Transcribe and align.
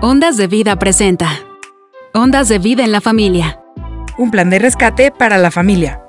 Ondas 0.00 0.36
de 0.36 0.46
Vida 0.46 0.78
presenta. 0.78 1.28
Ondas 2.14 2.48
de 2.48 2.60
Vida 2.60 2.84
en 2.84 2.92
la 2.92 3.00
Familia. 3.00 3.60
Un 4.16 4.30
plan 4.30 4.48
de 4.48 4.60
rescate 4.60 5.10
para 5.10 5.38
la 5.38 5.50
familia. 5.50 6.00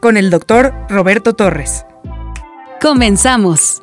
Con 0.00 0.16
el 0.16 0.30
doctor 0.30 0.72
Roberto 0.88 1.34
Torres. 1.34 1.84
Comenzamos. 2.80 3.82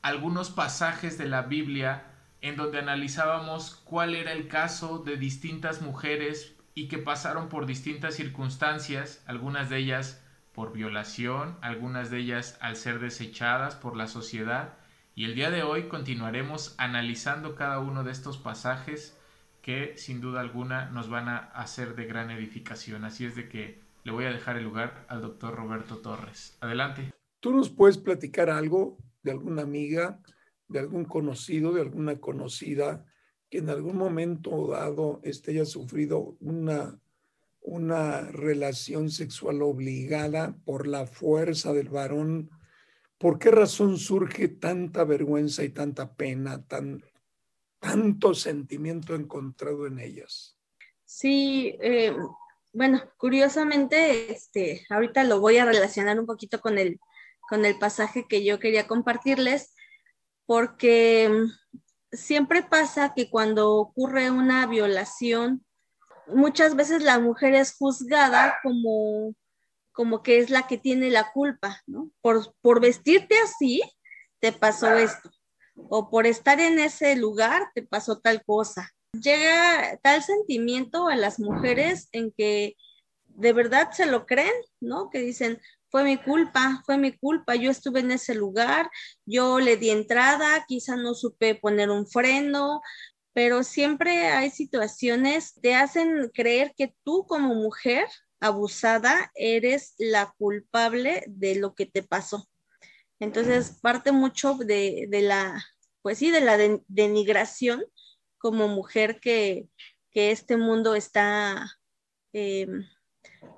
algunos 0.02 0.50
pasajes 0.50 1.16
de 1.16 1.26
la 1.26 1.42
Biblia 1.42 2.12
en 2.42 2.56
donde 2.56 2.78
analizábamos 2.78 3.76
cuál 3.84 4.14
era 4.14 4.32
el 4.32 4.48
caso 4.48 4.98
de 4.98 5.16
distintas 5.16 5.80
mujeres 5.80 6.54
y 6.74 6.88
que 6.88 6.98
pasaron 6.98 7.48
por 7.48 7.64
distintas 7.64 8.14
circunstancias, 8.14 9.22
algunas 9.26 9.70
de 9.70 9.78
ellas 9.78 10.22
por 10.56 10.72
violación, 10.72 11.58
algunas 11.60 12.10
de 12.10 12.18
ellas 12.18 12.56
al 12.62 12.76
ser 12.76 12.98
desechadas 12.98 13.76
por 13.76 13.94
la 13.94 14.06
sociedad, 14.06 14.78
y 15.14 15.26
el 15.26 15.34
día 15.34 15.50
de 15.50 15.62
hoy 15.62 15.88
continuaremos 15.88 16.74
analizando 16.78 17.54
cada 17.54 17.78
uno 17.78 18.04
de 18.04 18.10
estos 18.10 18.38
pasajes 18.38 19.18
que 19.60 19.98
sin 19.98 20.22
duda 20.22 20.40
alguna 20.40 20.90
nos 20.90 21.10
van 21.10 21.28
a 21.28 21.36
hacer 21.36 21.94
de 21.94 22.06
gran 22.06 22.30
edificación. 22.30 23.04
Así 23.04 23.26
es 23.26 23.36
de 23.36 23.50
que 23.50 23.82
le 24.02 24.12
voy 24.12 24.24
a 24.24 24.32
dejar 24.32 24.56
el 24.56 24.64
lugar 24.64 25.04
al 25.08 25.20
doctor 25.20 25.54
Roberto 25.54 25.98
Torres. 25.98 26.56
Adelante. 26.60 27.12
¿Tú 27.40 27.52
nos 27.52 27.68
puedes 27.68 27.98
platicar 27.98 28.48
algo 28.48 28.96
de 29.22 29.32
alguna 29.32 29.60
amiga, 29.60 30.20
de 30.68 30.78
algún 30.78 31.04
conocido, 31.04 31.74
de 31.74 31.82
alguna 31.82 32.16
conocida 32.16 33.04
que 33.50 33.58
en 33.58 33.68
algún 33.68 33.98
momento 33.98 34.68
dado 34.68 35.20
este 35.22 35.50
haya 35.50 35.66
sufrido 35.66 36.36
una 36.40 36.98
una 37.66 38.20
relación 38.20 39.10
sexual 39.10 39.60
obligada 39.60 40.56
por 40.64 40.86
la 40.86 41.04
fuerza 41.04 41.72
del 41.72 41.88
varón, 41.88 42.48
¿por 43.18 43.40
qué 43.40 43.50
razón 43.50 43.98
surge 43.98 44.46
tanta 44.46 45.02
vergüenza 45.02 45.64
y 45.64 45.70
tanta 45.70 46.14
pena, 46.14 46.64
tan, 46.64 47.04
tanto 47.80 48.34
sentimiento 48.34 49.16
encontrado 49.16 49.88
en 49.88 49.98
ellas? 49.98 50.56
Sí, 51.04 51.76
eh, 51.80 52.16
bueno, 52.72 53.02
curiosamente, 53.16 54.32
este, 54.32 54.86
ahorita 54.88 55.24
lo 55.24 55.40
voy 55.40 55.58
a 55.58 55.64
relacionar 55.64 56.20
un 56.20 56.26
poquito 56.26 56.60
con 56.60 56.78
el, 56.78 57.00
con 57.48 57.64
el 57.64 57.76
pasaje 57.80 58.26
que 58.28 58.44
yo 58.44 58.60
quería 58.60 58.86
compartirles, 58.86 59.74
porque 60.46 61.28
siempre 62.12 62.62
pasa 62.62 63.12
que 63.12 63.28
cuando 63.28 63.72
ocurre 63.74 64.30
una 64.30 64.68
violación 64.68 65.65
muchas 66.28 66.76
veces 66.76 67.02
la 67.02 67.18
mujer 67.18 67.54
es 67.54 67.74
juzgada 67.76 68.56
como, 68.62 69.34
como 69.92 70.22
que 70.22 70.38
es 70.38 70.50
la 70.50 70.66
que 70.66 70.78
tiene 70.78 71.10
la 71.10 71.32
culpa, 71.32 71.82
¿no? 71.86 72.10
Por, 72.20 72.54
por 72.60 72.80
vestirte 72.80 73.36
así, 73.40 73.82
te 74.40 74.52
pasó 74.52 74.94
esto. 74.94 75.30
O 75.74 76.10
por 76.10 76.26
estar 76.26 76.60
en 76.60 76.78
ese 76.78 77.16
lugar, 77.16 77.70
te 77.74 77.82
pasó 77.82 78.18
tal 78.18 78.42
cosa. 78.44 78.90
Llega 79.12 79.98
tal 80.02 80.22
sentimiento 80.22 81.08
a 81.08 81.16
las 81.16 81.38
mujeres 81.38 82.08
en 82.12 82.32
que 82.32 82.76
de 83.26 83.52
verdad 83.52 83.90
se 83.92 84.06
lo 84.06 84.26
creen, 84.26 84.54
¿no? 84.80 85.10
Que 85.10 85.20
dicen, 85.20 85.60
fue 85.90 86.04
mi 86.04 86.16
culpa, 86.16 86.82
fue 86.84 86.98
mi 86.98 87.16
culpa, 87.16 87.54
yo 87.54 87.70
estuve 87.70 88.00
en 88.00 88.10
ese 88.10 88.34
lugar, 88.34 88.90
yo 89.24 89.60
le 89.60 89.76
di 89.76 89.90
entrada, 89.90 90.64
quizá 90.66 90.96
no 90.96 91.14
supe 91.14 91.54
poner 91.54 91.90
un 91.90 92.06
freno, 92.06 92.80
pero 93.36 93.62
siempre 93.62 94.28
hay 94.28 94.48
situaciones 94.48 95.52
que 95.52 95.60
te 95.60 95.74
hacen 95.74 96.30
creer 96.32 96.72
que 96.74 96.96
tú 97.04 97.26
como 97.28 97.54
mujer 97.54 98.06
abusada 98.40 99.30
eres 99.34 99.94
la 99.98 100.32
culpable 100.38 101.22
de 101.26 101.56
lo 101.56 101.74
que 101.74 101.84
te 101.84 102.02
pasó. 102.02 102.48
Entonces, 103.20 103.78
parte 103.82 104.10
mucho 104.10 104.54
de, 104.54 105.06
la, 105.10 105.62
pues 106.00 106.16
sí, 106.16 106.30
de 106.30 106.40
la 106.40 106.56
denigración 106.88 107.84
como 108.38 108.68
mujer 108.68 109.20
que, 109.20 109.68
este 110.14 110.56
mundo 110.56 110.94
está 110.94 111.70
em, 112.32 112.86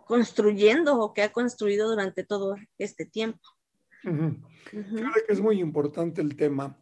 construyendo 0.07 0.99
o 0.99 1.15
que 1.15 1.23
ha 1.23 1.31
construido 1.31 1.89
durante 1.89 2.25
todo 2.25 2.57
este 2.79 3.07
tiempo. 3.07 3.49
Creo 4.03 5.13
que 5.25 5.33
es 5.33 5.41
muy 5.41 5.61
importante 5.61 6.21
el 6.21 6.35
tema. 6.35 6.77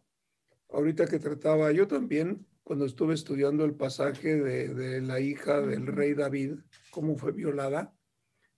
Ahorita 0.71 1.05
que 1.05 1.19
trataba, 1.19 1.71
yo 1.71 1.87
también 1.87 2.47
cuando 2.67 2.83
estuve 2.83 3.13
estudiando 3.13 3.63
el 3.63 3.75
pasaje 3.75 4.35
de, 4.35 4.99
la 4.99 5.21
hija 5.21 5.61
del 5.61 5.87
rey 5.87 6.13
David, 6.13 6.55
cómo 6.91 7.15
fue 7.15 7.31
violada, 7.31 7.95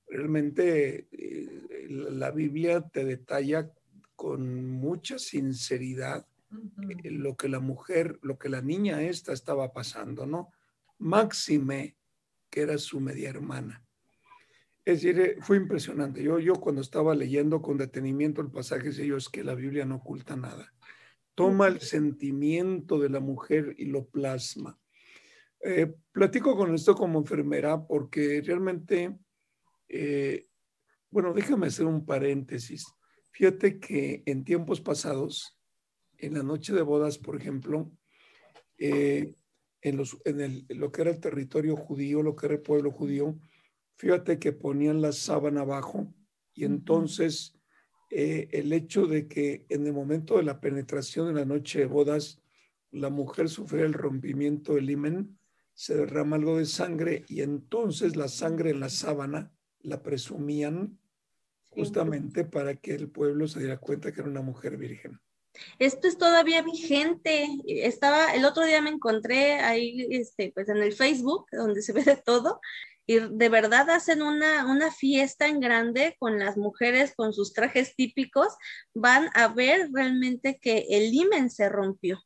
realmente 0.08 1.08
eh, 1.12 1.86
la 1.90 2.32
Biblia 2.32 2.82
te 2.82 3.06
detalla 3.06 3.72
con 4.16 4.68
mucha 4.68 5.20
sinceridad 5.20 6.26
eh, 7.04 7.12
lo 7.12 7.38
que 7.38 7.50
la 7.50 7.60
mujer, 7.60 8.18
lo 8.24 8.40
que 8.40 8.50
la 8.50 8.64
niña 8.64 9.04
esta 9.04 9.32
estaba 9.32 9.74
pasando, 9.74 10.26
¿no? 10.26 10.54
Máxime, 10.98 11.96
que 12.50 12.62
era 12.62 12.80
su 12.80 13.00
media 13.00 13.30
hermana. 13.30 13.86
Es 14.86 15.04
decir, 15.04 15.20
eh, 15.20 15.38
fue 15.40 15.58
impresionante. 15.58 16.24
Yo, 16.24 16.40
yo 16.40 16.56
cuando 16.56 16.82
estaba 16.82 17.14
leyendo 17.14 17.62
con 17.62 17.78
detenimiento 17.78 18.42
el 18.42 18.50
pasaje, 18.50 18.86
decía 18.86 19.06
yo, 19.06 19.18
es 19.18 19.30
que 19.30 19.44
la 19.44 19.54
Biblia 19.54 19.86
no 19.86 19.98
oculta 19.98 20.36
nada 20.36 20.74
toma 21.40 21.68
el 21.68 21.80
sentimiento 21.80 23.00
de 23.00 23.08
la 23.08 23.22
mujer 23.22 23.74
y 23.78 23.86
lo 23.86 24.06
plasma. 24.10 24.78
Eh, 25.62 25.90
platico 26.12 26.54
con 26.58 26.76
esto 26.76 26.96
como 26.96 27.20
enfermera 27.20 27.88
porque 27.88 28.42
realmente, 28.46 29.18
eh, 29.88 30.50
bueno, 31.10 31.34
déjame 31.34 31.68
hacer 31.68 31.86
un 31.86 32.06
paréntesis. 32.06 32.86
Fíjate 33.32 33.80
que 33.80 34.22
en 34.26 34.44
tiempos 34.44 34.82
pasados, 34.82 35.58
en 36.18 36.34
la 36.34 36.44
noche 36.44 36.74
de 36.74 36.82
bodas, 36.82 37.18
por 37.18 37.38
ejemplo, 37.38 37.90
eh, 38.78 39.34
en, 39.82 39.96
los, 39.96 40.18
en 40.26 40.42
el, 40.42 40.66
lo 40.68 40.92
que 40.92 41.04
era 41.04 41.12
el 41.12 41.22
territorio 41.22 41.78
judío, 41.78 42.22
lo 42.22 42.36
que 42.36 42.48
era 42.48 42.56
el 42.56 42.62
pueblo 42.62 42.92
judío, 42.92 43.40
fíjate 43.96 44.40
que 44.40 44.52
ponían 44.52 45.02
la 45.02 45.14
sábana 45.14 45.62
abajo 45.62 46.14
y 46.54 46.66
entonces 46.66 47.58
eh, 48.10 48.50
el 48.52 48.74
hecho 48.74 49.06
de 49.06 49.28
que 49.28 49.66
en 49.70 49.86
el 49.86 49.94
momento 49.94 50.38
de 50.38 50.44
la 50.44 50.60
penetración 50.60 51.30
en 51.30 51.36
la 51.36 51.46
noche 51.46 51.80
de 51.80 51.86
bodas, 51.86 52.42
la 52.92 53.10
mujer 53.10 53.50
sufre 53.50 53.84
el 53.84 53.94
rompimiento 53.94 54.76
del 54.76 54.90
himen, 54.90 55.38
se 55.74 55.96
derrama 55.96 56.36
algo 56.36 56.58
de 56.58 56.66
sangre 56.66 57.24
y 57.28 57.42
entonces 57.42 58.16
la 58.16 58.28
sangre 58.28 58.72
en 58.72 58.80
la 58.80 58.90
sábana 58.90 59.52
la 59.82 60.02
presumían 60.02 61.00
justamente 61.70 62.44
para 62.44 62.76
que 62.76 62.96
el 62.96 63.10
pueblo 63.10 63.48
se 63.48 63.60
diera 63.60 63.78
cuenta 63.78 64.12
que 64.12 64.22
era 64.22 64.30
una 64.30 64.42
mujer 64.42 64.76
virgen. 64.76 65.20
Esto 65.78 66.08
es 66.08 66.18
todavía 66.18 66.62
vigente. 66.62 67.48
Estaba, 67.66 68.34
el 68.34 68.46
otro 68.46 68.66
día 68.66 68.82
me 68.82 68.90
encontré 68.90 69.54
ahí, 69.54 70.08
este, 70.12 70.52
pues 70.54 70.70
en 70.70 70.78
el 70.78 70.94
Facebook, 70.94 71.46
donde 71.52 71.82
se 71.82 71.94
ve 71.94 72.04
de 72.04 72.18
todo, 72.18 72.60
y 73.10 73.18
de 73.18 73.50
verdad 73.50 73.90
hacen 73.90 74.22
una, 74.22 74.68
una 74.68 74.92
fiesta 74.92 75.48
en 75.48 75.60
grande 75.60 76.16
con 76.20 76.38
las 76.38 76.58
mujeres 76.58 77.16
con 77.16 77.34
sus 77.34 77.54
trajes 77.54 77.96
típicos, 77.96 78.54
van 78.94 79.32
a 79.34 79.48
ver 79.48 79.90
realmente 79.92 80.60
que 80.62 80.86
el 80.92 81.12
himen 81.12 81.50
se 81.50 81.70
rompió. 81.70 82.22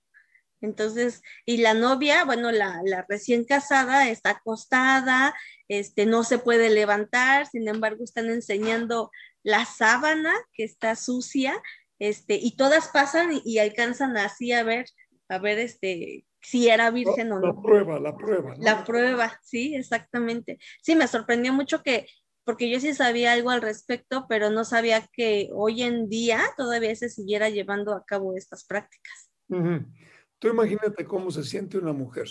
Entonces, 0.59 1.21
y 1.45 1.59
la 1.59 1.74
novia, 1.74 2.25
bueno, 2.25 2.51
la, 2.51 2.81
la, 2.83 3.06
recién 3.07 3.45
casada 3.45 4.09
está 4.09 4.31
acostada, 4.31 5.33
este, 5.69 6.06
no 6.06 6.25
se 6.25 6.38
puede 6.38 6.69
levantar, 6.69 7.47
sin 7.47 7.69
embargo, 7.69 8.03
están 8.03 8.29
enseñando 8.29 9.09
la 9.41 9.63
sábana 9.63 10.33
que 10.51 10.65
está 10.65 10.97
sucia, 10.97 11.63
este, 11.97 12.36
y 12.36 12.57
todas 12.57 12.89
pasan 12.89 13.31
y, 13.31 13.41
y 13.45 13.59
alcanzan 13.59 14.18
así 14.18 14.51
a 14.51 14.63
ver 14.63 14.88
a 15.29 15.38
ver 15.39 15.59
este, 15.59 16.25
si 16.43 16.69
era 16.69 16.91
virgen 16.91 17.31
o 17.31 17.39
no. 17.39 17.47
La 17.47 17.61
prueba, 17.61 17.99
la 17.99 18.15
prueba. 18.15 18.53
La 18.57 18.83
prueba, 18.83 19.39
sí, 19.41 19.75
exactamente. 19.75 20.59
Sí, 20.81 20.95
me 20.95 21.07
sorprendió 21.07 21.53
mucho 21.53 21.81
que, 21.81 22.07
porque 22.43 22.69
yo 22.69 22.79
sí 22.79 22.93
sabía 22.93 23.33
algo 23.33 23.49
al 23.49 23.61
respecto, 23.61 24.25
pero 24.27 24.49
no 24.49 24.65
sabía 24.65 25.07
que 25.13 25.49
hoy 25.53 25.83
en 25.83 26.09
día 26.09 26.41
todavía 26.57 26.95
se 26.95 27.09
siguiera 27.09 27.49
llevando 27.49 27.93
a 27.93 28.03
cabo 28.05 28.35
estas 28.35 28.65
prácticas. 28.65 29.31
Tú 29.47 30.49
imagínate 30.49 31.05
cómo 31.05 31.31
se 31.31 31.43
siente 31.43 31.77
una 31.77 31.93
mujer. 31.93 32.27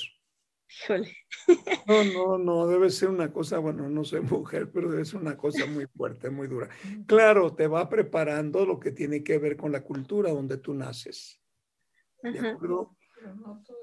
Híjole. 0.68 1.16
No, 1.86 2.04
no, 2.04 2.38
no, 2.38 2.66
debe 2.68 2.90
ser 2.90 3.08
una 3.08 3.32
cosa, 3.32 3.58
bueno, 3.58 3.88
no 3.88 4.04
soy 4.04 4.20
mujer, 4.20 4.70
pero 4.70 4.88
debe 4.88 5.04
ser 5.04 5.20
una 5.20 5.36
cosa 5.36 5.66
muy 5.66 5.86
fuerte, 5.86 6.30
muy 6.30 6.46
dura. 6.46 6.68
Claro, 7.06 7.54
te 7.54 7.66
va 7.66 7.88
preparando 7.88 8.64
lo 8.64 8.78
que 8.78 8.92
tiene 8.92 9.24
que 9.24 9.38
ver 9.38 9.56
con 9.56 9.72
la 9.72 9.82
cultura 9.82 10.30
donde 10.30 10.58
tú 10.58 10.74
naces. 10.74 11.40
¿De 12.22 12.38
acuerdo? 12.38 12.96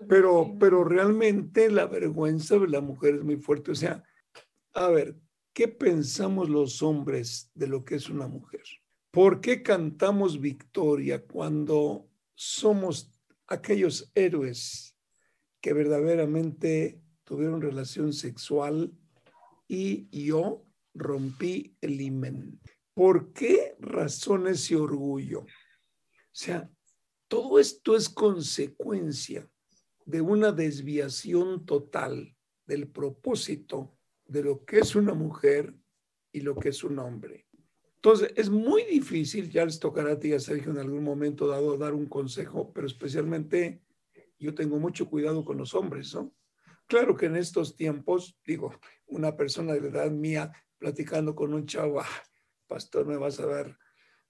Pero, 0.07 0.56
pero 0.59 0.83
realmente 0.83 1.69
la 1.69 1.86
vergüenza 1.86 2.57
de 2.57 2.68
la 2.68 2.81
mujer 2.81 3.15
es 3.15 3.24
muy 3.24 3.38
fuerte. 3.38 3.71
O 3.71 3.75
sea, 3.75 4.03
a 4.74 4.88
ver, 4.89 5.15
¿qué 5.53 5.68
pensamos 5.68 6.50
los 6.50 6.81
hombres 6.81 7.51
de 7.53 7.68
lo 7.68 7.83
que 7.83 7.95
es 7.95 8.09
una 8.09 8.27
mujer? 8.27 8.63
¿Por 9.12 9.41
qué 9.41 9.63
cantamos 9.63 10.39
victoria 10.39 11.25
cuando 11.25 12.07
somos 12.36 13.12
aquellos 13.47 14.12
héroes 14.13 14.95
que 15.62 15.74
verdaderamente 15.74 17.01
tuvieron 17.24 17.62
relación 17.62 18.13
sexual 18.13 18.94
y 19.68 20.07
yo 20.25 20.65
rompí 20.94 21.75
el 21.81 22.00
imen? 22.00 22.59
¿Por 22.94 23.33
qué 23.33 23.75
razón 23.80 24.47
ese 24.47 24.75
orgullo? 24.75 25.41
O 25.41 25.47
sea, 26.31 26.69
todo 27.29 27.59
esto 27.59 27.95
es 27.95 28.09
consecuencia 28.09 29.49
de 30.05 30.19
una 30.19 30.51
desviación 30.51 31.65
total 31.65 32.35
del 32.65 32.87
propósito 32.87 33.95
de 34.25 34.43
lo 34.43 34.65
que 34.65 34.79
es 34.79 34.95
una 34.95 35.13
mujer 35.13 35.75
y 36.31 36.41
lo 36.41 36.55
que 36.55 36.69
es 36.69 36.83
un 36.83 36.99
hombre. 36.99 37.47
Entonces, 37.95 38.33
es 38.35 38.49
muy 38.49 38.83
difícil, 38.83 39.49
ya 39.49 39.63
les 39.65 39.79
tocará 39.79 40.13
a 40.13 40.19
ti 40.19 40.33
a 40.33 40.39
Sergio 40.39 40.71
en 40.71 40.79
algún 40.79 41.03
momento 41.03 41.47
dado 41.47 41.77
dar 41.77 41.93
un 41.93 42.07
consejo, 42.07 42.73
pero 42.73 42.87
especialmente 42.87 43.83
yo 44.39 44.55
tengo 44.55 44.79
mucho 44.79 45.07
cuidado 45.07 45.45
con 45.45 45.57
los 45.57 45.75
hombres, 45.75 46.15
¿no? 46.15 46.33
Claro 46.87 47.15
que 47.15 47.27
en 47.27 47.35
estos 47.35 47.75
tiempos, 47.75 48.39
digo, 48.43 48.73
una 49.05 49.35
persona 49.35 49.73
de 49.73 49.87
edad 49.87 50.09
mía 50.09 50.51
platicando 50.79 51.35
con 51.35 51.53
un 51.53 51.67
chavo, 51.67 51.99
ah, 51.99 52.23
pastor, 52.67 53.05
me 53.05 53.17
vas 53.17 53.39
a 53.39 53.45
ver 53.45 53.77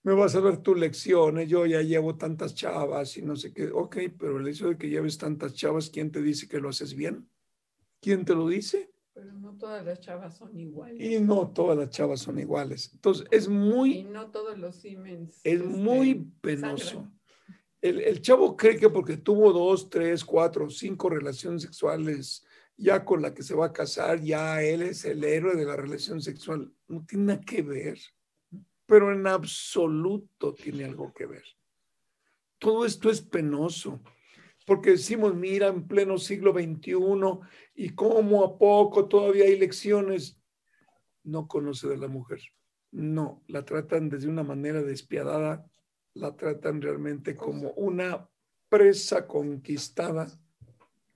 me 0.04 0.14
vas 0.14 0.36
a 0.36 0.40
ver 0.40 0.58
tus 0.58 0.78
lecciones, 0.78 1.50
yo 1.50 1.66
ya 1.66 1.82
llevo 1.82 2.16
tantas 2.16 2.56
chavas 2.56 3.18
y 3.18 3.22
no 3.22 3.36
sé 3.36 3.54
qué. 3.54 3.70
Ok, 3.72 3.98
pero 4.18 4.40
el 4.40 4.48
hecho 4.48 4.70
de 4.70 4.78
que 4.78 4.90
lleves 4.90 5.18
tantas 5.18 5.54
chavas, 5.54 5.90
¿quién 5.90 6.12
te 6.12 6.22
dice 6.22 6.48
que 6.48 6.60
lo 6.60 6.70
haces 6.70 6.96
bien? 6.96 7.30
¿Quién 8.00 8.24
te 8.24 8.34
lo 8.34 8.48
dice? 8.48 8.92
Pero 9.14 9.34
no 9.34 9.58
todas 9.58 9.86
las 9.86 10.00
chavas 10.00 10.38
son 10.38 10.58
iguales. 10.58 11.02
Y 11.02 11.20
no 11.20 11.50
todas 11.50 11.78
las 11.78 11.90
chavas 11.90 12.22
son 12.22 12.40
iguales. 12.40 12.92
Entonces, 12.94 13.28
es 13.32 13.50
muy... 13.50 13.98
Y 13.98 14.04
no 14.06 14.32
todos 14.32 14.58
los 14.58 14.78
Siemens. 14.78 15.42
Es 15.44 15.62
muy 15.64 16.12
este, 16.12 16.26
penoso. 16.40 17.12
El, 17.82 18.00
el, 18.00 18.22
chavo 18.22 18.56
cree 18.56 18.78
que 18.78 18.90
porque 18.90 19.18
tuvo 19.18 19.52
dos, 19.52 19.90
tres, 19.90 20.24
cuatro, 20.24 20.70
cinco 20.70 21.10
relaciones 21.10 21.64
sexuales, 21.64 22.46
ya 22.78 23.04
con 23.04 23.22
la 23.22 23.34
que 23.34 23.44
se 23.44 23.56
va 23.56 23.68
a 23.68 23.74
casar, 23.74 24.22
ya 24.22 24.62
él 24.62 24.82
es 24.82 25.04
el 25.04 25.24
héroe 25.24 25.56
de 25.56 25.66
la 25.66 25.76
relación 25.76 26.22
sexual. 26.22 26.74
No 26.88 27.06
tiene 27.06 27.26
nada 27.26 27.42
que 27.42 27.62
ver 27.62 28.00
pero 28.90 29.14
en 29.14 29.28
absoluto 29.28 30.56
tiene 30.56 30.84
algo 30.84 31.14
que 31.14 31.28
ver. 31.28 31.44
Todo 32.58 32.88
esto 32.88 33.12
es 33.12 33.22
penoso, 33.22 34.02
porque 34.66 34.92
decimos, 34.92 35.36
mira, 35.36 35.68
en 35.68 35.88
pleno 35.88 36.18
siglo 36.18 36.54
XXI, 36.54 36.96
y 37.76 37.90
cómo 37.90 38.44
a 38.44 38.58
poco 38.58 39.08
todavía 39.08 39.46
hay 39.46 39.60
lecciones. 39.60 40.42
No 41.24 41.48
conoce 41.48 41.88
de 41.88 41.98
la 41.98 42.08
mujer. 42.08 42.42
No, 42.90 43.44
la 43.46 43.64
tratan 43.64 44.10
desde 44.10 44.28
una 44.28 44.42
manera 44.42 44.82
despiadada, 44.82 45.70
la 46.16 46.36
tratan 46.36 46.82
realmente 46.82 47.36
como 47.36 47.70
una 47.74 48.28
presa 48.70 49.28
conquistada, 49.28 50.28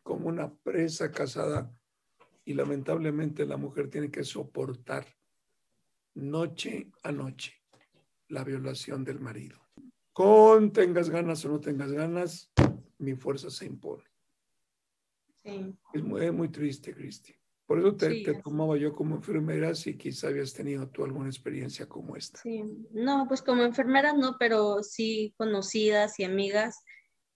como 0.04 0.28
una 0.28 0.54
presa 0.54 1.12
casada, 1.12 1.76
y 2.46 2.54
lamentablemente 2.54 3.48
la 3.48 3.58
mujer 3.58 3.90
tiene 3.90 4.12
que 4.12 4.24
soportar 4.24 5.08
noche 6.14 6.92
a 7.02 7.12
noche 7.12 7.62
la 8.30 8.44
violación 8.44 9.04
del 9.04 9.20
marido. 9.20 9.60
Con 10.12 10.72
tengas 10.72 11.10
ganas 11.10 11.44
o 11.46 11.50
no 11.50 11.60
tengas 11.60 11.92
ganas, 11.92 12.52
mi 13.00 13.16
fuerza 13.16 13.50
se 13.50 13.66
impone. 13.66 14.04
Sí. 15.44 15.75
Es 15.94 16.34
muy, 16.34 16.50
triste, 16.50 16.94
Cristi. 16.94 17.36
Por 17.66 17.80
eso 17.80 17.96
te, 17.96 18.24
tomaba 18.44 18.78
yo 18.78 18.94
como 18.94 19.16
enfermera 19.16 19.74
si 19.74 19.98
quizá 19.98 20.28
habías 20.28 20.54
tenido 20.54 20.88
tú 20.90 21.04
alguna 21.04 21.28
experiencia 21.28 21.88
como 21.88 22.16
esta. 22.16 22.40
Sí, 22.40 22.64
no, 22.92 23.25
pues 23.28 23.42
como 23.42 23.64
enfermera 23.64 24.14
no, 24.14 24.38
pero 24.38 24.84
sí 24.84 25.34
conocidas 25.38 26.19
y 26.19 26.24
amigas 26.24 26.84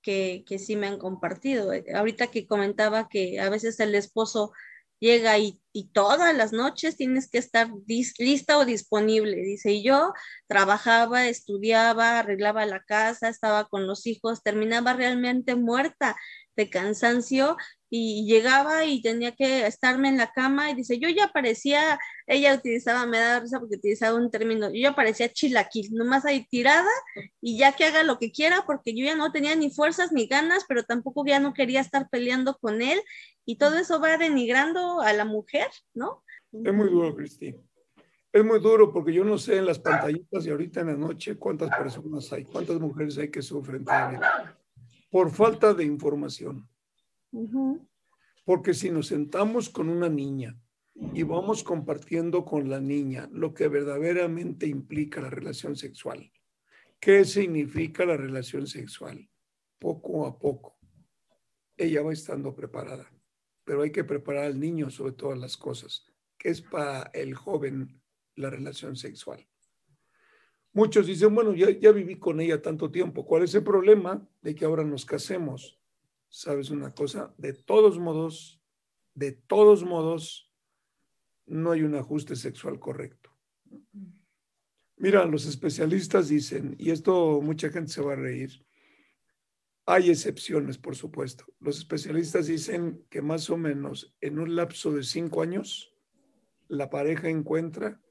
que, 0.02 0.44
que 0.46 0.60
sí 0.60 0.76
me 0.76 0.88
han 0.88 1.00
compartido. 1.00 1.72
Ahorita 1.96 2.28
que 2.28 2.46
comentaba 2.46 3.10
que 3.10 3.40
a 3.40 3.50
veces 3.50 3.80
el 3.80 3.96
esposo 3.96 4.52
llega 5.00 5.38
y, 5.38 5.60
todas 5.94 6.36
las 6.36 6.54
noches 6.54 6.98
tienes 6.98 7.30
que 7.30 7.38
estar 7.38 7.70
lista 7.86 8.58
o 8.58 8.66
disponible. 8.66 9.38
Dice, 9.38 9.72
y 9.74 9.84
yo 9.84 10.12
trabajaba, 10.48 11.28
estudiaba, 11.28 12.18
arreglaba 12.18 12.66
la 12.66 12.84
casa, 12.84 13.30
estaba 13.30 13.68
con 13.70 13.86
los 13.86 14.08
hijos, 14.08 14.42
terminaba 14.42 14.94
realmente 14.94 15.56
muerta 15.56 16.18
de 16.56 16.72
cansancio 16.72 17.58
y 17.90 18.26
llegaba 18.26 18.86
y 18.86 19.02
tenía 19.02 19.34
que 19.34 19.66
estarme 19.66 20.10
en 20.10 20.18
la 20.18 20.32
cama 20.32 20.70
y 20.70 20.76
dice, 20.76 21.00
yo 21.00 21.10
ya 21.10 21.30
parecía, 21.34 22.00
ella 22.26 22.56
utilizaba, 22.56 23.06
me 23.06 23.18
da 23.18 23.40
risa 23.40 23.60
porque 23.60 23.76
utilizaba 23.76 24.18
un 24.18 24.30
término, 24.30 24.68
yo 24.68 24.82
ya 24.82 24.96
parecía 24.96 25.32
chilaquil, 25.32 25.94
nomás 25.94 26.26
ahí 26.26 26.46
tirada 26.50 26.90
y 27.42 27.58
ya 27.58 27.74
que 27.74 27.86
haga 27.86 28.04
lo 28.04 28.20
que 28.20 28.32
quiera 28.32 28.64
porque 28.66 28.94
yo 28.94 29.06
ya 29.06 29.16
no 29.16 29.32
tenía 29.32 29.56
ni 29.56 29.70
fuerzas 29.70 30.12
ni 30.12 30.28
ganas, 30.28 30.66
pero 30.68 30.84
tampoco 30.84 31.26
ya 31.26 31.40
no 31.40 31.54
quería 31.54 31.82
estar 31.82 32.10
peleando 32.10 32.58
con 32.58 32.82
él 32.82 33.00
y 33.46 33.58
todo 33.58 33.78
eso 33.78 34.02
va 34.02 34.18
denigrando 34.18 35.02
a 35.02 35.14
la 35.14 35.26
mujer, 35.26 35.68
¿no? 35.94 36.24
Es 36.52 36.74
muy 36.74 36.90
duro, 36.90 37.16
Cristi. 37.16 37.56
Es 38.34 38.44
muy 38.44 38.60
duro 38.60 38.92
porque 38.92 39.14
yo 39.14 39.24
no 39.24 39.38
sé 39.38 39.58
en 39.58 39.66
las 39.66 39.80
pantallitas 39.80 40.46
y 40.46 40.50
ahorita 40.50 40.82
en 40.82 40.88
la 40.88 40.96
noche 40.96 41.38
cuántas 41.38 41.70
personas 41.70 42.32
hay, 42.34 42.44
cuántas 42.44 42.80
mujeres 42.80 43.18
hay 43.18 43.32
que 43.32 43.42
sufren 43.42 43.86
por 45.10 45.32
falta 45.32 45.74
de 45.74 45.86
información. 45.86 46.68
Porque 48.46 48.74
si 48.74 48.90
nos 48.90 49.08
sentamos 49.08 49.70
con 49.70 49.90
una 49.90 50.10
niña 50.10 50.58
y 51.14 51.24
vamos 51.24 51.64
compartiendo 51.64 52.46
con 52.46 52.70
la 52.70 52.80
niña 52.80 53.30
lo 53.32 53.54
que 53.54 53.68
verdaderamente 53.68 54.68
implica 54.68 55.22
la 55.22 55.30
relación 55.30 55.76
sexual, 55.76 56.32
¿qué 57.00 57.26
significa 57.26 58.06
la 58.06 58.18
relación 58.18 58.68
sexual? 58.68 59.30
Poco 59.80 60.26
a 60.26 60.40
poco, 60.40 60.80
ella 61.76 62.02
va 62.02 62.14
estando 62.14 62.56
preparada, 62.56 63.12
pero 63.64 63.84
hay 63.84 63.92
que 63.92 64.04
preparar 64.04 64.46
al 64.46 64.60
niño 64.60 64.90
sobre 64.90 65.12
todas 65.12 65.38
las 65.38 65.58
cosas, 65.58 66.06
que 66.38 66.50
es 66.50 66.62
para 66.62 67.12
el 67.14 67.36
joven 67.36 68.02
la 68.36 68.50
relación 68.50 68.96
sexual. 68.96 69.48
Muchos 70.74 71.08
dicen, 71.08 71.34
bueno, 71.34 71.54
ya, 71.54 71.70
ya 71.72 71.92
viví 71.92 72.18
con 72.18 72.40
ella 72.40 72.62
tanto 72.62 72.92
tiempo, 72.92 73.26
¿cuál 73.26 73.44
es 73.44 73.54
el 73.56 73.64
problema 73.64 74.28
de 74.42 74.56
que 74.56 74.66
ahora 74.66 74.84
nos 74.84 75.06
casemos? 75.06 75.80
Sabes 76.30 76.70
una 76.70 76.94
cosa, 76.94 77.34
de 77.38 77.54
todos 77.54 78.00
modos, 78.00 78.62
de 79.14 79.32
todos 79.32 79.84
modos, 79.84 80.52
no 81.46 81.72
hay 81.72 81.84
un 81.84 81.96
ajuste 81.96 82.36
sexual 82.36 82.80
correcto. 82.80 83.32
Mira, 84.98 85.26
los 85.26 85.46
especialistas 85.46 86.28
dicen, 86.30 86.76
y 86.78 86.92
esto 86.92 87.42
mucha 87.42 87.70
gente 87.70 87.92
se 87.92 88.02
va 88.02 88.14
a 88.14 88.18
reír, 88.18 88.66
hay 89.86 90.10
excepciones, 90.10 90.78
por 90.78 90.96
supuesto. 90.96 91.46
Los 91.60 91.78
especialistas 91.78 92.48
dicen 92.48 93.06
que 93.10 93.22
más 93.22 93.50
o 93.50 93.58
menos 93.58 94.14
en 94.20 94.40
un 94.40 94.56
lapso 94.56 94.92
de 94.92 95.04
cinco 95.04 95.42
años, 95.42 95.94
la 96.68 96.90
pareja 96.90 97.30
encuentra 97.30 98.02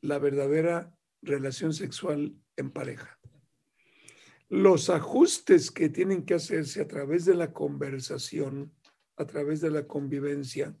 la 0.00 0.18
verdadera 0.18 0.96
relación 1.22 1.72
sexual 1.72 2.36
en 2.56 2.70
pareja 2.70 3.18
los 4.54 4.88
ajustes 4.88 5.72
que 5.72 5.88
tienen 5.88 6.24
que 6.24 6.34
hacerse 6.34 6.80
a 6.80 6.86
través 6.86 7.24
de 7.24 7.34
la 7.34 7.52
conversación, 7.52 8.72
a 9.16 9.26
través 9.26 9.60
de 9.60 9.68
la 9.68 9.88
convivencia, 9.88 10.76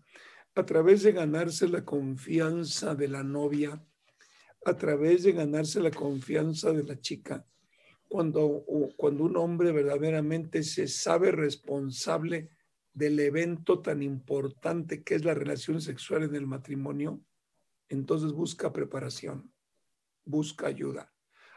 a 0.54 0.64
través 0.64 1.02
de 1.02 1.10
ganarse 1.10 1.66
la 1.66 1.84
confianza 1.84 2.94
de 2.94 3.08
la 3.08 3.24
novia, 3.24 3.84
a 4.64 4.76
través 4.76 5.24
de 5.24 5.32
ganarse 5.32 5.80
la 5.80 5.90
confianza 5.90 6.72
de 6.72 6.84
la 6.84 7.00
chica, 7.00 7.44
cuando, 8.08 8.64
cuando 8.96 9.24
un 9.24 9.36
hombre 9.36 9.72
verdaderamente 9.72 10.62
se 10.62 10.86
sabe 10.86 11.32
responsable 11.32 12.50
del 12.92 13.18
evento 13.18 13.82
tan 13.82 14.04
importante 14.04 15.02
que 15.02 15.16
es 15.16 15.24
la 15.24 15.34
relación 15.34 15.80
sexual 15.80 16.22
en 16.22 16.36
el 16.36 16.46
matrimonio, 16.46 17.24
entonces 17.88 18.30
busca 18.30 18.72
preparación, 18.72 19.52
busca 20.24 20.68
ayuda. 20.68 21.12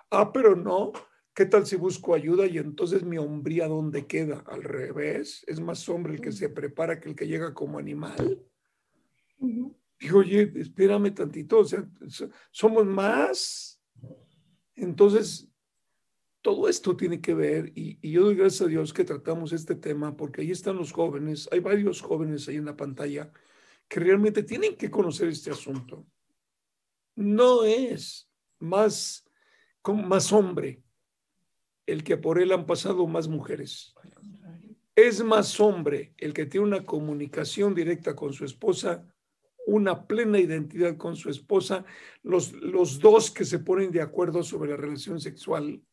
Ah, 0.09 0.31
pero 0.33 0.55
no, 0.55 0.93
¿Qué 1.37 1.45
tal 1.45 1.67
si 1.67 1.75
busco 1.75 2.15
ayuda 2.15 2.47
y 2.47 2.57
entonces 2.57 3.03
mi 3.03 3.19
hombría 3.19 3.67
dónde 3.67 4.07
queda? 4.07 4.43
Al 4.47 4.63
revés, 4.63 5.43
es 5.45 5.59
más 5.59 5.87
hombre 5.87 6.15
el 6.15 6.19
que 6.19 6.31
se 6.31 6.49
prepara 6.49 6.99
que 6.99 7.09
el 7.09 7.15
que 7.15 7.27
llega 7.27 7.53
como 7.53 7.77
animal. 7.77 8.43
Digo, 9.37 10.17
oye, 10.17 10.51
espérame 10.55 11.13
tantito, 11.13 11.59
o 11.59 11.63
sea, 11.63 11.87
somos 12.49 12.87
más. 12.87 13.79
Entonces, 14.73 15.47
todo 16.41 16.67
esto 16.67 16.97
tiene 16.97 17.21
que 17.21 17.35
ver, 17.35 17.71
y, 17.75 17.99
y, 18.01 18.13
yo 18.13 18.23
doy 18.23 18.35
gracias 18.35 18.63
a 18.63 18.69
Dios 18.69 18.91
que 18.91 19.03
tratamos 19.03 19.53
este 19.53 19.75
tema, 19.75 20.17
porque 20.17 20.41
ahí 20.41 20.49
están 20.49 20.77
los 20.77 20.91
jóvenes, 20.91 21.47
hay 21.51 21.59
varios 21.59 22.01
jóvenes 22.01 22.47
ahí 22.47 22.55
en 22.55 22.65
la 22.65 22.75
pantalla 22.75 23.31
que 23.87 23.99
realmente 23.99 24.41
tienen 24.41 24.75
que 24.75 24.89
conocer 24.89 25.27
este 25.27 25.51
asunto. 25.51 26.03
No 27.15 27.63
es 27.63 28.27
más, 28.57 29.23
más 29.85 30.33
hombre 30.33 30.81
el 31.87 32.03
que 32.03 32.17
por 32.17 32.39
él 32.39 32.51
han 32.51 32.67
pasado 32.67 33.07
más 33.07 33.27
mujeres. 33.27 33.95
Es 34.95 35.23
más 35.23 35.59
hombre 35.59 36.13
el 36.17 36.33
que 36.33 36.45
tiene 36.45 36.67
una 36.67 36.83
comunicación 36.85 37.73
directa 37.73 38.15
con 38.15 38.33
su 38.33 38.45
esposa 38.45 39.03
una 39.67 40.07
plena 40.07 40.39
identidad 40.39 40.95
con 40.95 41.17
su 41.17 41.29
esposa, 41.29 41.85
los, 42.23 42.53
los 42.53 42.99
dos 42.99 43.29
que 43.29 43.43
se 43.43 43.59
ponen 43.59 43.91
de 43.91 44.01
acuerdo 44.01 44.41
sobre 44.41 44.71
la 44.71 44.77
relación 44.77 45.19
sexual, 45.19 45.83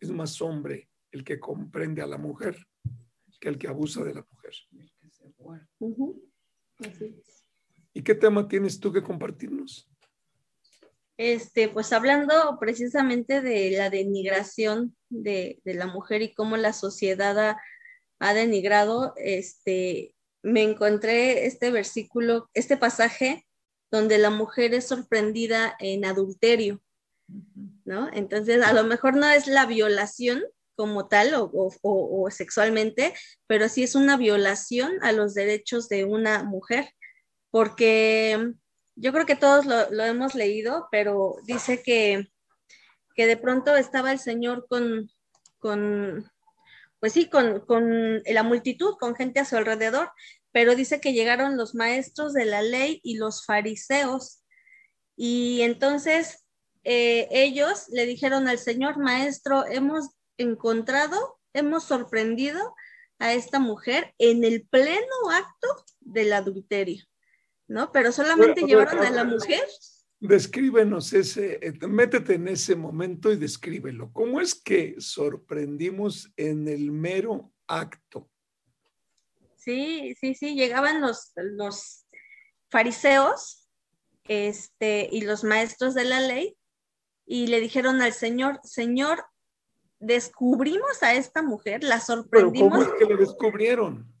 es 0.00 0.10
más 0.10 0.40
hombre 0.40 0.88
el 1.12 1.24
que 1.24 1.38
comprende 1.38 2.00
a 2.00 2.06
la 2.06 2.16
mujer 2.16 2.66
que 3.38 3.50
el 3.50 3.58
que 3.58 3.68
abusa 3.68 4.02
de 4.02 4.14
la 4.14 4.26
mujer. 4.30 4.54
¿Y 7.92 8.02
qué 8.02 8.14
tema 8.14 8.48
tienes 8.48 8.80
tú 8.80 8.92
que 8.92 9.02
compartirnos? 9.02 9.88
Este, 11.18 11.68
pues 11.68 11.92
hablando 11.92 12.56
precisamente 12.60 13.40
de 13.40 13.72
la 13.72 13.90
denigración 13.90 14.96
de, 15.10 15.60
de 15.64 15.74
la 15.74 15.86
mujer 15.86 16.22
y 16.22 16.32
cómo 16.32 16.56
la 16.56 16.72
sociedad 16.72 17.38
ha, 17.38 17.60
ha 18.20 18.34
denigrado, 18.34 19.14
este, 19.16 20.14
me 20.42 20.62
encontré 20.62 21.46
este 21.46 21.70
versículo, 21.70 22.48
este 22.54 22.76
pasaje 22.76 23.46
donde 23.90 24.18
la 24.18 24.30
mujer 24.30 24.74
es 24.74 24.86
sorprendida 24.86 25.74
en 25.78 26.04
adulterio, 26.04 26.82
¿no? 27.84 28.10
Entonces, 28.12 28.62
a 28.62 28.72
lo 28.72 28.84
mejor 28.84 29.16
no 29.16 29.28
es 29.28 29.46
la 29.46 29.66
violación 29.66 30.42
como 30.76 31.08
tal 31.08 31.32
o, 31.34 32.28
sexualmente, 32.30 33.12
pero 33.48 33.68
sí 33.68 33.82
es 33.82 33.96
una 33.96 34.16
violación 34.16 34.92
a 35.02 35.10
los 35.10 35.34
derechos 35.34 35.88
de 35.88 36.04
una 36.04 36.44
mujer, 36.44 36.90
porque 37.50 38.52
yo 39.00 39.12
creo 39.12 39.26
que 39.26 39.36
todos 39.36 39.64
lo, 39.66 40.04
hemos 40.04 40.34
leído, 40.34 40.88
pero 40.90 41.36
dice 41.44 41.82
que, 41.82 42.28
que 43.14 43.26
de 43.26 43.36
pronto 43.36 43.76
estaba 43.76 44.12
el 44.12 44.18
Señor 44.18 44.66
con, 44.68 45.10
con 45.58 46.30
pues 47.00 47.12
sí, 47.12 47.28
con, 47.28 47.60
con 47.60 48.22
la 48.24 48.42
multitud, 48.42 48.96
con 48.98 49.14
gente 49.14 49.40
a 49.40 49.44
su 49.44 49.56
alrededor, 49.56 50.10
pero 50.52 50.74
dice 50.74 51.00
que 51.00 51.12
llegaron 51.12 51.56
los 51.56 51.74
maestros 51.74 52.32
de 52.32 52.44
la 52.44 52.62
ley 52.62 53.00
y 53.04 53.16
los 53.16 53.44
fariseos. 53.44 54.42
Y 55.16 55.62
entonces 55.62 56.44
eh, 56.84 57.28
ellos 57.30 57.86
le 57.90 58.06
dijeron 58.06 58.48
al 58.48 58.58
Señor, 58.58 58.98
maestro, 58.98 59.66
hemos 59.66 60.10
encontrado, 60.36 61.38
hemos 61.52 61.84
sorprendido 61.84 62.74
a 63.18 63.32
esta 63.32 63.58
mujer 63.58 64.14
en 64.18 64.44
el 64.44 64.66
pleno 64.66 65.30
acto 65.30 65.68
del 66.00 66.32
adulterio, 66.32 67.04
¿no? 67.68 67.92
Pero 67.92 68.10
solamente 68.10 68.62
llevaron 68.62 68.98
a 69.04 69.10
la 69.10 69.24
mujer. 69.24 69.62
Descríbenos 70.20 71.12
ese, 71.12 71.60
eh, 71.62 71.86
métete 71.86 72.34
en 72.34 72.48
ese 72.48 72.74
momento 72.74 73.30
y 73.30 73.36
descríbelo. 73.36 74.10
¿Cómo 74.12 74.40
es 74.40 74.54
que 74.54 74.96
sorprendimos 74.98 76.32
en 76.36 76.66
el 76.66 76.90
mero 76.90 77.52
acto? 77.68 78.28
Sí, 79.56 80.16
sí, 80.20 80.34
sí, 80.34 80.54
llegaban 80.54 81.00
los, 81.00 81.32
los 81.36 82.06
fariseos 82.68 83.68
este, 84.24 85.08
y 85.12 85.20
los 85.20 85.44
maestros 85.44 85.94
de 85.94 86.04
la 86.04 86.20
ley 86.20 86.56
y 87.26 87.46
le 87.46 87.60
dijeron 87.60 88.00
al 88.00 88.12
Señor, 88.12 88.58
Señor, 88.64 89.24
descubrimos 90.00 91.02
a 91.02 91.14
esta 91.14 91.42
mujer, 91.42 91.84
la 91.84 92.00
sorprendimos. 92.00 92.70
¿Cómo 92.70 92.82
es 92.82 92.98
que 92.98 93.04
la 93.04 93.16
descubrieron? 93.16 94.17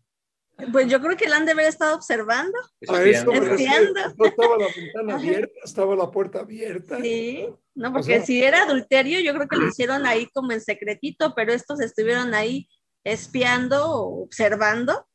Pues 0.72 0.90
yo 0.90 1.00
creo 1.00 1.16
que 1.16 1.28
la 1.28 1.36
han 1.36 1.46
de 1.46 1.52
haber 1.52 1.66
estado 1.66 1.94
observando. 1.94 2.58
A 2.88 3.02
eso 3.02 3.32
estaba 3.32 4.58
la 4.58 4.66
ventana 4.74 5.14
abierta, 5.14 5.60
estaba 5.64 5.96
la 5.96 6.10
puerta 6.10 6.40
abierta. 6.40 7.00
Sí, 7.00 7.48
no, 7.74 7.92
porque 7.92 8.20
si 8.22 8.42
era 8.42 8.64
adulterio, 8.64 9.20
yo 9.20 9.32
creo 9.34 9.48
que 9.48 9.56
lo 9.56 9.68
hicieron 9.68 10.04
ahí 10.04 10.26
como 10.34 10.50
en 10.50 10.60
secretito, 10.60 11.32
pero 11.36 11.52
estos 11.52 11.80
estuvieron 11.80 12.34
ahí 12.34 12.68
espiando 13.04 13.90
o 13.90 14.22
observando, 14.24 15.06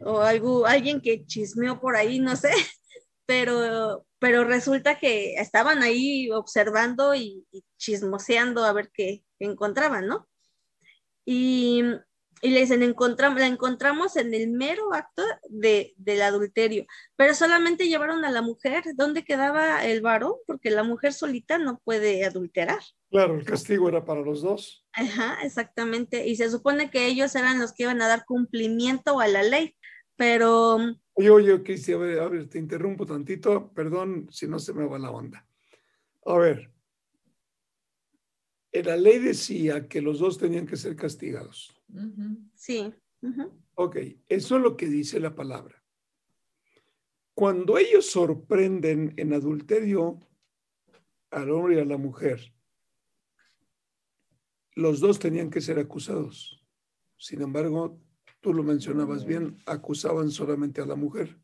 o 0.00 0.20
algo, 0.20 0.66
alguien 0.66 1.00
que 1.00 1.26
chismeó 1.26 1.80
por 1.80 1.96
ahí, 1.96 2.20
no 2.20 2.36
sé, 2.36 2.50
pero, 3.26 4.06
pero 4.18 4.44
resulta 4.44 4.98
que 4.98 5.34
estaban 5.34 5.82
ahí 5.82 6.30
observando 6.30 7.14
y, 7.14 7.46
chismoseando 7.76 8.64
a 8.64 8.72
ver 8.72 8.90
qué, 8.94 9.24
encontraban, 9.40 10.06
¿no? 10.06 10.28
Y, 11.26 11.82
y 12.44 12.50
le 12.50 12.60
dicen, 12.60 12.82
encontramos, 12.82 13.38
la 13.38 13.46
encontramos 13.46 14.16
en 14.16 14.34
el 14.34 14.50
mero 14.50 14.92
acto 14.92 15.22
de, 15.48 15.94
del 15.96 16.22
adulterio, 16.22 16.86
pero 17.14 17.34
solamente 17.34 17.88
llevaron 17.88 18.24
a 18.24 18.32
la 18.32 18.42
mujer, 18.42 18.82
¿dónde 18.96 19.24
quedaba 19.24 19.86
el 19.86 20.00
varón? 20.00 20.34
Porque 20.44 20.70
la 20.70 20.82
mujer 20.82 21.12
solita 21.12 21.58
no 21.58 21.80
puede 21.84 22.24
adulterar. 22.24 22.80
Claro, 23.12 23.36
el 23.36 23.44
castigo 23.44 23.88
era 23.88 24.04
para 24.04 24.22
los 24.22 24.42
dos. 24.42 24.84
Ajá, 24.92 25.38
exactamente. 25.44 26.26
Y 26.26 26.34
se 26.34 26.50
supone 26.50 26.90
que 26.90 27.06
ellos 27.06 27.32
eran 27.36 27.60
los 27.60 27.72
que 27.72 27.84
iban 27.84 28.02
a 28.02 28.08
dar 28.08 28.24
cumplimiento 28.24 29.20
a 29.20 29.28
la 29.28 29.44
ley, 29.44 29.76
pero... 30.16 30.78
Oye, 31.14 31.30
oye, 31.30 31.62
Cristi, 31.62 31.92
a 31.92 31.98
ver, 31.98 32.18
a 32.18 32.28
ver, 32.28 32.48
te 32.48 32.58
interrumpo 32.58 33.06
tantito, 33.06 33.72
perdón 33.72 34.26
si 34.32 34.48
no 34.48 34.58
se 34.58 34.72
me 34.72 34.84
va 34.84 34.98
la 34.98 35.12
onda. 35.12 35.46
A 36.26 36.36
ver, 36.38 36.72
la 38.72 38.96
ley 38.96 39.20
decía 39.20 39.86
que 39.86 40.00
los 40.00 40.18
dos 40.18 40.38
tenían 40.38 40.66
que 40.66 40.76
ser 40.76 40.96
castigados. 40.96 41.72
Sí. 42.54 42.92
Ok, 43.74 43.96
eso 44.28 44.56
es 44.56 44.62
lo 44.62 44.76
que 44.76 44.86
dice 44.86 45.20
la 45.20 45.34
palabra. 45.34 45.82
Cuando 47.34 47.78
ellos 47.78 48.10
sorprenden 48.10 49.14
en 49.16 49.32
adulterio 49.32 50.20
al 51.30 51.50
hombre 51.50 51.76
y 51.76 51.78
a 51.78 51.84
la 51.84 51.96
mujer, 51.96 52.54
los 54.74 55.00
dos 55.00 55.18
tenían 55.18 55.50
que 55.50 55.60
ser 55.60 55.78
acusados. 55.78 56.62
Sin 57.16 57.40
embargo, 57.42 58.00
tú 58.40 58.52
lo 58.52 58.62
mencionabas 58.62 59.24
bien, 59.24 59.58
acusaban 59.66 60.30
solamente 60.30 60.80
a 60.80 60.86
la 60.86 60.96
mujer. 60.96 61.40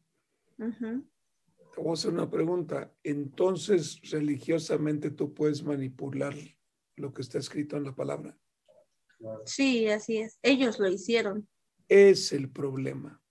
Te 0.57 1.81
voy 1.81 1.90
a 1.90 1.93
hacer 1.93 2.12
una 2.12 2.28
pregunta. 2.28 2.93
Entonces, 3.02 4.00
religiosamente 4.11 5.11
tú 5.11 5.33
puedes 5.33 5.62
manipular 5.62 6.35
lo 6.97 7.12
que 7.14 7.23
está 7.23 7.38
escrito 7.38 7.76
en 7.76 7.85
la 7.85 7.95
palabra. 7.95 8.37
Sí, 9.45 9.89
así 9.89 10.19
es. 10.19 10.39
Ellos 10.43 10.79
lo 10.79 10.89
hicieron. 10.89 11.49
Es 11.89 12.33
el 12.33 12.51
problema. 12.51 13.23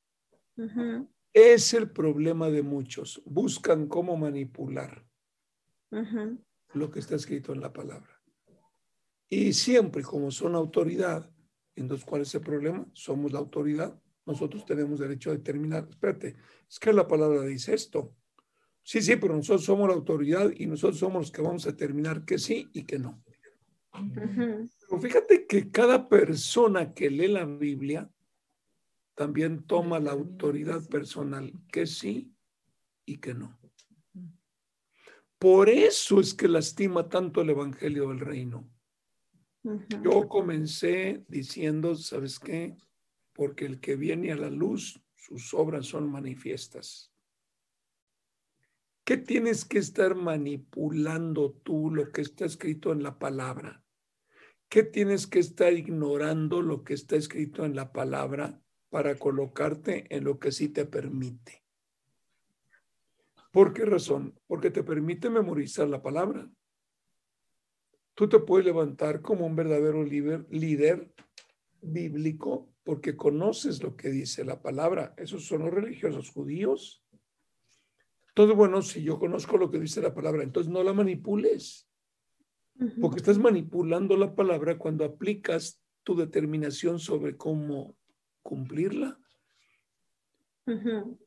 Es 1.34 1.74
el 1.74 1.92
problema 1.92 2.50
de 2.50 2.64
muchos. 2.64 3.22
Buscan 3.26 3.88
cómo 3.88 4.18
manipular 4.18 5.06
lo 6.74 6.92
que 6.92 7.00
está 7.00 7.16
escrito 7.16 7.54
en 7.54 7.62
la 7.62 7.72
palabra. 7.72 8.22
Y 9.30 9.54
siempre, 9.54 10.04
como 10.04 10.32
son 10.32 10.56
autoridad, 10.56 11.30
entonces, 11.76 12.06
¿cuál 12.06 12.24
es 12.24 12.34
el 12.34 12.42
problema? 12.42 12.88
Somos 12.94 13.32
la 13.32 13.40
autoridad. 13.40 14.02
Nosotros 14.26 14.66
tenemos 14.66 15.00
derecho 15.00 15.30
a 15.30 15.34
determinar. 15.34 15.88
Espérate, 15.90 16.36
es 16.68 16.80
que 16.80 16.92
la 16.92 17.08
palabra 17.08 17.44
dice 17.44 17.76
esto. 17.76 18.16
Sí, 18.82 19.02
sí, 19.02 19.16
pero 19.18 19.36
nosotros 19.36 19.64
somos 19.64 19.88
la 19.88 19.94
autoridad 19.94 20.52
y 20.56 20.66
nosotros 20.66 20.98
somos 20.98 21.22
los 21.22 21.32
que 21.32 21.42
vamos 21.42 21.66
a 21.66 21.72
determinar 21.72 22.26
que 22.26 22.40
sí 22.40 22.70
y 22.74 22.84
que 22.86 22.98
no. 22.98 23.22
Pero 24.14 25.02
fíjate 25.02 25.46
que 25.48 25.72
cada 25.72 26.08
persona 26.08 26.94
que 26.94 27.10
lee 27.10 27.28
la 27.28 27.46
Biblia 27.46 28.10
también 29.16 29.64
toma 29.64 30.00
la 30.00 30.12
autoridad 30.12 30.88
personal 30.88 31.52
que 31.72 31.86
sí 31.86 32.34
y 33.06 33.18
que 33.18 33.34
no. 33.34 33.60
Por 35.40 35.70
eso 35.70 36.20
es 36.20 36.34
que 36.34 36.48
lastima 36.48 37.10
tanto 37.10 37.42
el 37.42 37.50
Evangelio 37.52 38.10
del 38.10 38.20
Reino 38.20 38.70
yo 40.02 40.28
comencé 40.28 41.26
diciendo, 41.28 41.96
¿sabes 41.96 42.40
qué? 42.40 42.78
Porque 43.34 43.66
el 43.66 43.80
que 43.80 43.96
viene 43.96 44.32
a 44.32 44.38
la 44.38 44.50
luz, 44.50 45.02
sus 45.16 45.54
obras 45.54 45.86
son 45.86 46.10
manifiestas. 46.10 47.12
¿Qué 49.04 49.18
tienes 49.18 49.66
que 49.66 49.80
estar 49.80 50.16
manipulando 50.16 51.54
tú 51.64 51.92
lo 51.92 52.12
que 52.12 52.22
está 52.22 52.46
escrito 52.46 52.92
en 52.92 53.04
la 53.04 53.18
palabra? 53.18 53.84
¿Qué 54.70 54.84
tienes 54.84 55.28
que 55.28 55.40
estar 55.40 55.74
ignorando 55.74 56.62
lo 56.62 56.84
que 56.84 56.94
está 56.94 57.16
escrito 57.16 57.66
en 57.66 57.76
la 57.76 57.92
palabra 57.94 58.62
para 58.90 59.16
colocarte 59.16 60.06
en 60.16 60.24
lo 60.24 60.40
que 60.40 60.52
sí 60.52 60.70
te 60.70 60.86
permite? 60.86 61.64
¿Por 63.52 63.74
qué 63.74 63.86
razón? 63.86 64.40
Porque 64.46 64.70
te 64.70 64.84
permite 64.84 65.30
memorizar 65.30 65.88
la 65.88 66.02
palabra 66.02 66.50
tú 68.18 68.28
te 68.28 68.40
puedes 68.40 68.66
levantar 68.66 69.22
como 69.22 69.46
un 69.46 69.56
verdadero 69.56 70.04
líder, 70.04 71.14
bíblico 71.80 72.68
porque 72.84 73.16
conoces 73.16 73.84
lo 73.84 73.96
que 73.96 74.10
dice 74.10 74.44
la 74.44 74.60
palabra. 74.60 75.14
Esos 75.18 75.46
son 75.46 75.62
los 75.62 75.72
religiosos 75.72 76.32
judíos. 76.32 77.06
Todo 78.34 78.56
bueno, 78.56 78.82
si 78.82 79.04
yo 79.04 79.20
conozco 79.20 79.58
lo 79.58 79.70
que 79.70 79.78
dice 79.78 80.02
la 80.02 80.16
palabra, 80.16 80.42
entonces 80.42 80.72
no 80.74 80.82
la 80.82 80.94
manipules, 80.94 81.87
porque 83.02 83.18
estás 83.18 83.38
manipulando 83.38 84.16
la 84.18 84.36
palabra 84.36 84.78
cuando 84.78 85.04
aplicas 85.04 85.82
tu 86.04 86.16
determinación 86.16 87.00
sobre 87.00 87.36
cómo 87.36 87.96
cumplirla. 88.42 89.20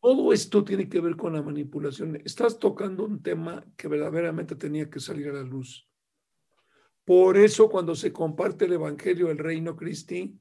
Todo 0.00 0.32
esto 0.32 0.64
tiene 0.64 0.88
que 0.88 1.00
ver 1.00 1.16
con 1.16 1.32
la 1.32 1.42
manipulación. 1.42 2.20
Estás 2.24 2.58
tocando 2.58 3.04
un 3.04 3.22
tema 3.22 3.64
que 3.76 3.88
verdaderamente 3.88 4.54
tenía 4.54 4.90
que 4.90 5.00
salir 5.00 5.28
a 5.28 5.32
la 5.32 5.42
luz. 5.42 5.88
Por 7.04 7.38
eso 7.38 7.70
cuando 7.70 7.94
se 7.94 8.12
comparte 8.12 8.66
el 8.66 8.74
Evangelio 8.74 9.28
del 9.28 9.38
Reino 9.38 9.76
Cristi, 9.76 10.38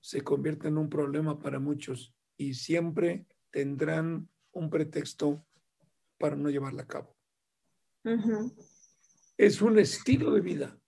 se 0.00 0.20
convierte 0.20 0.68
en 0.68 0.78
un 0.78 0.88
problema 0.88 1.38
para 1.38 1.58
muchos 1.58 2.14
y 2.36 2.54
siempre 2.54 3.26
tendrán 3.50 4.28
un 4.52 4.70
pretexto 4.70 5.44
para 6.18 6.36
no 6.36 6.50
llevarla 6.50 6.82
a 6.82 6.86
cabo. 6.86 7.16
Es 9.36 9.60
un 9.60 9.78
estilo 9.78 10.32
de 10.32 10.40
vida 10.40 10.78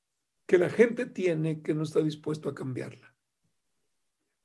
que 0.47 0.59
la 0.59 0.71
gente 0.71 1.07
tiene 1.07 1.61
que 1.62 1.75
no 1.75 1.83
está 1.83 2.00
dispuesto 2.00 2.49
a 2.49 2.55
cambiarla. 2.55 3.14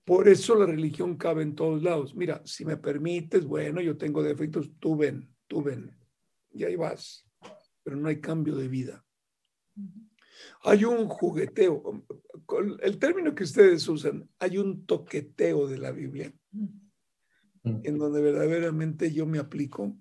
Por 0.05 0.27
eso 0.27 0.55
la 0.55 0.65
religión 0.65 1.15
cabe 1.15 1.43
en 1.43 1.55
todos 1.55 1.81
lados. 1.81 2.13
Mira, 2.13 2.41
si 2.45 2.65
me 2.65 2.75
permites, 2.75 3.45
bueno, 3.45 3.79
yo 3.79 3.98
tengo 3.98 4.22
defectos, 4.22 4.69
tú 4.79 4.98
ven, 4.98 5.33
tú 5.48 5.63
ven, 5.63 5.98
y 6.51 6.65
ahí 6.65 6.75
vas. 6.75 7.25
Pero 7.83 7.95
no 7.95 8.10
hay 8.10 8.19
cambio 8.19 8.55
de 8.55 8.67
vida. 8.67 9.05
Hay 10.63 10.83
un 10.83 11.07
jugueteo, 11.07 12.05
el 12.81 13.00
término 13.00 13.33
que 13.33 13.43
ustedes 13.43 13.88
usan, 13.88 14.29
hay 14.39 14.57
un 14.57 14.86
toqueteo 14.86 15.67
de 15.67 15.77
la 15.77 15.91
Biblia, 15.91 16.33
en 17.63 17.98
donde 17.98 18.22
verdaderamente 18.22 19.13
yo 19.13 19.25
me 19.25 19.39
aplico 19.39 19.98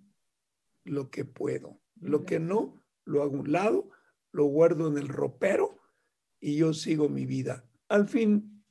lo 0.84 1.10
que 1.10 1.24
puedo. 1.24 1.80
Lo 2.00 2.24
que 2.24 2.40
no, 2.40 2.81
lo 3.04 3.22
hago 3.22 3.36
a 3.36 3.40
un 3.40 3.52
lado, 3.52 3.88
lo 4.32 4.44
guardo 4.44 4.88
en 4.88 4.98
el 4.98 5.08
ropero 5.08 5.78
y 6.40 6.56
yo 6.56 6.72
sigo 6.74 7.08
mi 7.08 7.26
vida. 7.26 7.64
Al 7.88 8.08
fin, 8.08 8.64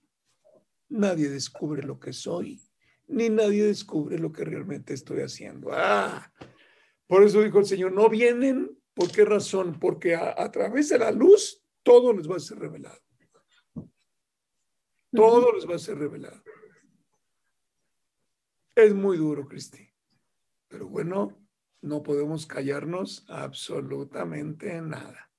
nadie 0.90 1.30
descubre 1.30 1.84
lo 1.84 2.00
que 2.00 2.14
soy, 2.14 2.62
ni 3.08 3.30
nadie 3.30 3.66
descubre 3.66 4.18
lo 4.18 4.32
que 4.32 4.44
realmente 4.44 4.94
estoy 4.94 5.22
haciendo. 5.22 5.70
Ah, 5.72 6.32
por 7.08 7.24
eso 7.24 7.42
dijo 7.42 7.60
el 7.60 7.66
Señor, 7.66 7.92
no 7.92 8.10
vienen. 8.10 8.78
¿Por 8.94 9.12
qué 9.12 9.26
razón? 9.26 9.80
Porque 9.80 10.16
a, 10.16 10.52
través 10.52 10.90
de 10.90 11.00
la 11.00 11.12
luz 11.12 11.64
todo 11.84 12.14
les 12.14 12.30
va 12.30 12.36
a 12.36 12.40
ser 12.40 12.60
revelado. 12.60 13.00
Todo 15.12 15.54
les 15.54 15.70
va 15.70 15.76
a 15.76 15.80
ser 15.80 15.98
revelado. 15.98 16.42
Es 18.76 18.94
muy 18.94 19.18
duro, 19.18 19.46
Cristi. 19.46 19.90
Pero 20.68 20.88
bueno, 20.88 21.41
no 21.82 22.04
podemos 22.04 22.46
callarnos 22.46 23.26
absolutamente 23.28 24.82
nada. 24.82 25.30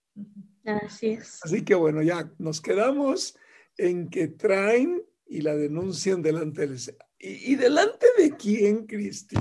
Así 0.64 1.10
es. 1.10 1.40
Así 1.42 1.64
que 1.64 1.74
bueno, 1.74 2.02
ya 2.02 2.30
nos 2.38 2.60
quedamos 2.60 3.36
en 3.76 4.10
que 4.10 4.28
traen 4.28 5.02
y 5.26 5.40
la 5.40 5.54
denuncian 5.54 6.22
delante 6.22 6.66
del 6.66 6.78
¿Y, 7.18 7.52
y 7.52 7.54
delante 7.54 8.06
de 8.18 8.36
quién, 8.36 8.86
Cristi? 8.86 9.36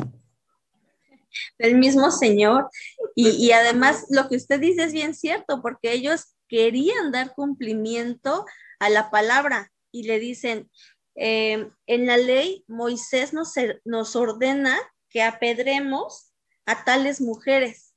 Del 1.57 1.77
mismo 1.77 2.11
Señor. 2.11 2.69
Y, 3.15 3.29
y, 3.29 3.51
además 3.51 4.05
lo 4.09 4.29
que 4.29 4.35
usted 4.35 4.59
dice 4.59 4.83
es 4.83 4.93
bien 4.93 5.13
cierto, 5.13 5.61
porque 5.61 5.91
ellos 5.91 6.35
querían 6.47 7.11
dar 7.11 7.33
cumplimiento 7.33 8.45
a 8.79 8.89
la 8.89 9.09
palabra 9.09 9.71
y 9.91 10.03
le 10.03 10.19
dicen, 10.19 10.69
eh, 11.15 11.69
en 11.87 12.05
la 12.05 12.17
ley 12.17 12.63
Moisés 12.67 13.33
nos, 13.33 13.53
nos 13.83 14.15
ordena 14.15 14.77
que 15.09 15.23
apedremos 15.23 16.30
a 16.65 16.83
tales 16.83 17.21
mujeres. 17.21 17.93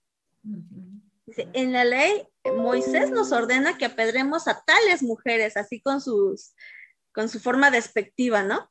en 1.37 1.73
la 1.73 1.85
ley 1.85 2.27
Moisés 2.45 3.11
nos 3.11 3.33
ordena 3.33 3.79
que 3.79 3.87
apedremos 3.87 4.47
a 4.49 4.63
tales 4.65 5.03
mujeres, 5.03 5.57
así 5.57 5.81
con 5.81 6.01
sus 6.01 6.55
con 7.13 7.29
su 7.29 7.39
forma 7.41 7.71
despectiva, 7.71 8.43
¿no? 8.43 8.71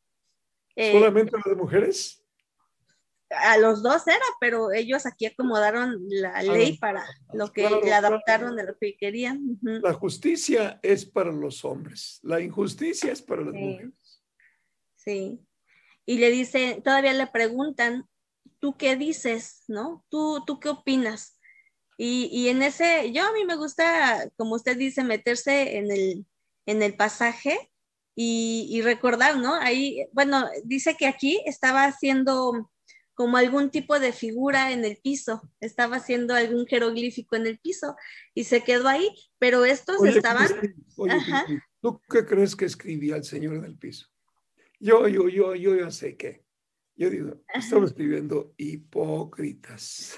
Eh, 0.75 0.91
¿Solamente 0.91 1.35
a 1.35 1.47
las 1.47 1.57
mujeres? 1.57 2.19
A 3.29 3.57
los 3.57 3.81
dos 3.81 4.05
era, 4.05 4.25
pero 4.39 4.71
ellos 4.71 5.05
aquí 5.05 5.25
acomodaron 5.25 5.97
la 6.09 6.35
ah, 6.35 6.43
ley 6.43 6.77
para 6.77 7.03
lo 7.33 7.51
que 7.51 7.67
le 7.67 7.93
adaptaron 7.93 8.55
de 8.55 8.65
lo 8.65 8.77
que 8.77 8.95
querían. 8.95 9.57
La 9.61 9.93
justicia 9.93 10.79
es 10.83 11.05
para 11.05 11.31
los 11.31 11.65
hombres, 11.65 12.19
la 12.21 12.41
injusticia 12.41 13.11
es 13.11 13.21
para 13.21 13.43
las 13.43 13.53
mujeres. 13.53 14.21
Sí. 14.97 15.39
Y 16.05 16.17
le 16.17 16.29
dice, 16.29 16.81
todavía 16.83 17.13
le 17.13 17.27
preguntan, 17.27 18.07
¿tú 18.63 18.77
qué 18.77 18.95
dices? 18.95 19.65
¿No? 19.67 20.05
¿Tú, 20.07 20.41
tú 20.47 20.57
qué 20.57 20.69
opinas? 20.69 21.37
Y, 21.97 22.29
y, 22.31 22.47
en 22.47 22.63
ese, 22.63 23.11
yo 23.11 23.27
a 23.27 23.33
mí 23.33 23.43
me 23.43 23.57
gusta, 23.57 24.29
como 24.37 24.55
usted 24.55 24.77
dice, 24.77 25.03
meterse 25.03 25.75
en 25.75 25.91
el, 25.91 26.25
en 26.65 26.81
el 26.81 26.95
pasaje 26.95 27.59
y, 28.15 28.79
recordar, 28.81 29.35
¿no? 29.35 29.55
Ahí, 29.55 30.07
bueno, 30.13 30.47
dice 30.63 30.95
que 30.97 31.07
aquí 31.07 31.43
estaba 31.45 31.83
haciendo 31.83 32.71
como 33.15 33.35
algún 33.35 33.69
tipo 33.69 33.99
de 33.99 34.13
figura 34.13 34.71
en 34.71 34.85
el 34.85 34.95
piso, 34.95 35.41
estaba 35.59 35.97
haciendo 35.97 36.33
algún 36.33 36.65
jeroglífico 36.65 37.35
en 37.35 37.47
el 37.47 37.59
piso 37.59 37.97
y 38.33 38.45
se 38.45 38.63
quedó 38.63 38.87
ahí, 38.87 39.13
pero 39.39 39.65
estos 39.65 40.01
estaban... 40.05 40.47
¿Tú 41.81 42.01
qué 42.09 42.25
crees 42.25 42.55
que 42.55 42.63
escribía 42.63 43.17
el 43.17 43.25
Señor 43.25 43.55
en 43.55 43.65
el 43.65 43.77
piso? 43.77 44.07
Yo, 44.79 45.09
yo, 45.09 45.27
yo, 45.27 45.53
yo 45.53 45.75
ya 45.75 45.91
sé 45.91 46.15
qué. 46.15 46.42
Yo 46.95 47.09
digo, 47.09 47.41
estaba 47.53 47.85
escribiendo 47.85 48.53
hipócritas. 48.57 50.17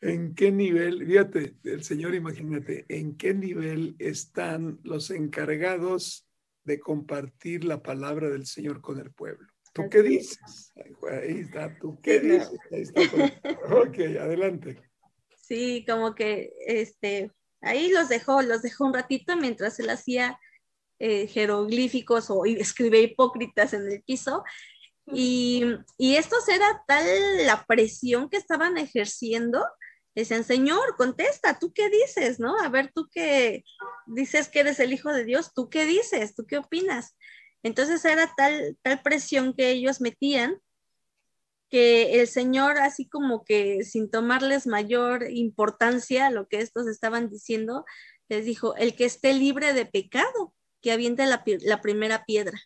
¿En 0.00 0.34
qué 0.34 0.50
nivel, 0.50 1.06
fíjate, 1.06 1.56
el 1.64 1.84
Señor, 1.84 2.14
imagínate, 2.14 2.86
en 2.88 3.16
qué 3.16 3.34
nivel 3.34 3.94
están 3.98 4.80
los 4.82 5.10
encargados 5.10 6.26
de 6.64 6.80
compartir 6.80 7.64
la 7.64 7.82
palabra 7.82 8.28
del 8.30 8.46
Señor 8.46 8.80
con 8.80 8.98
el 8.98 9.12
pueblo? 9.12 9.46
¿Tú 9.72 9.88
qué 9.88 10.02
dices? 10.02 10.72
Ahí 11.10 11.40
está, 11.40 11.78
¿tú 11.78 12.00
qué 12.02 12.20
dices? 12.20 12.50
Ahí 12.70 12.82
está. 12.82 13.00
Ok, 13.74 13.98
adelante. 14.20 14.82
Sí, 15.36 15.84
como 15.88 16.14
que 16.14 16.52
este, 16.66 17.30
ahí 17.60 17.90
los 17.90 18.08
dejó, 18.08 18.42
los 18.42 18.62
dejó 18.62 18.86
un 18.86 18.94
ratito 18.94 19.36
mientras 19.36 19.78
él 19.80 19.90
hacía 19.90 20.38
eh, 21.02 21.26
jeroglíficos 21.26 22.30
o 22.30 22.44
escribía 22.46 23.00
hipócritas 23.00 23.74
en 23.74 23.90
el 23.90 24.02
piso. 24.02 24.44
Y, 25.06 25.64
y 25.98 26.14
estos 26.14 26.48
era 26.48 26.84
tal 26.86 27.06
la 27.44 27.64
presión 27.66 28.28
que 28.30 28.36
estaban 28.36 28.78
ejerciendo 28.78 29.64
Dicen, 30.14 30.44
Señor, 30.44 30.96
contesta, 30.98 31.58
¿tú 31.58 31.72
qué 31.72 31.88
dices? 31.88 32.38
¿No? 32.38 32.58
A 32.58 32.68
ver, 32.68 32.92
tú 32.94 33.08
qué 33.10 33.64
dices 34.06 34.48
que 34.48 34.60
eres 34.60 34.78
el 34.78 34.92
Hijo 34.92 35.10
de 35.10 35.24
Dios, 35.24 35.54
¿tú 35.54 35.70
qué 35.70 35.86
dices? 35.86 36.34
¿Tú 36.34 36.44
qué 36.46 36.58
opinas? 36.58 37.16
Entonces 37.62 38.04
era 38.04 38.30
tal, 38.36 38.76
tal 38.82 39.00
presión 39.00 39.54
que 39.54 39.70
ellos 39.70 40.00
metían 40.02 40.58
que 41.70 42.20
el 42.20 42.28
Señor, 42.28 42.78
así 42.78 43.08
como 43.08 43.44
que 43.44 43.84
sin 43.84 44.10
tomarles 44.10 44.66
mayor 44.66 45.30
importancia 45.30 46.26
a 46.26 46.30
lo 46.30 46.46
que 46.46 46.58
estos 46.60 46.86
estaban 46.86 47.30
diciendo, 47.30 47.86
les 48.28 48.44
dijo, 48.44 48.76
el 48.76 48.94
que 48.94 49.06
esté 49.06 49.32
libre 49.32 49.72
de 49.72 49.86
pecado, 49.86 50.54
que 50.82 50.92
aviente 50.92 51.24
la, 51.26 51.42
la 51.60 51.80
primera 51.80 52.24
piedra. 52.24 52.60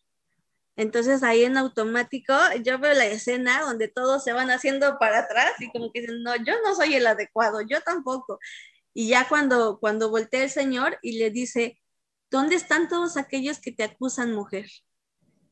Entonces 0.76 1.22
ahí 1.22 1.44
en 1.44 1.56
automático 1.56 2.34
yo 2.62 2.78
veo 2.78 2.92
la 2.92 3.06
escena 3.06 3.62
donde 3.62 3.88
todos 3.88 4.22
se 4.24 4.32
van 4.32 4.50
haciendo 4.50 4.98
para 4.98 5.20
atrás 5.20 5.52
y 5.58 5.70
como 5.70 5.90
que 5.90 6.02
dicen, 6.02 6.22
no, 6.22 6.36
yo 6.36 6.54
no 6.64 6.74
soy 6.74 6.94
el 6.94 7.06
adecuado, 7.06 7.60
yo 7.62 7.80
tampoco. 7.80 8.38
Y 8.92 9.08
ya 9.08 9.26
cuando, 9.28 9.78
cuando 9.78 10.10
voltea 10.10 10.44
el 10.44 10.50
Señor 10.50 10.98
y 11.02 11.18
le 11.18 11.30
dice, 11.30 11.80
¿dónde 12.30 12.56
están 12.56 12.88
todos 12.88 13.16
aquellos 13.16 13.58
que 13.60 13.72
te 13.72 13.84
acusan, 13.84 14.32
mujer? 14.32 14.66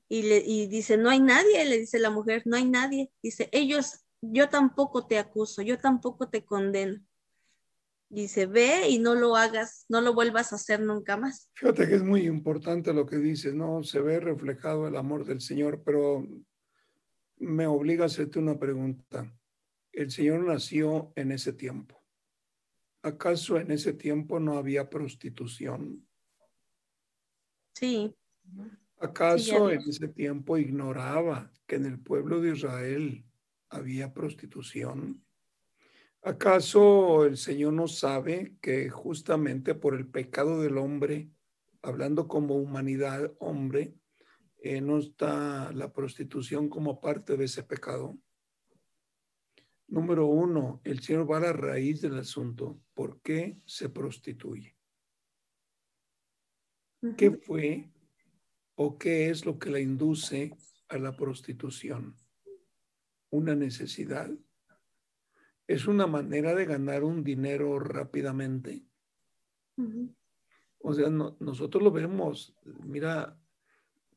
Y, 0.08 0.22
le, 0.22 0.42
y 0.44 0.66
dice, 0.66 0.96
no 0.98 1.10
hay 1.10 1.20
nadie, 1.20 1.64
le 1.64 1.78
dice 1.78 1.98
la 1.98 2.10
mujer, 2.10 2.42
no 2.44 2.56
hay 2.56 2.66
nadie. 2.66 3.10
Dice, 3.22 3.48
ellos, 3.52 4.04
yo 4.20 4.48
tampoco 4.48 5.06
te 5.06 5.18
acuso, 5.18 5.62
yo 5.62 5.78
tampoco 5.78 6.28
te 6.28 6.44
condeno. 6.44 7.00
Dice, 8.08 8.46
ve 8.46 8.88
y 8.88 8.98
no 8.98 9.14
lo 9.14 9.34
hagas, 9.34 9.86
no 9.88 10.00
lo 10.00 10.14
vuelvas 10.14 10.52
a 10.52 10.56
hacer 10.56 10.80
nunca 10.80 11.16
más. 11.16 11.50
Fíjate 11.54 11.88
que 11.88 11.96
es 11.96 12.02
muy 12.02 12.26
importante 12.26 12.92
lo 12.92 13.06
que 13.06 13.16
dices, 13.16 13.54
¿no? 13.54 13.82
Se 13.82 14.00
ve 14.00 14.20
reflejado 14.20 14.86
el 14.86 14.96
amor 14.96 15.24
del 15.24 15.40
Señor, 15.40 15.82
pero 15.84 16.26
me 17.38 17.66
obliga 17.66 18.04
a 18.04 18.06
hacerte 18.06 18.38
una 18.38 18.58
pregunta. 18.58 19.32
El 19.92 20.10
Señor 20.10 20.44
nació 20.44 21.12
en 21.16 21.32
ese 21.32 21.52
tiempo. 21.52 22.00
¿Acaso 23.02 23.58
en 23.58 23.70
ese 23.70 23.92
tiempo 23.92 24.40
no 24.40 24.56
había 24.56 24.88
prostitución? 24.88 26.06
Sí. 27.74 28.14
¿Acaso 28.98 29.70
en 29.70 29.80
ese 29.80 30.08
tiempo 30.08 30.56
ignoraba 30.56 31.52
que 31.66 31.76
en 31.76 31.86
el 31.86 31.98
pueblo 31.98 32.40
de 32.40 32.52
Israel 32.52 33.24
había 33.68 34.14
prostitución? 34.14 35.23
¿Acaso 36.26 37.26
el 37.26 37.36
Señor 37.36 37.74
no 37.74 37.86
sabe 37.86 38.56
que 38.62 38.88
justamente 38.88 39.74
por 39.74 39.94
el 39.94 40.06
pecado 40.06 40.62
del 40.62 40.78
hombre, 40.78 41.28
hablando 41.82 42.28
como 42.28 42.56
humanidad, 42.56 43.34
hombre, 43.40 43.94
eh, 44.62 44.80
no 44.80 44.96
está 44.96 45.70
la 45.72 45.92
prostitución 45.92 46.70
como 46.70 46.98
parte 46.98 47.36
de 47.36 47.44
ese 47.44 47.62
pecado? 47.62 48.18
Número 49.86 50.24
uno, 50.24 50.80
el 50.84 51.00
Señor 51.00 51.30
va 51.30 51.36
a 51.36 51.40
la 51.40 51.52
raíz 51.52 52.00
del 52.00 52.18
asunto. 52.18 52.80
¿Por 52.94 53.20
qué 53.20 53.58
se 53.66 53.90
prostituye? 53.90 54.74
¿Qué 57.18 57.32
fue 57.32 57.92
o 58.76 58.96
qué 58.96 59.28
es 59.28 59.44
lo 59.44 59.58
que 59.58 59.68
la 59.68 59.78
induce 59.78 60.56
a 60.88 60.96
la 60.96 61.14
prostitución? 61.14 62.16
¿Una 63.28 63.54
necesidad? 63.54 64.30
¿Es 65.66 65.86
una 65.86 66.06
manera 66.06 66.54
de 66.54 66.66
ganar 66.66 67.04
un 67.04 67.24
dinero 67.24 67.78
rápidamente? 67.78 68.84
O 70.78 70.92
sea, 70.92 71.08
nosotros 71.08 71.82
lo 71.82 71.90
vemos. 71.90 72.54
Mira, 72.84 73.38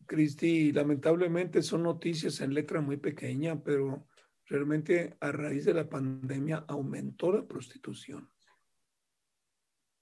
Cristi, 0.06 0.72
lamentablemente 0.72 1.62
son 1.62 1.84
noticias 1.84 2.42
en 2.42 2.54
letra 2.54 2.82
muy 2.82 2.98
pequeña, 2.98 3.62
pero 3.64 4.08
realmente 4.46 5.16
a 5.20 5.32
raíz 5.32 5.66
de 5.66 5.74
la 5.74 5.90
pandemia 5.90 6.66
aumentó 6.68 7.32
la 7.32 7.46
prostitución. 7.46 8.30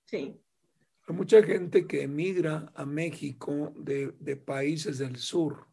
Sí. 0.06 0.40
Hay 1.08 1.16
mucha 1.16 1.44
gente 1.44 1.86
que 1.86 2.04
emigra 2.04 2.72
a 2.76 2.86
México 2.86 3.74
de, 3.78 4.12
países 4.38 4.98
del 4.98 5.18
sur. 5.18 5.68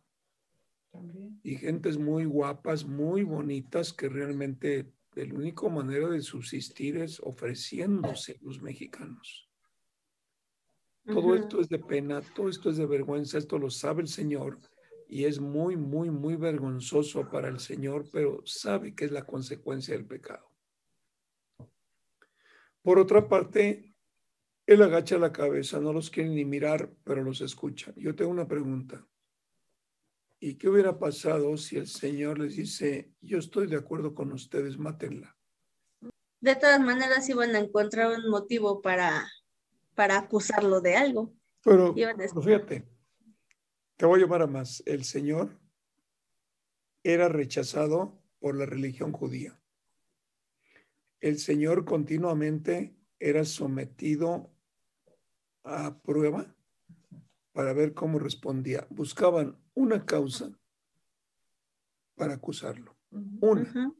Y 1.43 1.57
gentes 1.57 1.97
muy 1.97 2.27
guapas, 2.27 2.85
muy 2.85 3.23
bonitas, 3.23 3.95
que 3.95 4.11
realmente 4.11 4.93
la 5.14 5.35
única 5.35 5.68
manera 5.68 6.09
de 6.09 6.22
subsistir 6.22 6.96
es 6.96 7.20
ofreciéndose 7.20 8.38
los 8.40 8.61
mexicanos. 8.62 9.48
Todo 11.05 11.35
esto 11.35 11.61
es 11.61 11.68
de 11.68 11.79
pena, 11.79 12.20
todo 12.35 12.48
esto 12.48 12.70
es 12.70 12.77
de 12.77 12.87
vergüenza, 12.87 13.37
esto 13.37 13.59
lo 13.59 13.70
sabe 13.70 14.03
el 14.03 14.09
Señor 14.09 14.59
y 15.09 15.25
es 15.25 15.40
muy, 15.40 15.77
muy, 15.77 16.11
muy 16.11 16.37
vergonzoso 16.37 17.29
para 17.29 17.48
el 17.48 17.59
Señor, 17.59 18.09
pero 18.12 18.40
sabe 18.46 18.94
que 18.94 19.05
es 19.05 19.11
la 19.12 19.27
consecuencia 19.27 19.94
del 19.94 20.07
pecado. 20.07 20.48
Por 22.83 22.98
otra 22.98 23.29
parte, 23.29 23.94
él 24.66 24.83
agacha 24.83 25.18
la 25.18 25.33
cabeza, 25.33 25.81
no 25.81 25.92
los 25.92 26.09
quiere 26.09 26.31
ni 26.31 26.44
mirar, 26.44 26.90
pero 27.05 27.22
los 27.22 27.40
escucha. 27.40 27.92
Yo 27.96 28.14
tengo 28.14 28.31
una 28.31 28.48
pregunta. 28.48 29.07
¿Y 30.45 30.57
qué 30.57 30.69
hubiera 30.69 30.99
pasado 30.99 31.57
si 31.57 31.77
el 31.77 31.87
Señor 31.87 32.41
les 32.41 32.57
dice, 32.57 33.13
yo 33.21 33.39
estoy 33.39 33.69
de 33.69 33.77
acuerdo 33.77 34.13
con 34.13 34.33
ustedes, 34.33 34.77
mátenla? 34.77 35.37
De 36.41 36.57
todas 36.57 36.81
maneras 36.81 37.29
iban 37.29 37.55
a 37.55 37.61
encontrar 37.61 38.11
un 38.19 38.29
motivo 38.29 38.83
para, 38.83 39.31
para 39.95 40.19
acusarlo 40.19 40.81
de 40.81 40.97
algo. 40.97 41.33
Pero, 41.63 41.95
pero 41.95 42.43
fíjate, 42.43 42.85
te 43.97 44.05
voy 44.05 44.19
a 44.19 44.23
llamar 44.25 44.43
a 44.43 44.49
más. 44.49 44.83
El 44.85 45.05
Señor 45.05 45.61
era 47.05 47.29
rechazado 47.29 48.21
por 48.41 48.57
la 48.57 48.67
religión 48.67 49.13
judía. 49.13 49.63
El 51.21 51.39
Señor 51.39 51.85
continuamente 51.85 52.97
era 53.21 53.45
sometido 53.45 54.53
a 55.63 56.03
prueba 56.03 56.53
para 57.53 57.73
ver 57.73 57.95
cómo 57.95 58.19
respondía. 58.19 58.87
Buscaban 58.91 59.59
una 59.75 60.05
causa 60.05 60.51
para 62.15 62.35
acusarlo. 62.35 62.97
Una. 63.11 63.95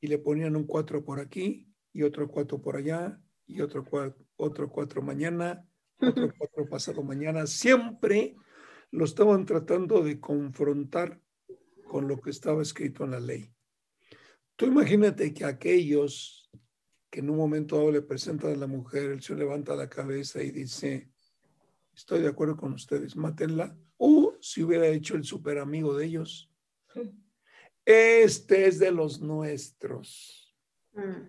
Y 0.00 0.06
le 0.06 0.18
ponían 0.18 0.56
un 0.56 0.64
cuatro 0.64 1.04
por 1.04 1.20
aquí 1.20 1.68
y 1.92 2.02
otro 2.02 2.28
cuatro 2.28 2.60
por 2.60 2.76
allá 2.76 3.20
y 3.46 3.60
otro, 3.60 3.84
otro 4.36 4.70
cuatro 4.70 5.02
mañana, 5.02 5.66
otro 5.98 6.32
cuatro 6.38 6.68
pasado 6.68 7.02
mañana. 7.02 7.46
Siempre 7.46 8.36
lo 8.90 9.04
estaban 9.04 9.44
tratando 9.44 10.02
de 10.02 10.20
confrontar 10.20 11.20
con 11.86 12.08
lo 12.08 12.20
que 12.20 12.30
estaba 12.30 12.62
escrito 12.62 13.04
en 13.04 13.10
la 13.12 13.20
ley. 13.20 13.52
Tú 14.56 14.66
imagínate 14.66 15.34
que 15.34 15.44
aquellos 15.44 16.50
que 17.10 17.20
en 17.20 17.30
un 17.30 17.36
momento 17.36 17.76
dado 17.76 17.92
le 17.92 18.02
presentan 18.02 18.52
a 18.52 18.56
la 18.56 18.66
mujer, 18.66 19.10
el 19.10 19.22
señor 19.22 19.40
levanta 19.40 19.76
la 19.76 19.88
cabeza 19.88 20.42
y 20.42 20.50
dice, 20.50 21.13
estoy 21.94 22.22
de 22.22 22.28
acuerdo 22.28 22.56
con 22.56 22.72
ustedes, 22.72 23.16
mátenla. 23.16 23.76
O 23.96 24.36
si 24.40 24.62
hubiera 24.62 24.86
hecho 24.86 25.16
el 25.16 25.24
super 25.24 25.58
amigo 25.58 25.96
de 25.96 26.06
ellos, 26.06 26.50
este 27.84 28.66
es 28.66 28.78
de 28.78 28.90
los 28.90 29.20
nuestros. 29.20 30.54
Mm. 30.92 31.28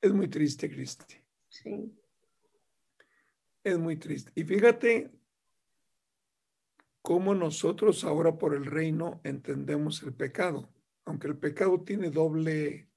Es 0.00 0.12
muy 0.12 0.28
triste, 0.28 0.68
Cristi. 0.68 1.16
Sí. 1.48 1.96
Es 3.62 3.78
muy 3.78 3.96
triste. 3.96 4.32
Y 4.34 4.42
fíjate 4.42 5.12
cómo 7.00 7.34
nosotros 7.34 8.04
ahora 8.04 8.36
por 8.36 8.54
el 8.54 8.66
reino 8.66 9.20
entendemos 9.22 10.02
el 10.02 10.14
pecado, 10.14 10.72
aunque 11.04 11.28
el 11.28 11.36
pecado 11.36 11.82
tiene 11.82 12.10
doble 12.10 12.88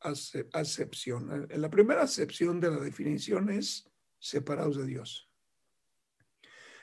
acepción. 0.00 1.48
La 1.50 1.70
primera 1.70 2.02
acepción 2.02 2.58
de 2.60 2.70
la 2.70 2.80
definición 2.80 3.50
es 3.50 3.89
separados 4.20 4.76
de 4.76 4.86
Dios. 4.86 5.28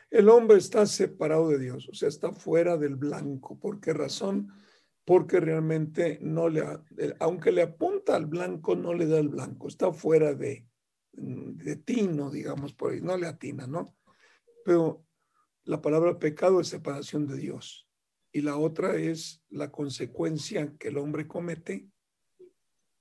El 0.09 0.29
hombre 0.29 0.57
está 0.57 0.85
separado 0.85 1.49
de 1.49 1.59
Dios, 1.59 1.87
o 1.89 1.93
sea, 1.93 2.09
está 2.09 2.33
fuera 2.33 2.77
del 2.77 2.95
blanco. 2.95 3.59
¿Por 3.59 3.79
qué 3.79 3.93
razón? 3.93 4.51
Porque 5.05 5.39
realmente 5.39 6.19
no 6.21 6.49
le, 6.49 6.63
aunque 7.19 7.51
le 7.51 7.61
apunta 7.61 8.15
al 8.15 8.25
blanco, 8.25 8.75
no 8.75 8.93
le 8.93 9.05
da 9.05 9.19
el 9.19 9.29
blanco, 9.29 9.67
está 9.67 9.91
fuera 9.91 10.33
de, 10.33 10.65
de 11.11 11.75
tino, 11.77 12.29
digamos 12.29 12.73
por 12.73 12.91
ahí, 12.91 13.01
no 13.01 13.17
le 13.17 13.27
atina, 13.27 13.67
¿no? 13.67 13.95
Pero 14.65 15.05
la 15.63 15.81
palabra 15.81 16.19
pecado 16.19 16.61
es 16.61 16.69
separación 16.69 17.27
de 17.27 17.37
Dios. 17.37 17.87
Y 18.31 18.41
la 18.41 18.57
otra 18.57 18.95
es 18.95 19.43
la 19.49 19.71
consecuencia 19.71 20.73
que 20.77 20.89
el 20.89 20.97
hombre 20.97 21.27
comete 21.27 21.89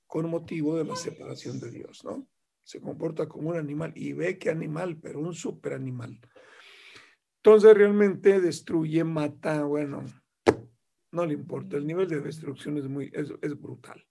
con 0.07 0.29
motivo 0.29 0.77
de 0.77 0.85
la 0.85 0.97
separación 0.97 1.61
de 1.61 1.71
Dios, 1.71 2.05
¿no? 2.05 2.29
Se 2.67 2.81
comporta 2.81 3.29
como 3.29 3.51
un 3.51 3.57
animal 3.57 3.93
y 3.95 4.13
ve 4.13 4.39
que 4.39 4.51
animal, 4.51 4.99
pero 5.01 5.21
un 5.21 5.33
super 5.33 5.73
animal. 5.73 6.19
Entonces 7.37 7.75
realmente 7.77 8.41
destruye, 8.41 9.05
mata, 9.05 9.63
bueno, 9.63 10.05
no 11.13 11.25
le 11.25 11.35
importa, 11.35 11.77
el 11.77 11.87
nivel 11.87 12.09
de 12.09 12.21
destrucción 12.21 12.77
es 12.77 12.89
muy, 12.89 13.09
es, 13.15 13.33
es 13.41 13.57
brutal. 13.57 14.05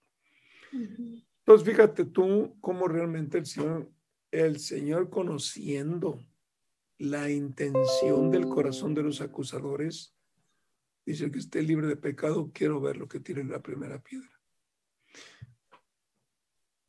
Entonces 0.72 1.68
fíjate 1.68 2.06
tú 2.06 2.56
cómo 2.62 2.88
realmente 2.88 3.36
el 3.36 3.44
Señor, 3.44 3.92
el 4.30 4.58
Señor 4.58 5.10
conociendo 5.10 6.18
la 6.96 7.30
intención 7.30 8.30
del 8.30 8.48
corazón 8.48 8.94
de 8.94 9.02
los 9.02 9.20
acusadores, 9.20 10.16
dice 11.04 11.30
que 11.30 11.40
esté 11.40 11.62
libre 11.62 11.88
de 11.88 11.96
pecado, 11.96 12.50
quiero 12.54 12.80
ver 12.80 12.96
lo 12.96 13.06
que 13.06 13.20
tiene 13.20 13.44
la 13.44 13.60
primera 13.60 14.02
piedra. 14.02 14.30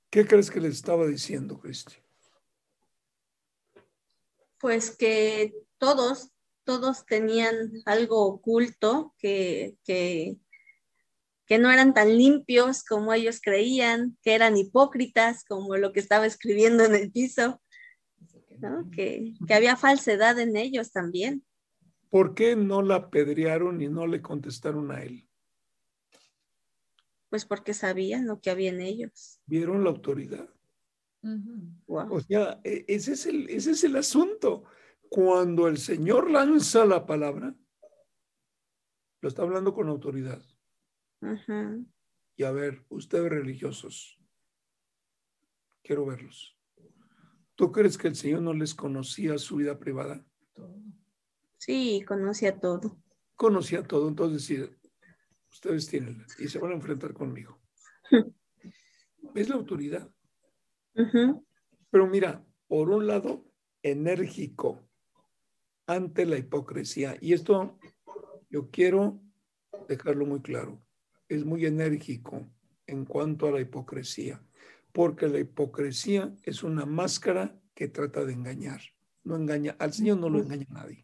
¿Qué 0.09 0.25
crees 0.25 0.49
que 0.49 0.61
les 0.61 0.75
estaba 0.75 1.05
diciendo, 1.05 1.59
Cristi? 1.59 1.95
Pues 4.59 4.95
que 4.95 5.53
todos, 5.77 6.31
todos 6.63 7.05
tenían 7.05 7.71
algo 7.85 8.25
oculto, 8.25 9.13
que, 9.19 9.75
que, 9.83 10.37
no 11.59 11.71
eran 11.71 11.93
tan 11.93 12.17
limpios 12.17 12.83
como 12.83 13.13
ellos 13.13 13.39
creían, 13.41 14.17
que 14.21 14.33
eran 14.33 14.57
hipócritas, 14.57 15.43
como 15.43 15.75
lo 15.77 15.91
que 15.91 15.99
estaba 15.99 16.25
escribiendo 16.25 16.85
en 16.85 16.95
el 16.95 17.11
piso, 17.11 17.61
que, 18.91 19.33
que 19.45 19.53
había 19.53 19.75
falsedad 19.75 20.39
en 20.39 20.55
ellos 20.55 20.91
también. 20.91 21.45
¿Por 22.09 22.33
qué 22.33 22.55
no 22.55 22.81
la 22.81 22.95
apedrearon 22.95 23.81
y 23.81 23.89
no 23.89 24.07
le 24.07 24.21
contestaron 24.21 24.91
a 24.91 25.03
él? 25.03 25.26
Pues 27.29 27.45
porque 27.45 27.73
sabían 27.73 28.25
lo 28.25 28.39
que 28.39 28.49
había 28.49 28.69
en 28.69 28.81
ellos. 28.81 29.41
¿Vieron 29.45 29.83
la 29.83 29.89
autoridad? 29.89 30.49
O 31.87 32.21
sea, 32.21 32.59
e, 32.63 32.85
ese 32.87 33.13
es, 33.13 33.25
el, 33.25 33.49
ese 33.49 33.71
es 33.71 33.83
el 33.83 33.95
asunto. 33.95 34.63
Cuando 35.09 35.67
el 35.67 35.77
Señor 35.77 36.29
lanza 36.29 36.85
la 36.85 37.05
palabra, 37.05 37.55
lo 39.21 39.29
está 39.29 39.41
hablando 39.41 39.73
con 39.73 39.89
autoridad. 39.89 40.41
Y 42.35 42.43
a 42.43 42.51
ver, 42.51 42.85
ustedes 42.89 43.29
religiosos, 43.29 44.19
quiero 45.83 46.05
verlos. 46.05 46.57
¿Tú 47.55 47.71
crees 47.71 47.97
que 47.97 48.07
el 48.07 48.15
Señor 48.15 48.41
no 48.41 48.53
les 48.53 48.75
conocía 48.75 49.37
su 49.39 49.55
vida 49.55 49.79
privada? 49.79 50.23
Sí, 51.57 52.03
conocía 52.07 52.59
todo. 52.59 53.01
Conocía 53.35 53.83
todo. 53.83 54.07
Entonces, 54.07 54.45
sí, 54.45 54.63
Ustedes 55.57 55.87
tienen 55.87 56.23
y 56.37 56.47
se 56.49 56.59
van 56.59 56.71
a 56.71 56.75
enfrentar 56.75 57.15
conmigo. 57.15 57.59
Es 59.33 59.49
la 59.49 59.55
autoridad. 59.55 60.07
Pero 60.93 62.05
mira, 62.05 62.45
por 62.67 62.91
un 62.91 63.07
lado, 63.07 63.43
enérgico 63.81 64.87
ante 65.87 66.27
la 66.27 66.37
hipocresía. 66.37 67.17
Y 67.21 67.33
esto 67.33 67.79
yo 68.51 68.69
quiero 68.69 69.19
dejarlo 69.87 70.27
muy 70.27 70.43
claro. 70.43 70.79
Es 71.27 71.43
muy 71.43 71.65
enérgico 71.65 72.47
en 72.85 73.03
cuanto 73.05 73.47
a 73.47 73.51
la 73.51 73.59
hipocresía, 73.59 74.39
porque 74.91 75.27
la 75.27 75.39
hipocresía 75.39 76.35
es 76.43 76.61
una 76.61 76.85
máscara 76.85 77.59
que 77.73 77.87
trata 77.87 78.23
de 78.25 78.33
engañar. 78.33 78.81
No 79.23 79.35
engaña, 79.35 79.75
al 79.79 79.91
Señor 79.91 80.19
no 80.19 80.29
lo 80.29 80.39
engaña 80.39 80.67
nadie. 80.69 81.03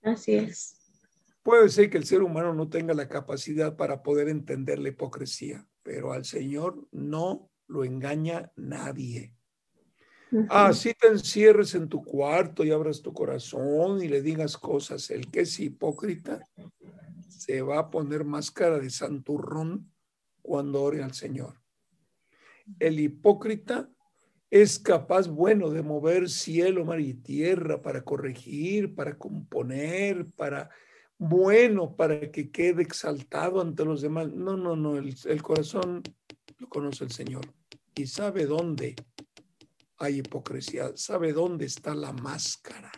Así 0.00 0.36
es. 0.36 0.87
Puede 1.48 1.70
ser 1.70 1.88
que 1.88 1.96
el 1.96 2.04
ser 2.04 2.22
humano 2.22 2.52
no 2.52 2.68
tenga 2.68 2.92
la 2.92 3.08
capacidad 3.08 3.74
para 3.74 4.02
poder 4.02 4.28
entender 4.28 4.78
la 4.78 4.90
hipocresía, 4.90 5.66
pero 5.82 6.12
al 6.12 6.26
Señor 6.26 6.86
no 6.92 7.50
lo 7.68 7.84
engaña 7.84 8.52
nadie. 8.54 9.34
Así 10.50 10.92
te 10.92 11.08
encierres 11.08 11.74
en 11.74 11.88
tu 11.88 12.04
cuarto 12.04 12.64
y 12.64 12.70
abras 12.70 13.00
tu 13.00 13.14
corazón 13.14 14.02
y 14.02 14.08
le 14.08 14.20
digas 14.20 14.58
cosas. 14.58 15.08
El 15.08 15.30
que 15.30 15.40
es 15.40 15.58
hipócrita 15.58 16.46
se 17.28 17.62
va 17.62 17.78
a 17.78 17.90
poner 17.90 18.24
máscara 18.24 18.78
de 18.78 18.90
santurrón 18.90 19.90
cuando 20.42 20.82
ore 20.82 21.02
al 21.02 21.14
Señor. 21.14 21.54
El 22.78 23.00
hipócrita 23.00 23.88
es 24.50 24.78
capaz, 24.78 25.28
bueno, 25.28 25.70
de 25.70 25.80
mover 25.80 26.28
cielo, 26.28 26.84
mar 26.84 27.00
y 27.00 27.14
tierra 27.14 27.80
para 27.80 28.04
corregir, 28.04 28.94
para 28.94 29.16
componer, 29.16 30.26
para, 30.36 30.68
bueno, 31.18 31.96
para 31.96 32.30
que 32.30 32.50
quede 32.50 32.82
exaltado 32.82 33.60
ante 33.60 33.84
los 33.84 34.00
demás. 34.00 34.32
No, 34.32 34.56
no, 34.56 34.76
no, 34.76 34.96
el, 34.96 35.42
corazón 35.42 36.02
lo 36.58 36.68
conoce 36.68 37.04
el 37.04 37.10
Señor 37.10 37.44
y 37.94 38.06
sabe 38.06 38.46
dónde 38.46 38.94
hay 39.96 40.18
hipocresía, 40.18 40.96
sabe 40.96 41.32
dónde 41.32 41.66
está 41.66 41.94
la 41.94 42.12
máscara 42.12 42.92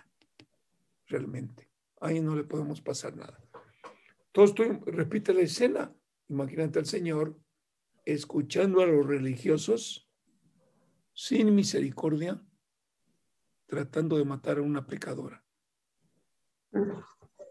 realmente. 1.07 1.71
Ahí 2.03 2.21
no 2.21 2.37
le 2.37 2.45
podemos 2.45 2.83
pasar 2.83 3.17
nada. 3.17 3.43
Esto 4.33 4.65
repite 4.87 5.33
la 5.33 5.41
escena. 5.41 5.95
Imagínate 6.29 6.79
al 6.79 6.87
Señor 6.87 7.39
escuchando 8.05 8.81
a 8.81 8.87
los 8.87 9.07
religiosos 9.07 10.09
sin 11.13 11.55
misericordia, 11.55 12.43
tratando 13.67 14.17
de 14.17 14.25
matar 14.25 14.59
a 14.59 14.63
una 14.63 14.87
pecadora. 14.87 15.45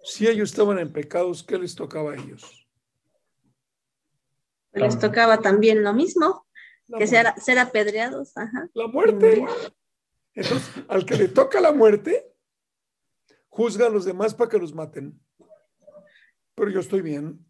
Si 0.03 0.27
ellos 0.27 0.49
estaban 0.49 0.79
en 0.79 0.91
pecados, 0.91 1.43
¿qué 1.43 1.57
les 1.57 1.75
tocaba 1.75 2.13
a 2.13 2.15
ellos? 2.15 2.67
Les 4.71 4.97
tocaba 4.99 5.39
también 5.39 5.83
lo 5.83 5.93
mismo, 5.93 6.45
que 6.97 7.07
ser, 7.07 7.27
ser, 7.37 7.59
apedreados. 7.59 8.33
La 8.73 8.87
muerte. 8.87 9.45
Entonces, 10.33 10.83
al 10.87 11.05
que 11.05 11.15
le 11.15 11.27
toca 11.27 11.59
la 11.59 11.71
muerte, 11.71 12.33
juzga 13.49 13.87
a 13.87 13.89
los 13.89 14.05
demás 14.05 14.33
para 14.33 14.49
que 14.49 14.59
los 14.59 14.73
maten. 14.73 15.19
Pero 16.55 16.69
yo 16.71 16.79
estoy 16.79 17.01
bien. 17.01 17.45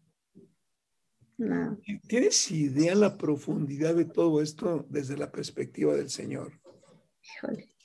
¿Tienes 2.06 2.50
idea 2.50 2.94
la 2.94 3.16
profundidad 3.16 3.94
de 3.94 4.04
todo 4.04 4.42
esto 4.42 4.84
desde 4.88 5.16
la 5.16 5.32
perspectiva 5.32 5.94
del 5.94 6.10
Señor? 6.10 6.60
Híjole. 7.22 7.68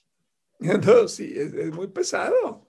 No, 0.58 1.08
sí, 1.10 1.34
es, 1.36 1.70
muy 1.74 1.88
pesado. 1.88 2.65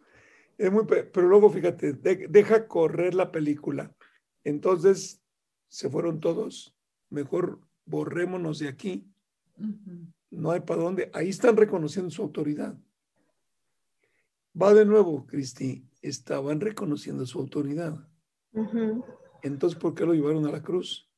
Es 0.58 0.72
muy 0.72 0.84
pero 0.86 1.28
luego 1.28 1.50
fíjate, 1.50 1.92
deja 1.92 2.66
correr 2.66 3.14
la 3.14 3.30
película. 3.30 3.94
Entonces 4.44 5.22
se 5.68 5.90
fueron 5.90 6.20
todos. 6.20 6.74
Mejor 7.10 7.60
borrémonos 7.84 8.58
de 8.58 8.68
aquí. 8.68 9.06
No 10.30 10.50
hay 10.50 10.60
para 10.60 10.82
dónde. 10.82 11.10
Ahí 11.14 11.28
están 11.28 11.56
reconociendo 11.56 12.10
su 12.10 12.22
autoridad. 12.22 12.78
Va 14.60 14.72
de 14.72 14.86
nuevo, 14.86 15.26
Cristi. 15.26 15.86
Estaban 16.00 16.60
reconociendo 16.60 17.26
su 17.26 17.38
autoridad. 17.38 18.08
Entonces, 19.42 19.78
¿por 19.78 19.94
qué 19.94 20.06
lo 20.06 20.14
llevaron 20.14 20.46
a 20.46 20.52
la 20.52 20.62
cruz? 20.62 21.10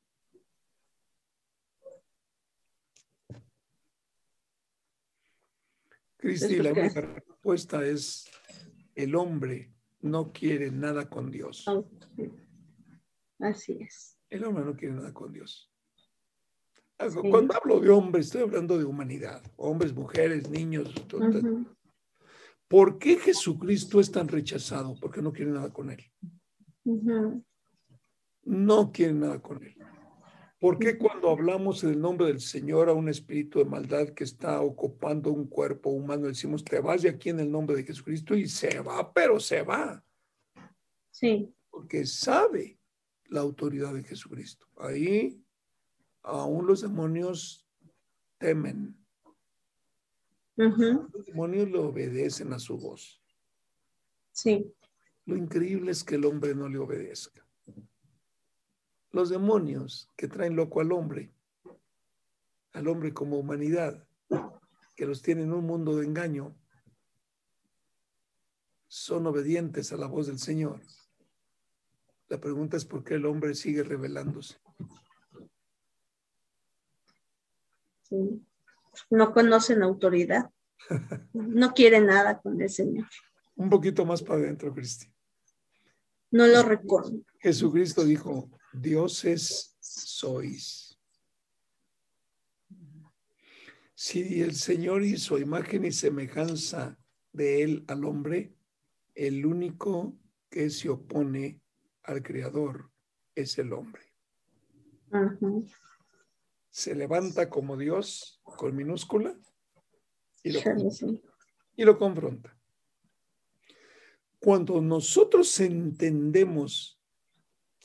Cristi, 6.17 6.57
la 6.57 6.73
única 6.73 6.99
respuesta 6.99 7.85
es, 7.85 8.29
el 9.03 9.15
hombre 9.15 9.73
no 10.01 10.31
quiere 10.31 10.71
nada 10.71 11.09
con 11.09 11.31
Dios. 11.31 11.65
Así 13.39 13.77
es. 13.81 14.17
El 14.29 14.43
hombre 14.45 14.65
no 14.65 14.75
quiere 14.75 14.95
nada 14.95 15.13
con 15.13 15.31
Dios. 15.31 15.71
Cuando 17.29 17.55
hablo 17.55 17.79
de 17.79 17.89
hombre, 17.89 18.21
estoy 18.21 18.41
hablando 18.41 18.77
de 18.77 18.83
humanidad, 18.83 19.41
hombres, 19.55 19.93
mujeres, 19.93 20.49
niños. 20.49 20.93
¿Por 22.67 22.99
qué 22.99 23.15
Jesucristo 23.15 23.99
es 23.99 24.11
tan 24.11 24.27
rechazado? 24.27 24.95
Porque 24.99 25.21
no 25.21 25.31
quiere 25.31 25.51
nada 25.51 25.71
con 25.71 25.89
él 25.89 26.03
no 28.49 28.91
quieren 28.91 29.19
nada 29.19 29.39
con 29.39 29.63
él. 29.63 29.75
¿Por 30.59 30.77
qué 30.77 30.97
cuando 30.97 31.29
hablamos 31.29 31.85
en 31.85 31.91
el 31.91 32.01
nombre 32.01 32.27
del 32.27 32.41
Señor 32.41 32.89
a 32.89 32.93
un 32.93 33.07
espíritu 33.07 33.59
de 33.59 33.65
maldad 33.65 34.09
que 34.09 34.25
está 34.25 34.59
ocupando 34.59 35.31
un 35.31 35.47
cuerpo 35.47 35.89
humano, 35.89 36.27
decimos, 36.27 36.65
te 36.65 36.81
vas 36.81 37.01
de 37.01 37.09
aquí 37.09 37.29
en 37.29 37.39
el 37.39 37.49
nombre 37.49 37.77
de 37.77 37.85
Jesucristo 37.85 38.35
y 38.35 38.47
se 38.49 38.81
va, 38.81 39.13
pero 39.13 39.39
se 39.39 39.61
va? 39.61 40.03
Sí. 41.11 41.55
Porque 41.69 42.05
sabe 42.05 42.77
la 43.27 43.39
autoridad 43.39 43.93
de 43.93 44.03
Jesucristo. 44.03 44.67
Ahí 44.77 45.41
aún 46.23 46.67
los 46.67 46.81
demonios 46.81 47.65
temen. 48.37 48.97
Los 50.57 51.25
demonios 51.25 51.69
le 51.69 51.77
obedecen 51.77 52.51
a 52.51 52.59
su 52.59 52.77
voz. 52.77 53.23
Sí. 54.33 54.69
Lo 55.25 55.37
increíble 55.37 55.91
es 55.91 56.03
que 56.03 56.15
el 56.15 56.25
hombre 56.25 56.53
no 56.53 56.67
le 56.67 56.79
obedezca 56.79 57.48
los 59.11 59.29
demonios 59.29 60.09
que 60.15 60.27
traen 60.27 60.55
loco 60.55 60.81
al 60.81 60.91
hombre, 60.91 61.33
al 62.73 62.87
hombre 62.87 63.13
como 63.13 63.39
humanidad, 63.39 64.05
que 64.95 65.05
los 65.05 65.21
tiene 65.21 65.43
en 65.43 65.53
un 65.53 65.65
mundo 65.65 65.95
de 65.95 66.05
engaño, 66.05 66.55
son 68.87 69.27
obedientes 69.27 69.91
a 69.93 69.97
la 69.97 70.07
voz 70.07 70.27
del 70.27 70.39
Señor. 70.39 70.81
La 72.27 72.39
pregunta 72.39 72.77
es 72.77 72.85
por 72.85 73.03
qué 73.03 73.15
el 73.15 73.25
hombre 73.25 73.55
sigue 73.55 73.83
rebelándose. 73.83 74.57
No 79.09 79.33
conocen 79.33 79.83
autoridad. 79.83 80.49
No 81.33 81.73
quieren 81.73 82.07
nada 82.07 82.39
con 82.39 82.59
el 82.61 82.69
Señor. 82.69 83.07
Un 83.55 83.69
poquito 83.69 84.05
más 84.05 84.23
para 84.23 84.39
adentro, 84.39 84.73
Cristi. 84.73 85.11
No 86.31 86.47
lo 86.47 86.63
recuerdo. 86.63 87.11
Jesucristo 87.39 88.03
dijo, 88.03 88.49
dioses 88.73 89.77
sois. 89.79 90.97
Si 93.95 94.41
el 94.41 94.55
Señor 94.55 95.03
hizo 95.03 95.37
imagen 95.37 95.85
y 95.85 95.91
semejanza 95.91 96.97
de 97.33 97.63
él 97.63 97.85
al 97.87 98.05
hombre, 98.05 98.55
el 99.13 99.45
único 99.45 100.17
que 100.49 100.69
se 100.69 100.89
opone 100.89 101.61
al 102.03 102.23
Creador 102.23 102.89
es 103.35 103.57
el 103.57 103.73
hombre. 103.73 104.03
Se 106.69 106.95
levanta 106.95 107.49
como 107.49 107.75
Dios 107.75 108.41
con 108.43 108.75
minúscula 108.75 109.37
y 110.43 110.51
lo, 110.51 110.61
y 111.75 111.83
lo 111.83 111.97
confronta. 111.97 112.57
Cuando 114.39 114.79
nosotros 114.79 115.59
entendemos 115.59 116.98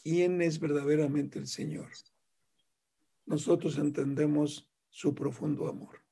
quién 0.04 0.42
es 0.42 0.60
verdaderamente 0.60 1.38
el 1.38 1.46
Señor, 1.46 1.88
nosotros 3.24 3.78
entendemos 3.78 4.70
su 4.90 5.14
profundo 5.14 5.66
amor, 5.66 6.04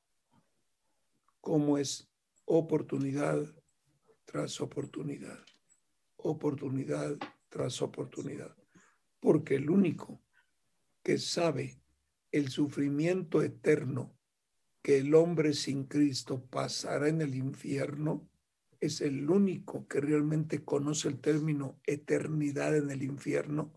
cómo 1.39 1.77
es 1.77 2.09
oportunidad 2.45 3.45
tras 4.25 4.59
oportunidad, 4.61 5.39
oportunidad 6.17 7.19
tras 7.49 7.83
oportunidad, 7.83 8.57
porque 9.19 9.55
el 9.55 9.69
único 9.69 10.23
que 11.03 11.19
sabe 11.19 11.79
el 12.31 12.49
sufrimiento 12.49 13.43
eterno 13.43 14.17
que 14.81 14.97
el 14.97 15.13
hombre 15.13 15.53
sin 15.53 15.83
Cristo 15.83 16.43
pasará 16.47 17.09
en 17.09 17.21
el 17.21 17.35
infierno, 17.35 18.27
es 18.79 19.01
el 19.01 19.29
único 19.29 19.87
que 19.87 20.01
realmente 20.01 20.65
conoce 20.65 21.09
el 21.09 21.21
término 21.21 21.79
eternidad 21.85 22.75
en 22.75 22.89
el 22.89 23.03
infierno 23.03 23.71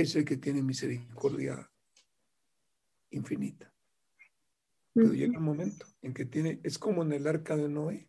es 0.00 0.14
el 0.14 0.26
que 0.26 0.36
tiene 0.36 0.62
misericordia 0.62 1.70
infinita. 3.10 3.72
Pero 4.92 5.14
llega 5.14 5.38
un 5.38 5.44
momento 5.44 5.86
en 6.02 6.12
que 6.12 6.26
tiene, 6.26 6.60
es 6.62 6.78
como 6.78 7.02
en 7.02 7.12
el 7.12 7.26
arca 7.26 7.56
de 7.56 7.68
Noé. 7.68 8.08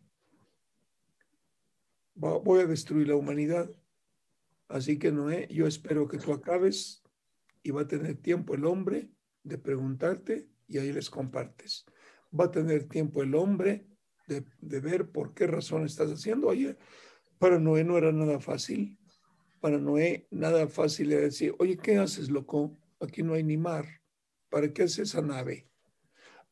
voy 2.14 2.60
a 2.60 2.66
destruir 2.66 3.08
la 3.08 3.16
humanidad. 3.16 3.70
Así 4.68 4.98
que 4.98 5.12
Noé, 5.12 5.48
yo 5.50 5.66
espero 5.66 6.08
que 6.08 6.18
tú 6.18 6.32
acabes 6.34 7.02
y 7.62 7.70
va 7.70 7.82
a 7.82 7.88
tener 7.88 8.16
tiempo 8.16 8.54
el 8.54 8.66
hombre 8.66 9.10
de 9.42 9.56
preguntarte 9.56 10.46
y 10.66 10.76
ahí 10.76 10.92
les 10.92 11.08
compartes. 11.08 11.86
Va 12.38 12.46
a 12.46 12.50
tener 12.50 12.86
tiempo 12.86 13.22
el 13.22 13.34
hombre 13.34 13.86
de, 14.26 14.44
de 14.60 14.80
ver 14.80 15.10
por 15.10 15.32
qué 15.32 15.46
razón 15.46 15.86
estás 15.86 16.10
haciendo. 16.10 16.48
Oye, 16.48 16.76
para 17.38 17.58
Noé 17.58 17.82
no 17.84 17.96
era 17.96 18.12
nada 18.12 18.40
fácil 18.40 18.98
para 19.60 19.78
Noé 19.78 20.26
nada 20.30 20.68
fácil 20.68 21.12
era 21.12 21.22
decir, 21.22 21.54
oye, 21.58 21.76
¿qué 21.76 21.96
haces, 21.98 22.30
loco? 22.30 22.76
aquí 23.00 23.22
no 23.22 23.34
hay 23.34 23.42
ni 23.42 23.56
mar. 23.56 23.86
¿Para 24.48 24.72
qué 24.72 24.84
es 24.84 24.98
esa 24.98 25.20
nave? 25.20 25.68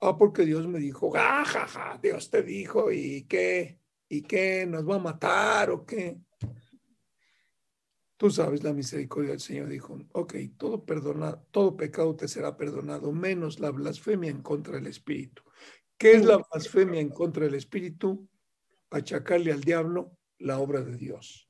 Ah, 0.00 0.16
porque 0.16 0.44
Dios 0.44 0.66
me 0.66 0.78
dijo, 0.78 1.12
ah, 1.16 1.44
ja, 1.44 1.98
Dios 2.02 2.30
te 2.30 2.42
dijo, 2.42 2.92
¿y 2.92 3.24
qué? 3.24 3.80
¿Y 4.08 4.22
qué? 4.22 4.66
¿Nos 4.66 4.88
va 4.88 4.96
a 4.96 5.00
matar 5.00 5.70
o 5.70 5.86
qué? 5.86 6.20
Tú 8.18 8.30
sabes 8.30 8.62
la 8.62 8.72
misericordia 8.72 9.30
del 9.30 9.40
Señor, 9.40 9.68
dijo, 9.68 9.98
ok, 10.12 10.34
todo, 10.56 10.84
perdona, 10.84 11.38
todo 11.50 11.76
pecado 11.76 12.14
te 12.16 12.28
será 12.28 12.56
perdonado, 12.56 13.12
menos 13.12 13.60
la 13.60 13.70
blasfemia 13.70 14.30
en 14.30 14.42
contra 14.42 14.74
del 14.74 14.86
Espíritu. 14.86 15.42
¿Qué 15.98 16.12
es 16.12 16.24
la 16.24 16.38
blasfemia 16.38 17.00
en 17.00 17.10
contra 17.10 17.44
del 17.44 17.54
Espíritu? 17.54 18.28
Achacarle 18.90 19.52
al 19.52 19.62
diablo 19.62 20.16
la 20.38 20.58
obra 20.58 20.82
de 20.82 20.96
Dios. 20.96 21.48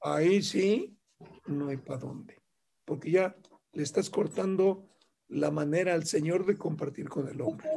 Ahí 0.00 0.42
sí, 0.42 0.96
no 1.46 1.68
hay 1.68 1.76
para 1.76 1.98
dónde, 2.00 2.40
porque 2.84 3.10
ya 3.10 3.36
le 3.72 3.82
estás 3.82 4.10
cortando 4.10 4.88
la 5.28 5.50
manera 5.50 5.94
al 5.94 6.04
Señor 6.04 6.46
de 6.46 6.56
compartir 6.56 7.08
con 7.08 7.28
el 7.28 7.40
hombre. 7.40 7.68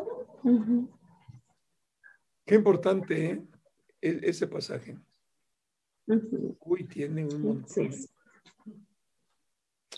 Qué 2.45 2.55
importante 2.55 3.25
¿eh? 3.25 3.43
E-, 4.01 4.19
ese 4.23 4.47
pasaje. 4.47 4.97
Uy, 6.05 6.85
tiene 6.85 7.25
un 7.25 7.41
montón. 7.41 7.91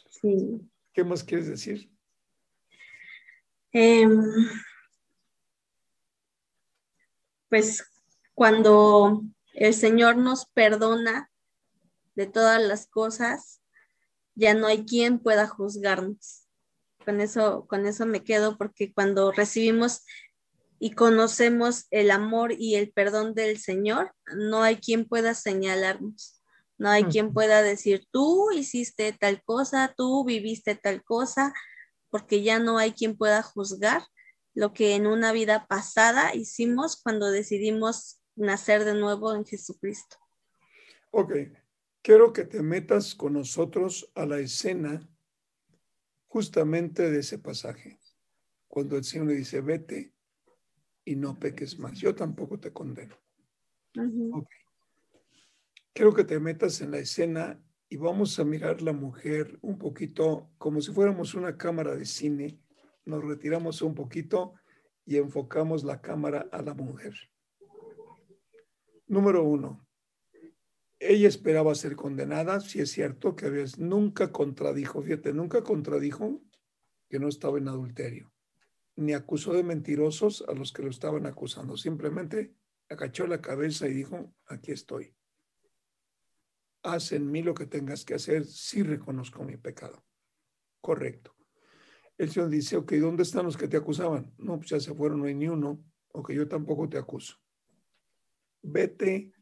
Sí. 0.09 0.61
¿Qué 0.93 1.03
más 1.03 1.23
quieres 1.23 1.47
decir? 1.47 1.89
Em, 3.71 4.21
pues 7.49 7.83
cuando 8.33 9.23
el 9.53 9.73
Señor 9.73 10.17
nos 10.17 10.45
perdona 10.45 11.31
de 12.15 12.27
todas 12.27 12.61
las 12.61 12.87
cosas, 12.87 13.61
ya 14.35 14.53
no 14.53 14.67
hay 14.67 14.85
quien 14.85 15.19
pueda 15.19 15.47
juzgarnos. 15.47 16.47
Con 17.05 17.21
eso, 17.21 17.65
con 17.67 17.85
eso 17.85 18.05
me 18.05 18.23
quedo, 18.23 18.57
porque 18.57 18.93
cuando 18.93 19.31
recibimos 19.31 20.03
y 20.79 20.91
conocemos 20.91 21.85
el 21.91 22.11
amor 22.11 22.53
y 22.53 22.75
el 22.75 22.91
perdón 22.91 23.33
del 23.33 23.57
Señor, 23.57 24.13
no 24.35 24.63
hay 24.63 24.77
quien 24.77 25.05
pueda 25.05 25.33
señalarnos, 25.33 26.41
no 26.77 26.89
hay 26.89 27.05
quien 27.05 27.33
pueda 27.33 27.61
decir, 27.61 28.07
tú 28.11 28.51
hiciste 28.51 29.13
tal 29.13 29.41
cosa, 29.43 29.93
tú 29.95 30.25
viviste 30.25 30.75
tal 30.75 31.03
cosa, 31.03 31.53
porque 32.09 32.43
ya 32.43 32.59
no 32.59 32.77
hay 32.77 32.91
quien 32.91 33.17
pueda 33.17 33.41
juzgar 33.41 34.03
lo 34.53 34.73
que 34.73 34.95
en 34.95 35.07
una 35.07 35.31
vida 35.31 35.65
pasada 35.67 36.35
hicimos 36.35 37.01
cuando 37.01 37.31
decidimos 37.31 38.21
nacer 38.35 38.85
de 38.85 38.93
nuevo 38.93 39.33
en 39.33 39.45
Jesucristo. 39.45 40.17
Ok, 41.11 41.33
quiero 42.03 42.33
que 42.33 42.43
te 42.43 42.61
metas 42.61 43.15
con 43.15 43.33
nosotros 43.33 44.11
a 44.13 44.27
la 44.27 44.37
escena 44.37 45.09
justamente 46.27 47.09
de 47.09 47.19
ese 47.19 47.39
pasaje, 47.39 47.99
cuando 48.67 48.97
el 48.97 49.03
Señor 49.03 49.27
le 49.27 49.35
dice, 49.35 49.61
vete 49.61 50.13
y 51.05 51.15
no 51.15 51.39
peques 51.39 51.79
más. 51.79 51.97
Yo 51.99 52.13
tampoco 52.13 52.59
te 52.59 52.71
condeno. 52.71 53.15
Quiero 55.93 56.13
que 56.13 56.23
te 56.23 56.39
metas 56.39 56.81
en 56.81 56.91
la 56.91 56.99
escena 56.99 57.63
y 57.87 57.97
vamos 57.97 58.39
a 58.39 58.43
mirar 58.43 58.81
la 58.81 58.93
mujer 58.93 59.57
un 59.61 59.77
poquito 59.77 60.51
como 60.57 60.81
si 60.81 60.91
fuéramos 60.91 61.35
una 61.35 61.55
cámara 61.55 61.95
de 61.95 62.05
cine. 62.05 62.59
Nos 63.05 63.23
retiramos 63.23 63.81
un 63.81 63.93
poquito 63.93 64.55
y 65.05 65.17
enfocamos 65.17 65.83
la 65.83 66.01
cámara 66.01 66.49
a 66.51 66.61
la 66.63 66.73
mujer. 66.73 67.13
Número 69.07 69.43
uno, 69.43 69.85
ella 71.09 71.27
esperaba 71.27 71.75
ser 71.75 71.95
condenada, 71.95 72.59
si 72.59 72.79
es 72.79 72.91
cierto 72.91 73.35
que 73.35 73.65
nunca 73.77 74.31
contradijo, 74.31 75.01
fíjate, 75.01 75.33
nunca 75.33 75.63
contradijo 75.63 76.41
que 77.09 77.19
no 77.19 77.27
estaba 77.27 77.57
en 77.57 77.67
adulterio 77.67 78.33
ni 78.95 79.13
acusó 79.13 79.53
de 79.53 79.63
mentirosos 79.63 80.43
a 80.47 80.53
los 80.53 80.71
que 80.71 80.83
lo 80.83 80.89
estaban 80.89 81.25
acusando. 81.25 81.77
Simplemente 81.77 82.53
agachó 82.89 83.27
la 83.27 83.41
cabeza 83.41 83.87
y 83.87 83.93
dijo, 83.93 84.33
aquí 84.45 84.71
estoy. 84.71 85.15
Haz 86.83 87.13
en 87.13 87.31
mí 87.31 87.41
lo 87.41 87.53
que 87.53 87.65
tengas 87.65 88.03
que 88.05 88.15
hacer, 88.15 88.45
si 88.45 88.83
reconozco 88.83 89.43
mi 89.43 89.57
pecado. 89.57 90.03
Correcto. 90.81 91.35
El 92.17 92.29
Señor 92.29 92.49
dice, 92.49 92.77
ok, 92.77 92.93
¿dónde 92.93 93.23
están 93.23 93.45
los 93.45 93.57
que 93.57 93.67
te 93.67 93.77
acusaban? 93.77 94.33
No, 94.37 94.57
pues 94.57 94.69
ya 94.69 94.79
se 94.79 94.93
fueron, 94.93 95.19
no 95.19 95.25
hay 95.25 95.33
ni 95.33 95.47
uno. 95.47 95.83
Ok, 96.09 96.31
yo 96.31 96.47
tampoco 96.47 96.87
te 96.87 96.97
acuso. 96.97 97.37
Vete 98.61 99.33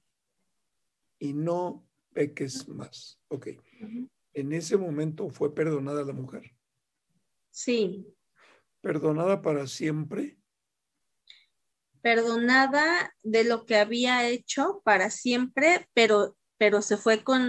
y 1.22 1.34
no 1.34 1.88
peques 2.14 2.68
más. 2.68 3.22
Ok. 3.28 3.50
En 4.34 4.54
ese 4.54 4.76
momento 4.76 5.30
fue 5.30 5.54
perdonada 5.54 6.04
la 6.04 6.14
mujer. 6.14 6.52
Sí, 7.52 8.08
perdonada 8.82 9.42
para 9.42 9.68
siempre? 9.68 10.40
Perdonada 12.02 13.14
de 13.22 13.44
lo 13.44 13.66
que 13.66 13.76
había 13.76 14.28
hecho 14.28 14.82
para 14.84 15.12
siempre, 15.12 15.88
pero, 15.94 16.36
pero 16.58 16.82
se 16.82 16.98
fue 16.98 17.24
con 17.24 17.48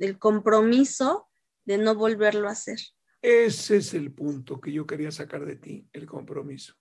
el 0.00 0.18
compromiso 0.18 1.28
de 1.66 1.76
no 1.76 1.94
volverlo 1.94 2.48
a 2.48 2.52
hacer. 2.52 2.78
Ese 3.20 3.76
es 3.76 3.92
el 3.92 4.12
punto 4.12 4.60
que 4.60 4.72
yo 4.72 4.86
quería 4.86 5.10
sacar 5.10 5.44
de 5.44 5.56
ti, 5.56 5.86
el 5.92 6.06
compromiso. 6.06 6.74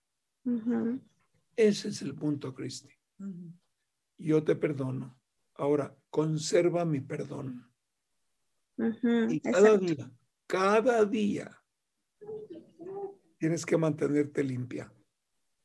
Ese 1.55 1.89
es 1.89 2.01
el 2.01 2.15
punto, 2.15 2.53
Cristi. 2.53 2.93
Yo 4.17 4.43
te 4.43 4.55
perdono. 4.55 5.19
Ahora, 5.55 5.97
conserva 6.13 6.85
mi 6.85 7.01
perdón. 7.01 7.67
y 8.77 9.39
cada 9.39 9.75
día, 9.79 10.11
cada 10.45 11.05
día 11.05 11.59
tienes 13.39 13.65
que 13.65 13.75
mantenerte 13.77 14.43
limpia. 14.43 14.93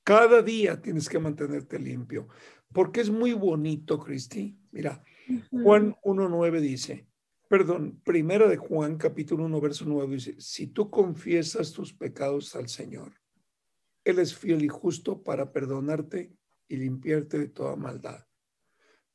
Cada 0.02 0.40
día 0.40 0.80
tienes 0.80 1.06
que 1.06 1.18
mantenerte 1.18 1.78
limpio. 1.78 2.28
Porque 2.72 3.02
es 3.02 3.10
muy 3.10 3.34
bonito, 3.34 3.98
Cristi. 3.98 4.58
Mira, 4.72 5.04
Juan 5.50 5.94
1.9 6.02 6.60
dice, 6.60 7.06
perdón, 7.46 8.00
primera 8.02 8.48
de 8.48 8.56
Juan 8.56 8.96
capítulo 8.96 9.44
1, 9.44 9.60
verso 9.60 9.84
9 9.86 10.14
dice, 10.14 10.34
si 10.38 10.68
tú 10.68 10.88
confiesas 10.88 11.72
tus 11.72 11.92
pecados 11.92 12.56
al 12.56 12.70
Señor, 12.70 13.12
Él 14.02 14.18
es 14.18 14.34
fiel 14.34 14.64
y 14.64 14.68
justo 14.68 15.22
para 15.22 15.52
perdonarte 15.52 16.32
y 16.68 16.76
limpiarte 16.78 17.38
de 17.38 17.48
toda 17.48 17.76
maldad. 17.76 18.27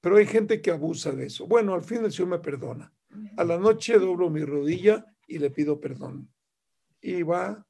Pero 0.04 0.18
hay 0.18 0.26
gente 0.26 0.62
que 0.62 0.70
abusa 0.70 1.14
de 1.14 1.28
eso. 1.28 1.48
Bueno, 1.48 1.74
al 1.74 1.82
fin 1.82 2.04
el 2.04 2.12
Señor 2.12 2.28
me 2.28 2.40
perdona. 2.40 2.94
A 3.38 3.46
la 3.46 3.58
noche 3.58 3.98
doblo 3.98 4.30
mi 4.30 4.44
rodilla 4.44 5.06
y 5.28 5.40
le 5.40 5.50
pido 5.50 5.80
perdón. 5.80 6.30
Y 7.00 7.24
va 7.24 7.66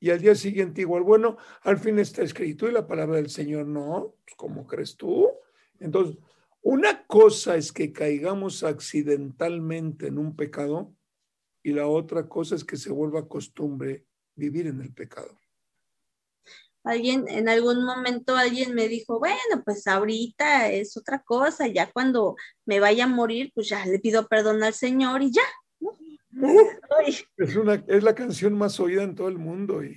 y 0.00 0.08
al 0.08 0.20
día 0.20 0.34
siguiente 0.34 0.80
igual, 0.80 1.02
bueno, 1.02 1.36
al 1.60 1.78
fin 1.78 1.98
está 1.98 2.22
escrito 2.22 2.66
y 2.66 2.72
la 2.72 2.86
palabra 2.86 3.16
del 3.16 3.28
Señor 3.28 3.66
no, 3.66 4.14
pues, 4.24 4.34
¿cómo 4.34 4.66
crees 4.66 4.96
tú? 4.96 5.30
Entonces, 5.78 6.16
una 6.62 7.06
cosa 7.06 7.56
es 7.56 7.70
que 7.70 7.92
caigamos 7.92 8.62
accidentalmente 8.62 10.06
en 10.06 10.16
un 10.16 10.34
pecado 10.34 10.94
y 11.62 11.72
la 11.72 11.86
otra 11.86 12.26
cosa 12.30 12.54
es 12.54 12.64
que 12.64 12.78
se 12.78 12.90
vuelva 12.90 13.28
costumbre 13.28 14.06
vivir 14.34 14.68
en 14.68 14.80
el 14.80 14.94
pecado. 14.94 15.38
Alguien, 16.84 17.26
en 17.28 17.48
algún 17.48 17.84
momento 17.84 18.36
alguien 18.36 18.74
me 18.74 18.88
dijo, 18.88 19.18
bueno, 19.18 19.62
pues 19.64 19.86
ahorita 19.86 20.70
es 20.70 20.96
otra 20.96 21.22
cosa, 21.22 21.66
ya 21.66 21.90
cuando 21.90 22.36
me 22.66 22.78
vaya 22.78 23.04
a 23.04 23.08
morir, 23.08 23.50
pues 23.54 23.68
ya 23.70 23.84
le 23.86 23.98
pido 23.98 24.28
perdón 24.28 24.62
al 24.62 24.74
Señor 24.74 25.22
y 25.22 25.32
ya, 25.32 25.42
es, 27.36 27.56
una, 27.56 27.82
es 27.86 28.02
la 28.02 28.14
canción 28.14 28.54
más 28.54 28.78
oída 28.80 29.02
en 29.02 29.14
todo 29.14 29.28
el 29.28 29.38
mundo. 29.38 29.82
Y, 29.82 29.96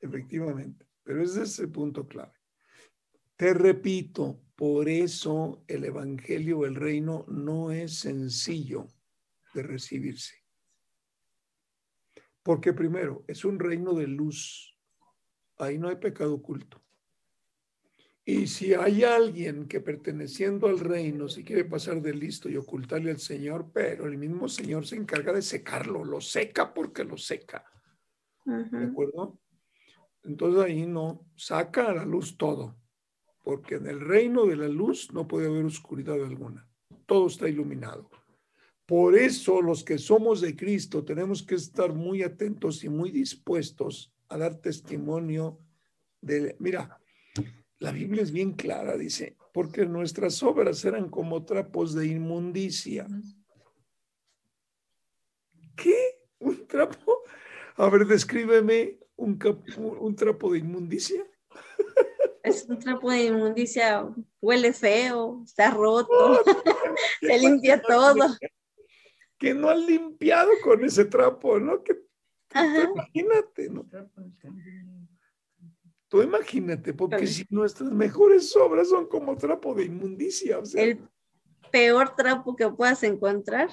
Efectivamente, 0.00 0.86
pero 1.04 1.22
ese 1.22 1.42
es 1.42 1.58
el 1.58 1.70
punto 1.70 2.06
clave. 2.06 2.32
Te 3.36 3.54
repito, 3.54 4.40
por 4.56 4.88
eso 4.88 5.64
el 5.68 5.84
Evangelio, 5.84 6.64
el 6.66 6.74
reino, 6.74 7.24
no 7.28 7.70
es 7.70 8.00
sencillo 8.00 8.88
de 9.54 9.62
recibirse. 9.62 10.41
Porque 12.42 12.72
primero, 12.72 13.24
es 13.28 13.44
un 13.44 13.58
reino 13.58 13.94
de 13.94 14.06
luz. 14.06 14.76
Ahí 15.58 15.78
no 15.78 15.88
hay 15.88 15.96
pecado 15.96 16.34
oculto. 16.34 16.82
Y 18.24 18.46
si 18.46 18.72
hay 18.72 19.02
alguien 19.02 19.66
que 19.66 19.80
perteneciendo 19.80 20.68
al 20.68 20.78
reino 20.78 21.28
se 21.28 21.42
quiere 21.42 21.64
pasar 21.64 22.00
de 22.00 22.14
listo 22.14 22.48
y 22.48 22.56
ocultarle 22.56 23.10
al 23.10 23.18
Señor, 23.18 23.70
pero 23.72 24.06
el 24.06 24.16
mismo 24.16 24.48
Señor 24.48 24.86
se 24.86 24.94
encarga 24.96 25.32
de 25.32 25.42
secarlo, 25.42 26.04
lo 26.04 26.20
seca 26.20 26.72
porque 26.72 27.02
lo 27.02 27.16
seca. 27.16 27.64
¿De 28.44 28.84
acuerdo? 28.84 29.40
Entonces 30.22 30.62
ahí 30.62 30.86
no, 30.86 31.26
saca 31.34 31.90
a 31.90 31.94
la 31.94 32.04
luz 32.04 32.36
todo, 32.36 32.76
porque 33.42 33.76
en 33.76 33.88
el 33.88 34.00
reino 34.00 34.46
de 34.46 34.56
la 34.56 34.68
luz 34.68 35.12
no 35.12 35.26
puede 35.26 35.48
haber 35.48 35.64
oscuridad 35.64 36.22
alguna, 36.24 36.68
todo 37.06 37.26
está 37.26 37.48
iluminado. 37.48 38.08
Por 38.92 39.16
eso 39.16 39.62
los 39.62 39.84
que 39.84 39.96
somos 39.96 40.42
de 40.42 40.54
Cristo 40.54 41.02
tenemos 41.02 41.42
que 41.42 41.54
estar 41.54 41.94
muy 41.94 42.22
atentos 42.22 42.84
y 42.84 42.90
muy 42.90 43.10
dispuestos 43.10 44.12
a 44.28 44.36
dar 44.36 44.56
testimonio 44.56 45.58
de, 46.20 46.54
mira, 46.58 47.00
la 47.78 47.90
Biblia 47.90 48.22
es 48.22 48.30
bien 48.30 48.52
clara, 48.52 48.98
dice, 48.98 49.38
porque 49.54 49.86
nuestras 49.86 50.42
obras 50.42 50.84
eran 50.84 51.08
como 51.08 51.42
trapos 51.42 51.94
de 51.94 52.06
inmundicia 52.06 53.06
¿Qué? 55.74 55.96
¿Un 56.40 56.66
trapo? 56.66 57.22
A 57.76 57.88
ver, 57.88 58.06
descríbeme 58.06 58.98
un, 59.16 59.38
un 60.00 60.14
trapo 60.14 60.52
de 60.52 60.58
inmundicia. 60.58 61.24
Es 62.42 62.66
un 62.68 62.78
trapo 62.78 63.10
de 63.10 63.24
inmundicia, 63.24 64.06
huele 64.42 64.74
feo, 64.74 65.40
está 65.46 65.70
roto, 65.70 66.44
se 67.22 67.38
limpia 67.38 67.80
todo. 67.80 68.36
Que 69.42 69.54
no 69.54 69.70
han 69.70 69.84
limpiado 69.84 70.50
con 70.62 70.84
ese 70.84 71.04
trapo, 71.04 71.58
¿no? 71.58 71.82
Que, 71.82 72.00
imagínate, 72.54 73.68
¿no? 73.70 73.84
Tú 76.06 76.22
imagínate, 76.22 76.94
porque 76.94 77.26
si 77.26 77.44
nuestras 77.50 77.90
mejores 77.90 78.54
obras 78.54 78.88
son 78.88 79.08
como 79.08 79.34
trapo 79.36 79.74
de 79.74 79.86
inmundicia. 79.86 80.60
O 80.60 80.64
sea, 80.64 80.84
El 80.84 81.00
peor 81.72 82.14
trapo 82.14 82.54
que 82.54 82.68
puedas 82.68 83.02
encontrar. 83.02 83.68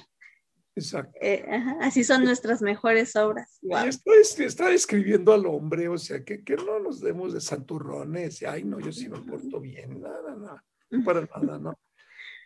Exacto. 0.74 1.12
Eh, 1.22 1.46
así 1.82 2.04
son 2.04 2.24
nuestras 2.24 2.64
mejores 2.64 3.16
obras. 3.16 3.60
Y 3.62 3.72
está, 3.88 4.12
está, 4.40 4.70
describiendo 4.70 5.34
al 5.34 5.46
hombre, 5.46 5.88
o 5.88 6.00
sea, 6.00 6.24
que, 6.24 6.44
que, 6.44 6.56
no 6.56 6.80
nos 6.80 7.00
demos 7.00 7.34
de 7.34 7.42
santurrones, 7.42 8.42
ay, 8.42 8.64
no, 8.64 8.80
yo 8.80 8.92
sí 8.92 9.08
me 9.08 9.20
porto 9.20 9.60
bien, 9.60 10.02
nada, 10.02 10.36
nada, 10.36 10.66
para 11.06 11.22
nada, 11.22 11.60
¿no? 11.60 11.80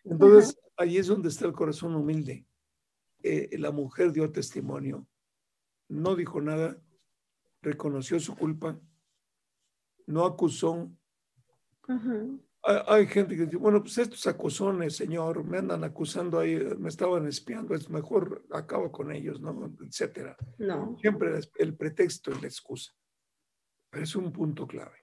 Entonces, 0.04 0.60
ahí 0.76 0.98
es 0.98 1.08
donde 1.08 1.30
está 1.30 1.46
el 1.46 1.54
corazón 1.54 1.96
humilde. 1.96 2.46
Eh, 3.24 3.58
la 3.58 3.72
mujer 3.72 4.12
dio 4.12 4.30
testimonio, 4.32 5.08
no 5.88 6.16
dijo 6.16 6.42
nada, 6.42 6.78
reconoció 7.62 8.20
su 8.20 8.36
culpa, 8.36 8.78
no 10.08 10.26
acusó. 10.26 10.92
hay, 12.62 13.08
gente 13.08 13.38
que 13.38 13.46
dice, 13.46 13.56
bueno, 13.56 13.82
pues 13.82 13.98
estos 13.98 14.28
acosones, 14.28 14.98
señor, 14.98 15.46
me 15.46 15.60
andan 15.60 15.86
acusando 15.86 16.38
ahí, 16.38 16.56
me 16.78 16.90
estaban 16.90 17.26
espiando, 17.26 17.74
es 17.74 17.90
mejor 17.90 18.46
acabo 18.52 18.92
con 18.92 19.10
ellos, 19.14 19.40
¿no? 19.40 19.74
Etcétera. 19.82 20.36
No. 20.58 20.98
Siempre 21.00 21.40
el 21.60 21.78
pretexto 21.78 22.32
es 22.32 22.42
la 22.42 22.48
excusa. 22.48 22.94
Pero 23.90 24.04
es 24.04 24.16
un 24.18 24.34
punto 24.34 24.68
clave. 24.68 24.98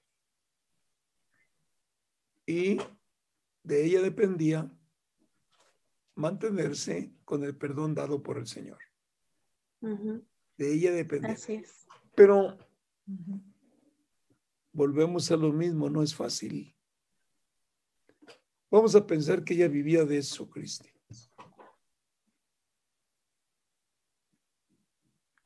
Y 2.45 2.79
de 3.63 3.85
ella 3.85 4.03
dependía 4.03 4.71
mantenerse 6.21 7.15
con 7.25 7.43
el 7.45 7.57
perdón 7.57 7.95
dado 7.95 8.23
por 8.23 8.37
el 8.37 8.47
Señor. 8.47 8.79
De 9.81 10.73
ella. 10.73 10.93
Así 11.25 11.55
es. 11.55 11.87
Pero 12.15 12.59
volvemos 14.73 15.31
a 15.31 15.37
lo 15.37 15.53
mismo, 15.53 15.89
no 15.89 16.03
es 16.03 16.15
fácil. 16.15 16.77
Vamos 18.71 18.95
a 18.95 19.07
pensar 19.07 19.43
que 19.43 19.55
ella 19.55 19.69
vivía 19.69 20.05
de 20.05 20.19
eso, 20.19 20.49
Cristi. 20.49 20.91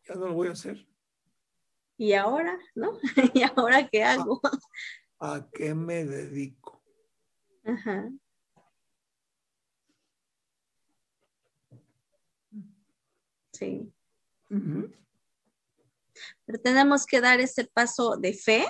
Ya 0.06 0.14
no 0.16 0.26
lo 0.26 0.34
voy 0.34 0.48
a 0.48 0.52
hacer. 0.52 0.86
¿Y 1.96 2.12
ahora? 2.12 2.58
¿No? 2.74 2.98
¿Y 3.32 3.42
ahora 3.42 3.88
qué 3.88 4.02
hago? 4.02 4.40
¿A, 5.20 5.48
qué 5.52 5.74
me 5.74 6.04
dedico? 6.04 6.82
Ajá. 7.64 8.10
Sí. 13.54 13.92
Pero 16.44 16.60
tenemos 16.60 17.06
que 17.06 17.20
dar 17.20 17.40
ese 17.40 17.64
paso 17.64 18.16
de 18.16 18.34
fe, 18.34 18.66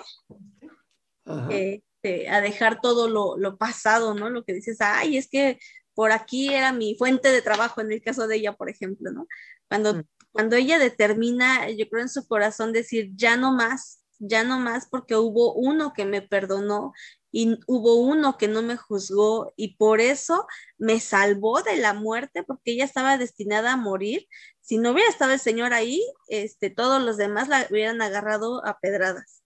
eh, 1.50 1.82
a 2.28 2.40
dejar 2.40 2.80
todo 2.80 3.08
lo, 3.08 3.36
lo, 3.38 3.56
pasado, 3.56 4.14
¿no? 4.14 4.28
Lo 4.28 4.44
que 4.44 4.52
dices, 4.52 4.76
ay, 4.80 5.16
es 5.16 5.28
que 5.28 5.58
por 5.94 6.12
aquí 6.12 6.52
era 6.52 6.72
mi 6.72 6.96
fuente 6.96 7.30
de 7.30 7.40
trabajo, 7.40 7.80
en 7.80 7.92
el 7.92 8.02
caso 8.02 8.26
de 8.26 8.36
ella, 8.36 8.52
por 8.52 8.68
ejemplo, 8.68 9.10
¿no? 9.10 9.26
Cuando, 9.68 9.94
mm. 9.94 10.04
cuando 10.32 10.56
ella 10.56 10.78
determina, 10.78 11.70
yo 11.70 11.88
creo 11.88 12.02
en 12.02 12.08
su 12.08 12.26
corazón 12.26 12.72
decir, 12.72 13.10
ya 13.14 13.36
no 13.36 13.54
más, 13.54 14.03
ya 14.26 14.44
no 14.44 14.58
más, 14.58 14.86
porque 14.88 15.16
hubo 15.16 15.54
uno 15.54 15.92
que 15.92 16.04
me 16.04 16.22
perdonó 16.22 16.92
y 17.30 17.58
hubo 17.66 17.96
uno 17.96 18.36
que 18.38 18.48
no 18.48 18.62
me 18.62 18.76
juzgó 18.76 19.52
y 19.56 19.76
por 19.76 20.00
eso 20.00 20.46
me 20.78 21.00
salvó 21.00 21.62
de 21.62 21.76
la 21.76 21.92
muerte 21.92 22.44
porque 22.44 22.72
ella 22.72 22.84
estaba 22.84 23.18
destinada 23.18 23.72
a 23.72 23.76
morir. 23.76 24.28
Si 24.60 24.78
no 24.78 24.92
hubiera 24.92 25.10
estado 25.10 25.32
el 25.32 25.40
Señor 25.40 25.74
ahí, 25.74 26.00
este, 26.28 26.70
todos 26.70 27.02
los 27.02 27.16
demás 27.16 27.48
la 27.48 27.66
hubieran 27.70 28.00
agarrado 28.02 28.64
a 28.64 28.78
pedradas. 28.78 29.42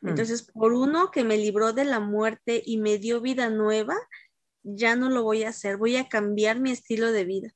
Mm. 0.00 0.10
Entonces, 0.10 0.42
por 0.42 0.72
uno 0.72 1.10
que 1.10 1.24
me 1.24 1.36
libró 1.36 1.72
de 1.72 1.84
la 1.84 2.00
muerte 2.00 2.62
y 2.64 2.78
me 2.78 2.98
dio 2.98 3.20
vida 3.20 3.50
nueva, 3.50 3.96
ya 4.62 4.96
no 4.96 5.10
lo 5.10 5.22
voy 5.22 5.42
a 5.44 5.50
hacer, 5.50 5.76
voy 5.76 5.96
a 5.96 6.08
cambiar 6.08 6.60
mi 6.60 6.70
estilo 6.70 7.12
de 7.12 7.24
vida. 7.24 7.50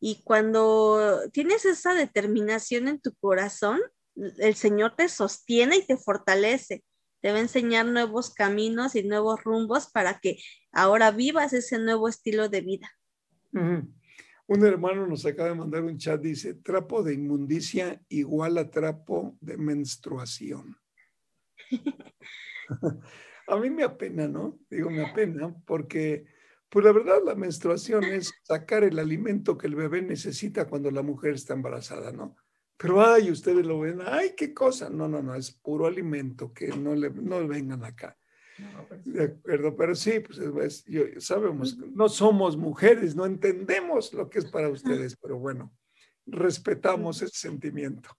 Y 0.00 0.22
cuando 0.24 1.20
tienes 1.32 1.64
esa 1.64 1.94
determinación 1.94 2.88
en 2.88 3.00
tu 3.00 3.14
corazón, 3.16 3.80
el 4.14 4.54
Señor 4.54 4.94
te 4.96 5.08
sostiene 5.08 5.76
y 5.76 5.86
te 5.86 5.96
fortalece 5.96 6.82
te 7.22 7.30
va 7.30 7.38
a 7.38 7.42
enseñar 7.42 7.86
nuevos 7.86 8.34
caminos 8.34 8.96
y 8.96 9.04
nuevos 9.04 9.42
rumbos 9.44 9.90
para 9.90 10.18
que 10.18 10.38
ahora 10.72 11.12
vivas 11.12 11.52
ese 11.52 11.78
nuevo 11.78 12.08
estilo 12.08 12.48
de 12.48 12.60
vida. 12.60 12.90
Un 13.52 14.66
hermano 14.66 15.06
nos 15.06 15.24
acaba 15.24 15.50
de 15.50 15.54
mandar 15.54 15.84
un 15.84 15.96
chat, 15.96 16.20
dice, 16.20 16.54
trapo 16.54 17.02
de 17.04 17.14
inmundicia 17.14 18.02
igual 18.08 18.58
a 18.58 18.70
trapo 18.70 19.38
de 19.40 19.56
menstruación. 19.56 20.76
a 23.46 23.56
mí 23.56 23.70
me 23.70 23.84
apena, 23.84 24.26
¿no? 24.26 24.58
Digo, 24.68 24.90
me 24.90 25.04
apena 25.06 25.54
porque, 25.64 26.26
pues 26.68 26.84
la 26.84 26.90
verdad, 26.90 27.20
la 27.24 27.36
menstruación 27.36 28.02
es 28.04 28.32
sacar 28.42 28.82
el 28.82 28.98
alimento 28.98 29.56
que 29.56 29.68
el 29.68 29.76
bebé 29.76 30.02
necesita 30.02 30.66
cuando 30.66 30.90
la 30.90 31.02
mujer 31.02 31.34
está 31.34 31.54
embarazada, 31.54 32.10
¿no? 32.10 32.36
Pero, 32.82 33.00
ay, 33.00 33.30
ustedes 33.30 33.64
lo 33.64 33.78
ven, 33.78 34.00
ay, 34.04 34.34
qué 34.36 34.52
cosa. 34.52 34.90
No, 34.90 35.06
no, 35.06 35.22
no, 35.22 35.36
es 35.36 35.52
puro 35.52 35.86
alimento, 35.86 36.52
que 36.52 36.66
no, 36.66 36.96
le, 36.96 37.10
no 37.10 37.46
vengan 37.46 37.84
acá. 37.84 38.18
Pues 38.88 39.04
de 39.04 39.24
acuerdo, 39.24 39.76
pero 39.76 39.94
sí, 39.94 40.20
pues 40.20 40.84
yo, 40.86 41.02
sabemos, 41.18 41.78
no 41.78 42.08
somos 42.08 42.56
mujeres, 42.56 43.14
no 43.14 43.24
entendemos 43.24 44.12
lo 44.12 44.28
que 44.28 44.40
es 44.40 44.46
para 44.46 44.68
ustedes, 44.68 45.16
pero 45.16 45.38
bueno, 45.38 45.72
respetamos 46.26 47.22
ese 47.22 47.38
sentimiento. 47.38 48.10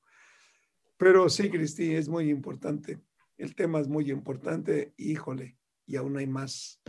Pero 0.97 1.27
sí, 1.29 1.49
Cristi, 1.49 1.93
es 1.93 2.07
muy 2.07 2.29
importante. 2.29 3.01
El 3.37 3.55
tema 3.55 3.79
es 3.81 3.87
muy 3.87 4.09
importante, 4.11 4.93
híjole, 4.97 5.57
y 5.85 5.97
aún 5.97 6.17
hay 6.17 6.27
más. 6.27 6.81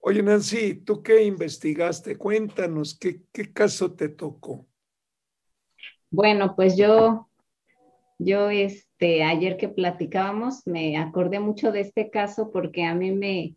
Oye, 0.00 0.22
Nancy, 0.22 0.74
¿tú 0.74 1.02
qué 1.02 1.22
investigaste? 1.22 2.16
Cuéntanos, 2.16 2.96
¿qué, 2.98 3.22
qué 3.32 3.52
caso 3.52 3.92
te 3.92 4.08
tocó? 4.08 4.67
Bueno, 6.10 6.56
pues 6.56 6.76
yo, 6.78 7.28
yo 8.18 8.48
este, 8.48 9.24
ayer 9.24 9.58
que 9.58 9.68
platicábamos, 9.68 10.66
me 10.66 10.96
acordé 10.96 11.38
mucho 11.38 11.70
de 11.70 11.80
este 11.80 12.08
caso 12.08 12.50
porque 12.50 12.84
a 12.84 12.94
mí 12.94 13.10
me, 13.10 13.56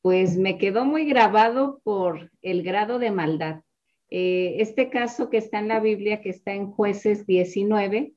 pues 0.00 0.36
me 0.36 0.58
quedó 0.58 0.84
muy 0.84 1.06
grabado 1.06 1.80
por 1.82 2.30
el 2.40 2.62
grado 2.62 3.00
de 3.00 3.10
maldad. 3.10 3.62
Eh, 4.10 4.56
este 4.58 4.90
caso 4.90 5.28
que 5.28 5.38
está 5.38 5.58
en 5.58 5.68
la 5.68 5.80
Biblia, 5.80 6.20
que 6.20 6.30
está 6.30 6.52
en 6.52 6.70
jueces 6.70 7.26
19, 7.26 8.12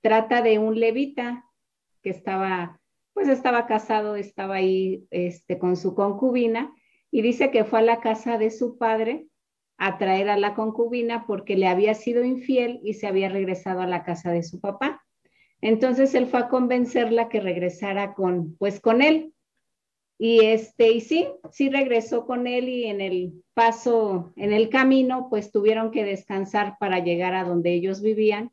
trata 0.00 0.40
de 0.40 0.60
un 0.60 0.78
levita 0.78 1.44
que 2.02 2.10
estaba, 2.10 2.80
pues 3.14 3.26
estaba 3.26 3.66
casado, 3.66 4.14
estaba 4.14 4.56
ahí 4.56 5.08
este, 5.10 5.58
con 5.58 5.76
su 5.76 5.96
concubina 5.96 6.72
y 7.10 7.22
dice 7.22 7.50
que 7.50 7.64
fue 7.64 7.80
a 7.80 7.82
la 7.82 8.00
casa 8.00 8.38
de 8.38 8.52
su 8.52 8.78
padre 8.78 9.26
a 9.76 9.98
traer 9.98 10.28
a 10.28 10.36
la 10.36 10.54
concubina 10.54 11.26
porque 11.26 11.56
le 11.56 11.66
había 11.66 11.94
sido 11.94 12.24
infiel 12.24 12.80
y 12.82 12.94
se 12.94 13.06
había 13.06 13.28
regresado 13.28 13.80
a 13.80 13.86
la 13.86 14.04
casa 14.04 14.30
de 14.30 14.42
su 14.42 14.60
papá. 14.60 15.02
Entonces 15.60 16.14
él 16.14 16.26
fue 16.26 16.40
a 16.40 16.48
convencerla 16.48 17.28
que 17.28 17.40
regresara 17.40 18.14
con, 18.14 18.56
pues 18.56 18.80
con 18.80 19.02
él. 19.02 19.32
Y 20.16 20.44
este, 20.44 20.92
y 20.92 21.00
sí, 21.00 21.26
sí 21.50 21.70
regresó 21.70 22.24
con 22.24 22.46
él 22.46 22.68
y 22.68 22.84
en 22.84 23.00
el 23.00 23.42
paso, 23.52 24.32
en 24.36 24.52
el 24.52 24.68
camino, 24.68 25.28
pues 25.28 25.50
tuvieron 25.50 25.90
que 25.90 26.04
descansar 26.04 26.76
para 26.78 27.00
llegar 27.00 27.34
a 27.34 27.44
donde 27.44 27.72
ellos 27.72 28.00
vivían. 28.00 28.52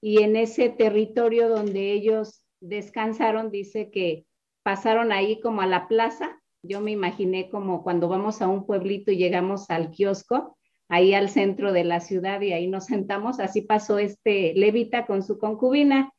Y 0.00 0.22
en 0.22 0.34
ese 0.34 0.68
territorio 0.68 1.48
donde 1.48 1.92
ellos 1.92 2.42
descansaron, 2.60 3.50
dice 3.50 3.90
que 3.90 4.26
pasaron 4.62 5.12
ahí 5.12 5.40
como 5.40 5.60
a 5.60 5.66
la 5.66 5.86
plaza. 5.86 6.42
Yo 6.62 6.80
me 6.80 6.90
imaginé 6.90 7.48
como 7.50 7.84
cuando 7.84 8.08
vamos 8.08 8.42
a 8.42 8.48
un 8.48 8.66
pueblito 8.66 9.12
y 9.12 9.16
llegamos 9.16 9.70
al 9.70 9.90
kiosco 9.90 10.55
ahí 10.88 11.14
al 11.14 11.28
centro 11.28 11.72
de 11.72 11.84
la 11.84 12.00
ciudad 12.00 12.40
y 12.40 12.52
ahí 12.52 12.68
nos 12.68 12.86
sentamos. 12.86 13.40
Así 13.40 13.62
pasó 13.62 13.98
este 13.98 14.54
levita 14.54 15.06
con 15.06 15.22
su 15.22 15.38
concubina 15.38 16.12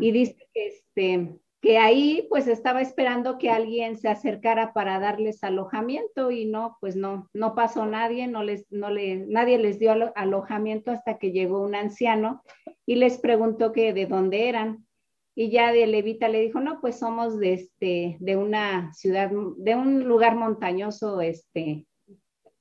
y 0.00 0.10
dice 0.10 0.36
que, 0.54 0.66
este, 0.68 1.38
que 1.60 1.78
ahí 1.78 2.26
pues 2.30 2.46
estaba 2.46 2.80
esperando 2.80 3.36
que 3.36 3.50
alguien 3.50 3.98
se 3.98 4.08
acercara 4.08 4.72
para 4.72 4.98
darles 4.98 5.44
alojamiento 5.44 6.30
y 6.30 6.46
no, 6.46 6.78
pues 6.80 6.96
no, 6.96 7.28
no 7.34 7.54
pasó 7.54 7.84
nadie, 7.84 8.26
no 8.26 8.42
les, 8.42 8.70
no 8.70 8.88
le, 8.88 9.26
nadie 9.26 9.58
les 9.58 9.78
dio 9.78 9.92
alojamiento 10.14 10.92
hasta 10.92 11.18
que 11.18 11.32
llegó 11.32 11.60
un 11.60 11.74
anciano 11.74 12.42
y 12.86 12.94
les 12.94 13.18
preguntó 13.18 13.72
que 13.72 13.92
de 13.92 14.06
dónde 14.06 14.48
eran. 14.48 14.86
Y 15.34 15.50
ya 15.50 15.70
de 15.70 15.86
Levita 15.86 16.28
le 16.28 16.40
dijo, 16.40 16.60
no, 16.60 16.80
pues 16.80 16.98
somos 16.98 17.38
de, 17.38 17.52
este, 17.52 18.16
de 18.20 18.36
una 18.36 18.94
ciudad, 18.94 19.30
de 19.58 19.74
un 19.74 20.04
lugar 20.04 20.34
montañoso, 20.36 21.20
este, 21.20 21.84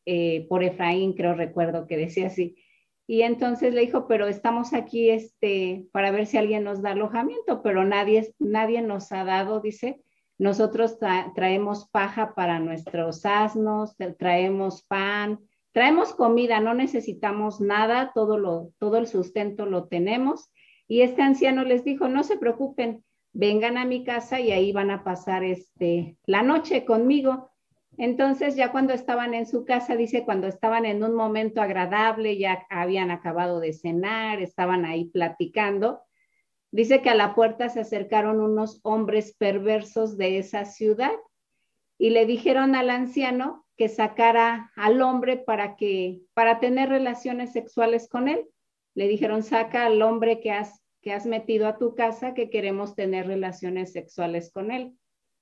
eh, 0.05 0.45
por 0.47 0.63
Efraín, 0.63 1.13
creo 1.13 1.33
recuerdo 1.33 1.87
que 1.87 1.97
decía 1.97 2.27
así. 2.27 2.57
Y 3.07 3.21
entonces 3.21 3.73
le 3.73 3.81
dijo, 3.81 4.07
pero 4.07 4.27
estamos 4.27 4.73
aquí 4.73 5.09
este, 5.09 5.85
para 5.91 6.11
ver 6.11 6.25
si 6.25 6.37
alguien 6.37 6.63
nos 6.63 6.81
da 6.81 6.91
alojamiento, 6.91 7.61
pero 7.61 7.85
nadie, 7.85 8.33
nadie 8.39 8.81
nos 8.81 9.11
ha 9.11 9.23
dado, 9.23 9.59
dice, 9.59 10.01
nosotros 10.37 10.97
traemos 11.35 11.87
paja 11.89 12.33
para 12.33 12.59
nuestros 12.59 13.25
asnos, 13.25 13.95
traemos 14.17 14.83
pan, 14.83 15.39
traemos 15.71 16.13
comida, 16.13 16.59
no 16.59 16.73
necesitamos 16.73 17.61
nada, 17.61 18.11
todo, 18.13 18.37
lo, 18.37 18.71
todo 18.79 18.97
el 18.97 19.07
sustento 19.07 19.65
lo 19.65 19.87
tenemos. 19.87 20.51
Y 20.87 21.01
este 21.01 21.21
anciano 21.21 21.63
les 21.63 21.83
dijo, 21.83 22.07
no 22.07 22.23
se 22.23 22.37
preocupen, 22.37 23.03
vengan 23.33 23.77
a 23.77 23.85
mi 23.85 24.03
casa 24.03 24.39
y 24.39 24.51
ahí 24.51 24.71
van 24.71 24.91
a 24.91 25.03
pasar 25.03 25.43
este, 25.43 26.17
la 26.25 26.41
noche 26.43 26.85
conmigo. 26.85 27.49
Entonces 27.97 28.55
ya 28.55 28.71
cuando 28.71 28.93
estaban 28.93 29.33
en 29.33 29.45
su 29.45 29.65
casa, 29.65 29.95
dice, 29.95 30.25
cuando 30.25 30.47
estaban 30.47 30.85
en 30.85 31.03
un 31.03 31.15
momento 31.15 31.61
agradable, 31.61 32.37
ya 32.37 32.65
habían 32.69 33.11
acabado 33.11 33.59
de 33.59 33.73
cenar, 33.73 34.41
estaban 34.41 34.85
ahí 34.85 35.05
platicando, 35.05 36.01
dice 36.71 37.01
que 37.01 37.09
a 37.09 37.15
la 37.15 37.35
puerta 37.35 37.69
se 37.69 37.79
acercaron 37.79 38.41
unos 38.41 38.79
hombres 38.83 39.35
perversos 39.37 40.17
de 40.17 40.39
esa 40.39 40.65
ciudad 40.65 41.13
y 41.97 42.09
le 42.09 42.25
dijeron 42.25 42.75
al 42.75 42.89
anciano 42.89 43.65
que 43.77 43.87
sacara 43.87 44.71
al 44.75 45.01
hombre 45.01 45.37
para 45.37 45.75
que 45.75 46.21
para 46.33 46.59
tener 46.59 46.89
relaciones 46.89 47.53
sexuales 47.53 48.09
con 48.09 48.27
él. 48.27 48.45
Le 48.93 49.07
dijeron, 49.07 49.43
"Saca 49.43 49.85
al 49.85 50.01
hombre 50.01 50.39
que 50.39 50.51
has 50.51 50.81
que 51.01 51.13
has 51.13 51.27
metido 51.27 51.67
a 51.67 51.77
tu 51.77 51.93
casa 51.93 52.33
que 52.33 52.49
queremos 52.49 52.95
tener 52.95 53.27
relaciones 53.27 53.91
sexuales 53.93 54.51
con 54.51 54.71
él." 54.71 54.97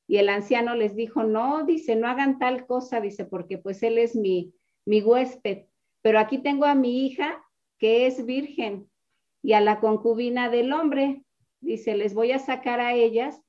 Y 0.08 0.18
el 0.18 0.30
anciano 0.30 0.76
les 0.76 0.96
dijo, 0.96 1.24
no, 1.24 1.66
dice, 1.66 1.96
no 1.96 2.08
hagan 2.08 2.40
tal 2.40 2.66
cosa, 2.66 3.00
dice, 3.02 3.26
porque 3.26 3.58
pues 3.58 3.84
él 3.84 3.98
es 3.98 4.16
mi, 4.16 4.54
mi 4.86 5.02
huésped. 5.02 5.66
Pero 6.02 6.20
aquí 6.20 6.38
tengo 6.38 6.66
a 6.66 6.76
mi 6.76 7.06
hija 7.06 7.44
que 7.78 8.06
es 8.06 8.26
virgen 8.26 8.90
y 9.42 9.54
a 9.54 9.62
la 9.62 9.80
concubina 9.80 10.50
del 10.50 10.74
hombre. 10.74 11.24
Dice, 11.62 11.96
les 11.96 12.14
voy 12.14 12.32
a 12.32 12.40
sacar 12.40 12.80
a 12.80 12.94
ellas 12.94 13.42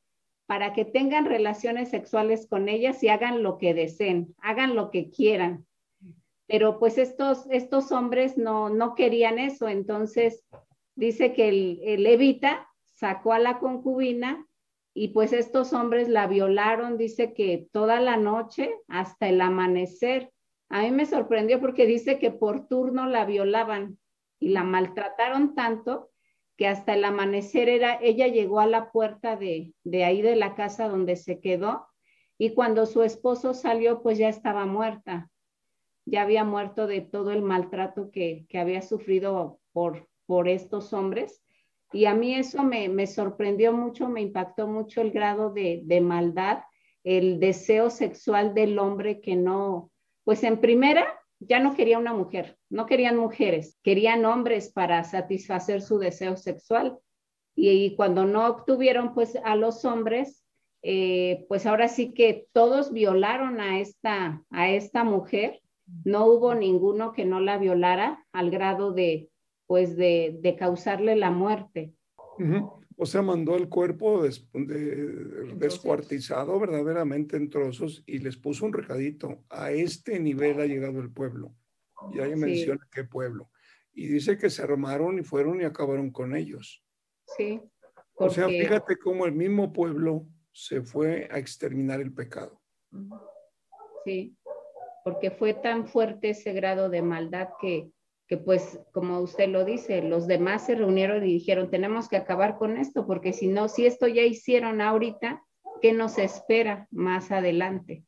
para 0.47 0.73
que 0.73 0.85
tengan 0.85 1.25
relaciones 1.25 1.89
sexuales 1.89 2.47
con 2.47 2.69
ellas 2.69 3.03
y 3.03 3.09
hagan 3.09 3.43
lo 3.43 3.59
que 3.59 3.75
deseen, 3.75 4.35
hagan 4.39 4.77
lo 4.77 4.91
que 4.91 5.11
quieran. 5.11 5.67
Pero 6.47 6.79
pues 6.79 6.99
estos, 6.99 7.47
estos 7.51 7.91
hombres 7.91 8.37
no, 8.37 8.69
no 8.69 8.95
querían 8.95 9.39
eso. 9.39 9.69
Entonces 9.69 10.45
dice 10.95 11.33
que 11.33 11.49
el, 11.49 11.81
el 11.83 12.03
levita 12.03 12.69
sacó 12.93 13.33
a 13.33 13.39
la 13.39 13.59
concubina 13.59 14.47
y 14.95 15.09
pues 15.09 15.32
estos 15.32 15.72
hombres 15.72 16.09
la 16.09 16.28
violaron, 16.28 16.97
dice 16.97 17.34
que 17.34 17.68
toda 17.72 18.01
la 18.01 18.16
noche 18.16 18.72
hasta 18.86 19.28
el 19.28 19.40
amanecer. 19.40 20.30
A 20.68 20.82
mí 20.82 20.92
me 20.92 21.05
sorprendió 21.05 21.61
porque 21.61 21.84
dice 21.84 22.20
que 22.20 22.30
por 22.30 22.68
turno 22.68 23.07
la 23.07 23.24
violaban 23.24 23.99
y 24.38 24.51
la 24.51 24.62
maltrataron 24.62 25.57
tanto 25.57 26.11
que 26.57 26.68
hasta 26.68 26.95
el 26.95 27.05
amanecer 27.05 27.68
era, 27.68 27.99
ella 28.01 28.28
llegó 28.28 28.61
a 28.61 28.68
la 28.68 28.92
puerta 28.92 29.34
de, 29.34 29.74
de 29.82 30.05
ahí 30.05 30.22
de 30.22 30.36
la 30.36 30.55
casa 30.55 30.88
donde 30.88 31.16
se 31.16 31.40
quedó 31.40 31.88
y 32.38 32.55
cuando 32.55 32.86
su 32.86 33.03
esposo 33.03 33.53
salió 33.53 34.01
pues 34.01 34.18
ya 34.18 34.28
estaba 34.28 34.64
muerta, 34.64 35.28
ya 36.05 36.22
había 36.22 36.45
muerto 36.45 36.86
de 36.86 37.01
todo 37.01 37.32
el 37.32 37.42
maltrato 37.42 38.12
que, 38.12 38.47
que 38.49 38.59
había 38.59 38.82
sufrido 38.82 39.59
por, 39.72 40.09
por 40.26 40.49
estos 40.49 40.92
hombres 40.92 41.43
y 41.95 42.07
a 42.07 42.14
mí 42.14 42.34
eso 42.34 42.64
me, 42.64 43.07
sorprendió 43.07 43.72
mucho, 43.72 44.09
me 44.09 44.20
impactó 44.20 44.66
mucho 44.66 45.01
el 45.01 45.12
grado 45.12 45.51
de, 45.51 45.82
de, 45.84 46.01
maldad, 46.01 46.59
el 47.05 47.38
deseo 47.38 47.88
sexual 47.88 48.53
del 48.53 48.78
hombre 48.80 49.20
que 49.20 49.36
no, 49.36 49.92
pues 50.24 50.42
en 50.42 50.61
primera 50.61 51.07
ya 51.38 51.61
no 51.61 51.76
quería 51.76 51.99
una 51.99 52.12
mujer, 52.12 52.59
no 52.68 52.86
querían 52.86 53.16
mujeres, 53.16 53.78
querían 53.84 54.24
hombres 54.24 54.72
para 54.72 55.05
satisfacer 55.05 55.82
su 55.82 55.99
deseo 55.99 56.36
sexual. 56.36 56.99
Y, 57.55 57.95
cuando 57.95 58.24
no 58.24 58.49
obtuvieron 58.49 59.14
pues 59.14 59.38
a 59.45 59.55
los 59.55 59.84
hombres, 59.84 60.45
eh, 60.82 61.47
pues 61.49 61.64
ahora 61.66 61.86
sí 61.86 62.12
que 62.12 62.49
todos 62.53 62.92
violaron 62.92 63.61
a 63.61 63.78
esta, 63.78 64.42
a 64.51 64.68
esta 64.68 65.05
mujer, 65.05 65.61
no 66.05 66.26
hubo 66.26 66.55
ninguno 66.57 67.12
que 67.12 67.24
no 67.24 67.38
la 67.38 67.59
violara 67.59 68.26
al 68.32 68.51
grado 68.51 68.92
de, 68.92 69.28
pues 69.67 69.97
de, 69.97 70.57
causarle 70.59 71.17
la 71.17 71.31
muerte. 71.31 71.93
O 72.97 73.07
sea, 73.07 73.23
mandó 73.23 73.57
el 73.57 73.69
cuerpo 73.69 74.23
descuartizado 75.57 76.61
verdaderamente 76.61 77.37
en 77.37 77.51
trozos 77.51 78.05
y 78.07 78.19
les 78.19 78.37
puso 78.37 78.67
un 78.67 78.73
recadito. 78.73 79.45
A 79.51 79.73
este 79.73 80.21
nivel 80.21 80.61
ha 80.61 80.67
llegado 80.67 81.01
el 81.01 81.11
pueblo. 81.11 81.55
Y 82.12 82.21
ahí 82.21 82.37
menciona 82.37 82.87
qué 82.93 83.05
pueblo. 83.05 83.51
Y 83.93 84.09
dice 84.09 84.37
que 84.37 84.51
se 84.51 84.62
armaron 84.62 85.19
y 85.19 85.23
fueron 85.23 85.61
y 85.61 85.65
acabaron 85.65 86.11
con 86.11 86.37
ellos. 86.37 86.85
Sí. 87.37 87.61
O 88.17 88.31
sea, 88.31 88.49
fíjate 88.49 88.97
cómo 88.97 89.27
el 89.27 89.33
mismo 89.33 89.73
pueblo 89.73 90.27
se 90.53 90.83
fue 90.83 91.29
a 91.31 91.39
exterminar 91.39 92.01
el 92.01 92.12
pecado. 92.12 92.61
Sí, 94.05 94.37
porque 95.05 95.31
fue 95.31 95.55
tan 95.55 95.87
fuerte 95.87 96.31
ese 96.31 96.53
grado 96.53 96.89
de 96.89 97.03
maldad 97.03 97.49
que 97.61 97.91
que 98.27 98.39
pues 98.39 98.81
como 98.93 99.20
usted 99.20 99.49
lo 99.49 99.64
dice, 99.64 100.03
los 100.03 100.27
demás 100.27 100.66
se 100.66 100.75
reunieron 100.75 101.25
y 101.25 101.35
dijeron, 101.35 101.70
tenemos 101.70 102.09
que 102.09 102.16
acabar 102.16 102.57
con 102.57 102.77
esto, 102.77 103.07
porque 103.07 103.33
si 103.33 103.49
no, 103.49 103.68
si 103.68 103.87
esto 103.87 104.09
ya 104.09 104.22
hicieron 104.22 104.81
ahorita, 104.81 105.45
¿qué 105.83 105.93
nos 105.93 106.18
espera 106.18 106.89
más 106.91 107.31
adelante? 107.31 108.05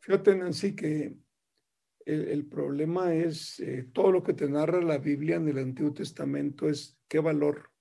Fíjate, 0.00 0.36
Nancy, 0.36 0.74
que 0.74 1.16
el, 2.06 2.46
problema 2.46 3.12
es 3.12 3.58
eh, 3.60 3.88
todo 3.92 4.12
lo 4.12 4.22
que 4.22 4.32
te 4.32 4.48
narra 4.48 4.80
la 4.80 4.98
Biblia 4.98 5.36
en 5.36 5.48
el 5.48 5.58
Antiguo 5.58 5.92
Testamento 5.92 6.68
es 6.68 6.98
qué 7.08 7.18
valor 7.18 7.72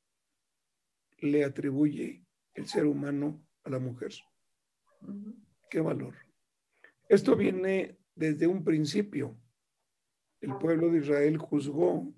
le 1.20 1.46
atribuye 1.46 2.26
el 2.56 2.68
ser 2.68 2.86
humano 2.86 3.46
a 3.64 3.70
la 3.70 3.80
mujer. 3.80 4.12
¿Qué 5.70 5.80
valor? 5.80 6.16
Esto 7.08 7.36
viene 7.36 8.00
desde 8.16 8.48
un 8.48 8.64
principio 8.64 9.38
el 10.42 10.58
pueblo 10.58 10.90
de 10.90 11.00
Israel 11.00 11.38
juzgó 11.38 12.14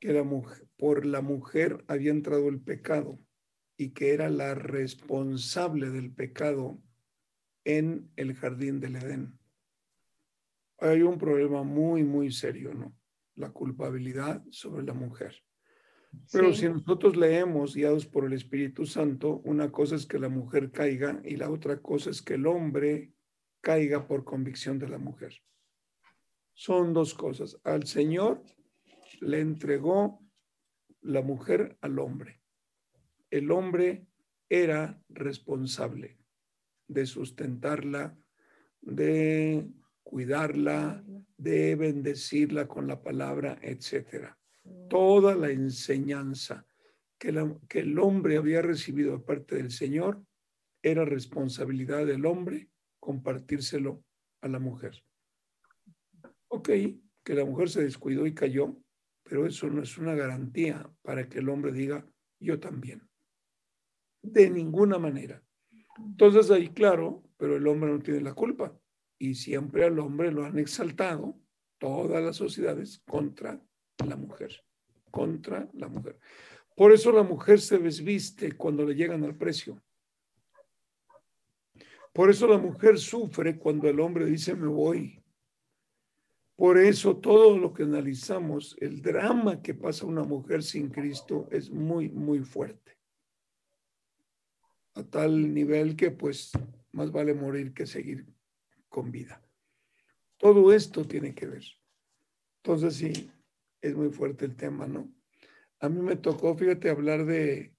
que 0.00 0.12
la 0.12 0.24
por 0.76 1.06
la 1.06 1.22
mujer 1.22 1.82
había 1.88 2.10
entrado 2.10 2.48
el 2.48 2.60
pecado 2.60 3.18
y 3.76 3.90
que 3.90 4.12
era 4.12 4.28
la 4.28 4.54
responsable 4.54 5.90
del 5.90 6.12
pecado 6.12 6.80
en 7.64 8.10
el 8.16 8.34
jardín 8.34 8.80
del 8.80 8.96
Edén. 8.96 9.38
Hay 10.78 11.02
un 11.02 11.18
problema 11.18 11.62
muy, 11.62 12.04
muy 12.04 12.30
serio, 12.30 12.74
¿no? 12.74 12.94
La 13.34 13.50
culpabilidad 13.50 14.44
sobre 14.50 14.84
la 14.84 14.92
mujer. 14.92 15.34
Pero 16.30 16.52
si 16.52 16.68
nosotros 16.68 17.16
leemos, 17.16 17.74
guiados 17.74 18.06
por 18.06 18.24
el 18.26 18.34
Espíritu 18.34 18.86
Santo, 18.86 19.40
una 19.44 19.72
cosa 19.72 19.96
es 19.96 20.06
que 20.06 20.18
la 20.18 20.28
mujer 20.28 20.70
caiga 20.70 21.20
y 21.24 21.36
la 21.36 21.50
otra 21.50 21.80
cosa 21.80 22.10
es 22.10 22.22
que 22.22 22.34
el 22.34 22.46
hombre 22.46 23.12
caiga 23.60 24.06
por 24.06 24.24
convicción 24.24 24.78
de 24.78 24.88
la 24.88 24.98
mujer 24.98 25.42
son 26.54 26.94
dos 26.94 27.14
cosas. 27.14 27.58
Al 27.64 27.86
Señor 27.86 28.42
le 29.20 29.40
entregó 29.40 30.20
la 31.02 31.20
mujer 31.20 31.76
al 31.80 31.98
hombre. 31.98 32.40
El 33.30 33.50
hombre 33.50 34.06
era 34.48 35.02
responsable 35.08 36.18
de 36.86 37.06
sustentarla, 37.06 38.16
de 38.80 39.68
cuidarla, 40.02 41.02
de 41.36 41.74
bendecirla 41.74 42.68
con 42.68 42.86
la 42.86 43.02
palabra, 43.02 43.58
etcétera. 43.60 44.38
Toda 44.88 45.34
la 45.34 45.50
enseñanza 45.50 46.66
que, 47.18 47.30
el 47.80 47.98
hombre 47.98 48.36
había 48.36 48.62
recibido 48.62 49.16
de 49.16 49.24
parte 49.24 49.56
del 49.56 49.70
Señor 49.70 50.22
era 50.82 51.04
responsabilidad 51.04 52.06
del 52.06 52.26
hombre 52.26 52.68
compartírselo 53.00 54.04
a 54.40 54.48
la 54.48 54.58
mujer. 54.58 55.02
Ok, 56.54 56.68
que 57.24 57.34
la 57.34 57.44
mujer 57.44 57.68
se 57.68 57.82
descuidó 57.82 58.26
y 58.26 58.32
cayó, 58.32 58.76
pero 59.24 59.44
eso 59.44 59.66
no 59.66 59.82
es 59.82 59.98
una 59.98 60.14
garantía 60.14 60.88
para 61.02 61.28
que 61.28 61.40
el 61.40 61.48
hombre 61.48 61.72
diga, 61.72 62.06
yo 62.38 62.60
también. 62.60 63.02
De 64.22 64.48
ninguna 64.48 65.00
manera. 65.00 65.42
Entonces 65.98 66.52
ahí, 66.52 66.68
claro, 66.68 67.24
pero 67.36 67.56
el 67.56 67.66
hombre 67.66 67.90
no 67.90 67.98
tiene 67.98 68.20
la 68.20 68.34
culpa. 68.34 68.72
Y 69.18 69.34
siempre 69.34 69.84
al 69.84 69.98
hombre 69.98 70.30
lo 70.30 70.44
han 70.44 70.56
exaltado 70.60 71.36
todas 71.78 72.22
las 72.22 72.36
sociedades 72.36 73.02
contra 73.04 73.60
la 74.06 74.14
mujer, 74.14 74.64
contra 75.10 75.68
la 75.72 75.88
mujer. 75.88 76.20
Por 76.76 76.92
eso 76.92 77.10
la 77.10 77.24
mujer 77.24 77.60
se 77.60 77.78
desviste 77.78 78.52
cuando 78.52 78.84
le 78.84 78.94
llegan 78.94 79.24
al 79.24 79.36
precio. 79.36 79.82
Por 82.12 82.30
eso 82.30 82.46
la 82.46 82.58
mujer 82.58 82.96
sufre 82.96 83.58
cuando 83.58 83.88
el 83.88 83.98
hombre 83.98 84.24
dice 84.26 84.54
me 84.54 84.68
voy. 84.68 85.23
Por 86.56 86.78
eso 86.78 87.16
todo 87.16 87.58
lo 87.58 87.72
que 87.72 87.82
analizamos, 87.82 88.76
el 88.80 89.02
drama 89.02 89.60
que 89.60 89.74
pasa 89.74 90.06
una 90.06 90.22
mujer 90.22 90.62
sin 90.62 90.88
Cristo 90.88 91.48
es 91.50 91.70
muy, 91.70 92.08
muy 92.08 92.40
fuerte. 92.40 92.96
A 94.94 95.02
tal 95.02 95.52
nivel 95.52 95.96
que 95.96 96.12
pues 96.12 96.52
más 96.92 97.10
vale 97.10 97.34
morir 97.34 97.74
que 97.74 97.86
seguir 97.86 98.26
con 98.88 99.10
vida. 99.10 99.42
Todo 100.36 100.72
esto 100.72 101.04
tiene 101.04 101.34
que 101.34 101.46
ver. 101.46 101.64
Entonces 102.62 102.94
sí, 102.94 103.30
es 103.80 103.94
muy 103.96 104.10
fuerte 104.10 104.44
el 104.44 104.54
tema, 104.54 104.86
¿no? 104.86 105.12
A 105.80 105.88
mí 105.88 106.00
me 106.00 106.16
tocó, 106.16 106.56
fíjate, 106.56 106.88
hablar 106.88 107.26
de 107.26 107.74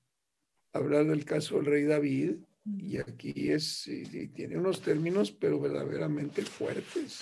hablar 0.73 1.05
del 1.05 1.23
caso 1.23 1.55
del 1.55 1.65
rey 1.65 1.83
David 1.85 2.35
y 2.65 2.97
aquí 2.97 3.51
es, 3.51 3.89
tiene 4.33 4.57
unos 4.57 4.81
términos, 4.81 5.31
pero 5.31 5.59
verdaderamente 5.59 6.41
fuertes. 6.41 7.17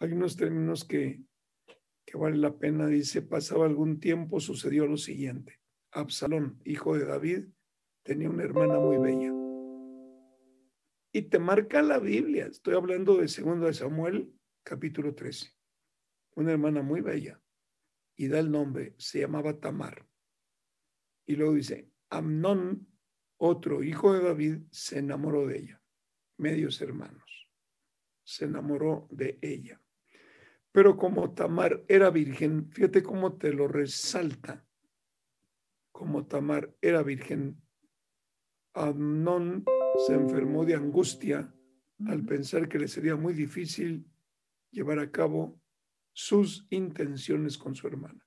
Hay 0.00 0.12
unos 0.12 0.36
términos 0.36 0.84
que, 0.84 1.20
que 2.04 2.16
vale 2.16 2.36
la 2.36 2.56
pena. 2.56 2.86
Dice, 2.86 3.22
pasaba 3.22 3.66
algún 3.66 3.98
tiempo, 3.98 4.40
sucedió 4.40 4.86
lo 4.86 4.96
siguiente. 4.96 5.60
Absalón, 5.90 6.60
hijo 6.64 6.96
de 6.96 7.04
David, 7.04 7.46
tenía 8.02 8.30
una 8.30 8.44
hermana 8.44 8.78
muy 8.78 8.98
bella. 8.98 9.32
Y 11.12 11.22
te 11.22 11.38
marca 11.38 11.82
la 11.82 11.98
Biblia. 11.98 12.46
Estoy 12.46 12.74
hablando 12.74 13.16
de 13.16 13.26
2 13.26 13.60
de 13.60 13.74
Samuel, 13.74 14.32
capítulo 14.62 15.14
13. 15.14 15.50
Una 16.36 16.52
hermana 16.52 16.82
muy 16.82 17.00
bella. 17.00 17.40
Y 18.16 18.28
da 18.28 18.38
el 18.38 18.50
nombre, 18.50 18.94
se 18.98 19.20
llamaba 19.20 19.58
Tamar. 19.58 20.06
Y 21.26 21.36
luego 21.36 21.54
dice, 21.54 21.90
Amnón, 22.10 22.86
otro 23.36 23.82
hijo 23.82 24.12
de 24.12 24.22
David, 24.22 24.58
se 24.70 24.98
enamoró 24.98 25.46
de 25.46 25.58
ella. 25.58 25.82
Medios 26.36 26.80
hermanos. 26.80 27.50
Se 28.24 28.44
enamoró 28.44 29.08
de 29.10 29.38
ella. 29.42 29.80
Pero 30.72 30.96
como 30.96 31.32
Tamar 31.32 31.84
era 31.88 32.10
virgen, 32.10 32.70
fíjate 32.70 33.02
cómo 33.02 33.36
te 33.36 33.52
lo 33.52 33.68
resalta. 33.68 34.64
Como 35.92 36.26
Tamar 36.26 36.74
era 36.80 37.02
virgen, 37.02 37.60
Amnón 38.74 39.64
se 40.06 40.14
enfermó 40.14 40.64
de 40.64 40.74
angustia 40.74 41.52
al 42.06 42.24
pensar 42.24 42.68
que 42.68 42.78
le 42.78 42.86
sería 42.86 43.16
muy 43.16 43.34
difícil 43.34 44.06
llevar 44.70 44.98
a 44.98 45.10
cabo 45.10 45.60
sus 46.12 46.66
intenciones 46.70 47.58
con 47.58 47.74
su 47.74 47.86
hermana. 47.86 48.24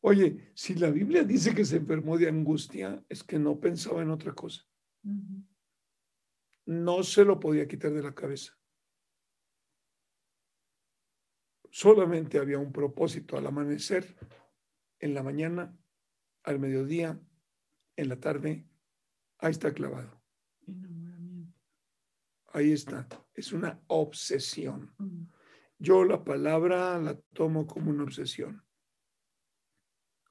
Oye, 0.00 0.52
si 0.54 0.74
la 0.74 0.90
Biblia 0.90 1.24
dice 1.24 1.54
que 1.54 1.64
se 1.64 1.76
enfermó 1.76 2.18
de 2.18 2.28
angustia, 2.28 3.04
es 3.08 3.24
que 3.24 3.38
no 3.38 3.58
pensaba 3.58 4.02
en 4.02 4.10
otra 4.10 4.32
cosa. 4.34 4.64
No 6.66 7.02
se 7.02 7.24
lo 7.24 7.40
podía 7.40 7.66
quitar 7.66 7.92
de 7.92 8.02
la 8.02 8.14
cabeza. 8.14 8.55
Solamente 11.70 12.38
había 12.38 12.58
un 12.58 12.72
propósito 12.72 13.36
al 13.36 13.46
amanecer, 13.46 14.16
en 14.98 15.14
la 15.14 15.22
mañana, 15.22 15.76
al 16.42 16.58
mediodía, 16.58 17.20
en 17.96 18.08
la 18.08 18.18
tarde. 18.18 18.66
Ahí 19.38 19.50
está 19.50 19.72
clavado. 19.72 20.22
Ahí 22.52 22.72
está. 22.72 23.08
Es 23.34 23.52
una 23.52 23.82
obsesión. 23.88 24.94
Yo 25.78 26.04
la 26.04 26.24
palabra 26.24 26.98
la 26.98 27.20
tomo 27.34 27.66
como 27.66 27.90
una 27.90 28.04
obsesión. 28.04 28.64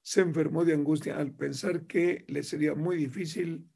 Se 0.01 0.21
enfermó 0.21 0.65
de 0.65 0.73
angustia 0.73 1.17
al 1.17 1.31
pensar 1.31 1.85
que 1.85 2.25
le 2.27 2.43
sería 2.43 2.73
muy 2.73 2.97
difícil 2.97 3.69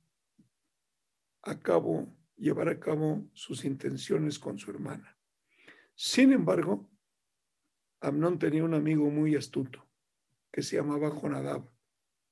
a 1.43 1.59
cabo, 1.59 2.15
llevar 2.35 2.69
a 2.69 2.79
cabo 2.79 3.29
sus 3.33 3.65
intenciones 3.65 4.39
con 4.39 4.57
su 4.57 4.71
hermana. 4.71 5.17
Sin 5.95 6.31
embargo, 6.31 6.89
Amnón 8.01 8.39
tenía 8.39 8.63
un 8.63 8.73
amigo 8.73 9.09
muy 9.09 9.35
astuto 9.35 9.85
que 10.51 10.61
se 10.61 10.77
llamaba 10.77 11.09
Jonadab 11.09 11.69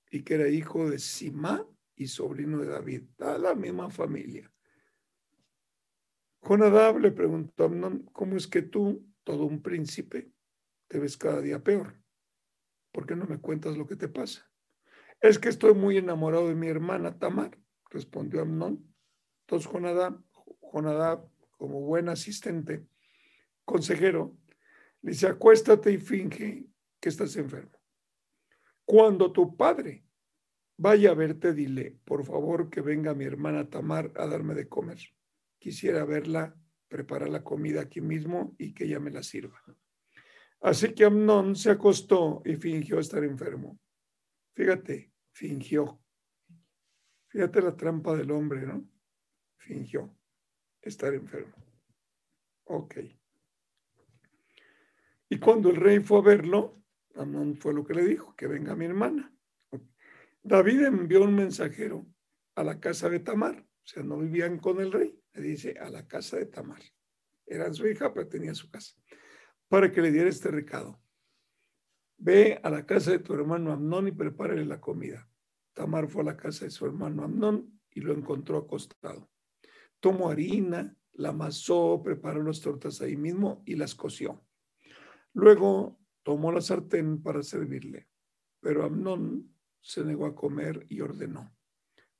y 0.10 0.24
que 0.24 0.36
era 0.36 0.48
hijo 0.48 0.90
de 0.90 1.00
Simá 1.00 1.68
y 1.96 2.08
sobrino 2.08 2.60
de 2.60 2.68
David, 2.68 3.04
a 3.20 3.38
la 3.38 3.56
misma 3.56 3.90
familia. 3.90 4.52
Jonadab 6.42 7.00
le 7.00 7.12
preguntó 7.12 7.64
a 7.64 7.66
Amnón, 7.66 8.10
¿cómo 8.14 8.38
es 8.38 8.48
que 8.48 8.62
tú, 8.62 9.06
todo 9.24 9.46
un 9.46 9.62
príncipe, 9.62 10.32
te 10.88 11.00
ves 11.00 11.18
cada 11.18 11.42
día 11.42 11.64
peor? 11.64 12.02
¿Por 12.92 13.06
qué 13.06 13.16
no 13.16 13.26
me 13.26 13.40
cuentas 13.40 13.78
lo 13.78 13.88
que 13.88 13.96
te 13.96 14.08
pasa? 14.08 14.50
Es 15.20 15.40
que 15.40 15.50
estoy 15.50 15.74
muy 15.74 15.98
enamorado 15.98 16.48
de 16.48 16.56
mi 16.56 16.68
hermana 16.68 17.18
Tamar, 17.18 17.58
respondió 17.90 18.42
Amnón. 18.42 18.94
Entonces 19.42 19.70
Jonadab, 19.70 20.24
Jonadab 20.62 21.30
como 21.58 21.82
buen 21.82 22.08
asistente, 22.08 22.88
consejero, 23.66 24.38
dice, 25.12 25.28
acuéstate 25.28 25.92
y 25.92 25.98
finge 25.98 26.68
que 27.00 27.10
estás 27.10 27.36
enfermo. 27.36 27.80
Cuando 28.86 29.32
tu 29.32 29.56
padre 29.56 30.06
vaya 30.78 31.12
a 31.12 31.16
verte, 31.16 31.54
dile, 31.54 32.00
por 32.04 32.26
favor, 32.26 32.70
que 32.70 32.82
venga 32.82 33.14
mi 33.14 33.26
hermana 33.26 33.70
Tamar 33.70 34.12
a 34.16 34.28
darme 34.28 34.54
de 34.54 34.68
comer. 34.68 35.00
Quisiera 35.60 36.06
verla 36.06 36.56
preparar 36.88 37.30
la 37.30 37.44
comida 37.44 37.82
aquí 37.82 38.02
mismo 38.02 38.56
y 38.58 38.74
que 38.74 38.86
ella 38.86 39.00
me 39.00 39.12
la 39.12 39.24
sirva. 39.24 39.62
Así 40.62 40.94
que 40.94 41.06
Amnón 41.06 41.56
se 41.56 41.72
acostó 41.72 42.42
y 42.46 42.56
fingió 42.56 43.00
estar 43.00 43.24
enfermo. 43.24 43.80
Fíjate, 44.56 45.14
fingió. 45.32 46.02
Fíjate 47.28 47.62
la 47.62 47.76
trampa 47.76 48.16
del 48.16 48.32
hombre, 48.32 48.66
¿no? 48.66 48.88
Fingió 49.58 50.18
estar 50.82 51.14
enfermo. 51.14 51.56
Ok. 52.66 52.96
Y 55.30 55.40
cuando 55.40 55.70
el 55.70 55.76
rey 55.76 56.00
fue 56.00 56.20
a 56.20 56.22
verlo, 56.22 56.82
Amnón 57.16 57.58
fue 57.58 57.74
lo 57.74 57.84
que 57.84 57.94
le 57.94 58.06
dijo, 58.06 58.36
que 58.36 58.48
venga 58.48 58.76
mi 58.76 58.86
hermana. 58.86 59.34
David 60.42 60.86
envió 60.86 61.24
un 61.24 61.36
mensajero 61.36 62.08
a 62.56 62.64
la 62.64 62.80
casa 62.80 63.10
de 63.10 63.20
Tamar, 63.20 63.60
o 63.60 63.88
sea, 63.88 64.04
no 64.04 64.18
vivían 64.18 64.60
con 64.60 64.80
el 64.80 64.92
rey, 64.92 65.20
le 65.34 65.42
dice 65.42 65.78
a 65.80 65.90
la 65.90 66.08
casa 66.08 66.38
de 66.38 66.46
Tamar. 66.46 66.82
Era 67.46 67.74
su 67.74 67.88
hija, 67.88 68.14
pero 68.14 68.28
tenía 68.28 68.54
su 68.54 68.70
casa, 68.70 68.96
para 69.68 69.92
que 69.92 70.02
le 70.02 70.12
diera 70.12 70.30
este 70.30 70.50
recado. 70.50 71.02
Ve 72.18 72.60
a 72.64 72.70
la 72.70 72.86
casa 72.86 73.12
de 73.12 73.20
tu 73.20 73.34
hermano 73.34 73.72
Amnón 73.72 74.08
y 74.08 74.12
prepárale 74.12 74.66
la 74.66 74.80
comida. 74.80 75.30
Tamar 75.74 76.08
fue 76.08 76.22
a 76.22 76.26
la 76.26 76.38
casa 76.38 76.66
de 76.66 76.72
su 76.72 76.86
hermano 76.86 77.24
Amnón 77.24 77.80
y 77.92 78.02
lo 78.02 78.14
encontró 78.14 78.58
acostado. 78.58 79.30
Tomó 80.00 80.30
harina, 80.30 80.96
la 81.14 81.30
amasó, 81.30 82.02
preparó 82.04 82.44
las 82.44 82.62
tortas 82.62 83.02
ahí 83.02 83.16
mismo 83.16 83.64
y 83.66 83.76
las 83.76 83.94
coció. 83.94 84.47
Luego 85.34 86.00
tomó 86.24 86.52
la 86.52 86.62
sartén 86.62 87.22
para 87.22 87.44
servirle, 87.44 88.08
pero 88.60 88.84
Amnón 88.84 89.54
se 89.82 90.04
negó 90.04 90.26
a 90.26 90.36
comer 90.36 90.86
y 90.90 91.02
ordenó, 91.02 91.56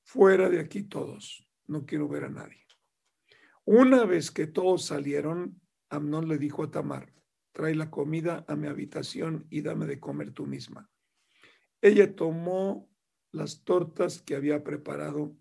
fuera 0.02 0.48
de 0.48 0.60
aquí 0.60 0.84
todos, 0.84 1.46
no 1.66 1.84
quiero 1.84 2.08
ver 2.08 2.24
a 2.24 2.30
nadie. 2.30 2.64
Una 3.64 4.06
vez 4.06 4.30
que 4.30 4.46
todos 4.46 4.86
salieron, 4.86 5.60
Amnón 5.90 6.28
le 6.28 6.38
dijo 6.38 6.62
a 6.62 6.70
Tamar, 6.70 7.12
trae 7.52 7.74
la 7.74 7.90
comida 7.90 8.44
a 8.48 8.56
mi 8.56 8.66
habitación 8.66 9.46
y 9.50 9.60
dame 9.60 9.84
de 9.86 10.00
comer 10.00 10.32
tú 10.32 10.46
misma. 10.46 10.90
Ella 11.82 12.14
tomó 12.14 12.88
las 13.30 13.64
tortas 13.64 14.22
que 14.22 14.36
había 14.36 14.64
preparado, 14.64 15.36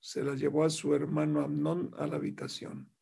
se 0.00 0.24
las 0.24 0.40
llevó 0.40 0.64
a 0.64 0.70
su 0.70 0.94
hermano 0.94 1.40
Amnón 1.40 1.92
a 1.98 2.06
la 2.06 2.16
habitación. 2.16 2.92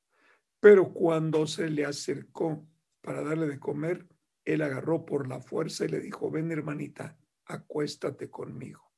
Pero 0.61 0.93
cuando 0.93 1.47
se 1.47 1.71
le 1.71 1.85
acercó 1.85 2.67
para 3.07 3.23
darle 3.23 3.47
de 3.47 3.61
comer, 3.61 4.09
él 4.45 4.63
agarró 4.63 5.07
por 5.07 5.29
la 5.29 5.41
fuerza 5.41 5.85
y 5.85 5.89
le 5.89 6.01
dijo, 6.01 6.29
ven 6.29 6.51
hermanita, 6.51 7.17
acuéstate 7.45 8.29
conmigo. 8.29 8.93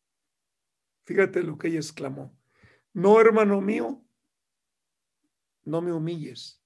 Fíjate 1.05 1.43
lo 1.43 1.59
que 1.59 1.69
ella 1.69 1.77
exclamó. 1.77 2.35
No, 2.95 3.21
hermano 3.21 3.61
mío, 3.61 4.03
no 5.65 5.83
me 5.83 5.93
humilles. 5.93 6.65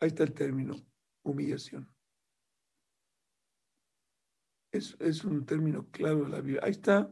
Ahí 0.00 0.08
está 0.08 0.22
el 0.22 0.34
término, 0.34 0.76
humillación. 1.22 1.90
Es, 4.70 4.98
es 5.00 5.24
un 5.24 5.46
término 5.46 5.90
claro 5.90 6.24
de 6.24 6.28
la 6.28 6.40
Biblia. 6.42 6.60
Ahí 6.62 6.72
está 6.72 7.10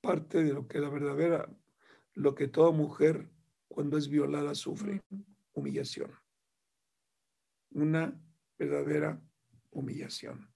parte 0.00 0.42
de 0.42 0.54
lo 0.54 0.66
que 0.66 0.78
la 0.78 0.88
verdadera, 0.88 1.54
lo 2.14 2.34
que 2.34 2.48
toda 2.48 2.72
mujer 2.72 3.30
cuando 3.68 3.98
es 3.98 4.08
violada 4.08 4.54
sufre, 4.54 5.02
humillación. 5.52 6.10
Una 7.72 8.18
verdadera 8.60 9.18
humillación. 9.70 10.52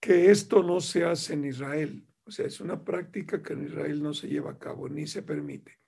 Que 0.00 0.30
esto 0.30 0.62
no 0.62 0.80
se 0.80 1.04
hace 1.04 1.34
en 1.34 1.46
Israel, 1.46 2.06
o 2.24 2.30
sea, 2.30 2.46
es 2.46 2.60
una 2.60 2.84
práctica 2.84 3.42
que 3.42 3.54
en 3.54 3.64
Israel 3.64 4.02
no 4.02 4.14
se 4.14 4.28
lleva 4.28 4.52
a 4.52 4.58
cabo 4.58 4.88
ni 4.88 5.06
se 5.06 5.22
permite. 5.22 5.80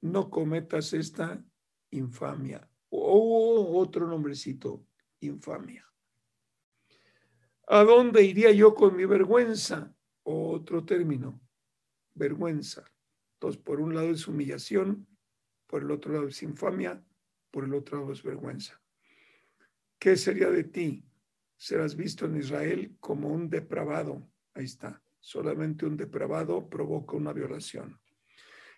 No 0.00 0.30
cometas 0.30 0.92
esta 0.94 1.44
infamia 1.90 2.68
o 2.88 3.78
otro 3.78 4.06
nombrecito, 4.06 4.86
infamia. 5.20 5.84
¿A 7.68 7.82
dónde 7.82 8.22
iría 8.22 8.52
yo 8.52 8.74
con 8.74 8.96
mi 8.96 9.04
vergüenza? 9.04 9.94
Otro 10.22 10.84
término, 10.84 11.40
vergüenza. 12.14 12.84
Entonces, 13.34 13.60
por 13.60 13.80
un 13.80 13.94
lado 13.94 14.10
es 14.10 14.26
humillación, 14.26 15.06
por 15.66 15.82
el 15.82 15.90
otro 15.90 16.12
lado 16.12 16.28
es 16.28 16.42
infamia, 16.42 17.04
por 17.50 17.64
el 17.64 17.74
otro 17.74 17.98
lado 17.98 18.12
es 18.12 18.22
vergüenza. 18.22 18.80
¿Qué 19.98 20.16
sería 20.16 20.50
de 20.50 20.64
ti? 20.64 21.04
Serás 21.56 21.96
visto 21.96 22.26
en 22.26 22.36
Israel 22.36 22.96
como 23.00 23.28
un 23.28 23.48
depravado. 23.48 24.30
Ahí 24.54 24.64
está. 24.64 25.02
Solamente 25.18 25.86
un 25.86 25.96
depravado 25.96 26.68
provoca 26.68 27.16
una 27.16 27.32
violación. 27.32 28.00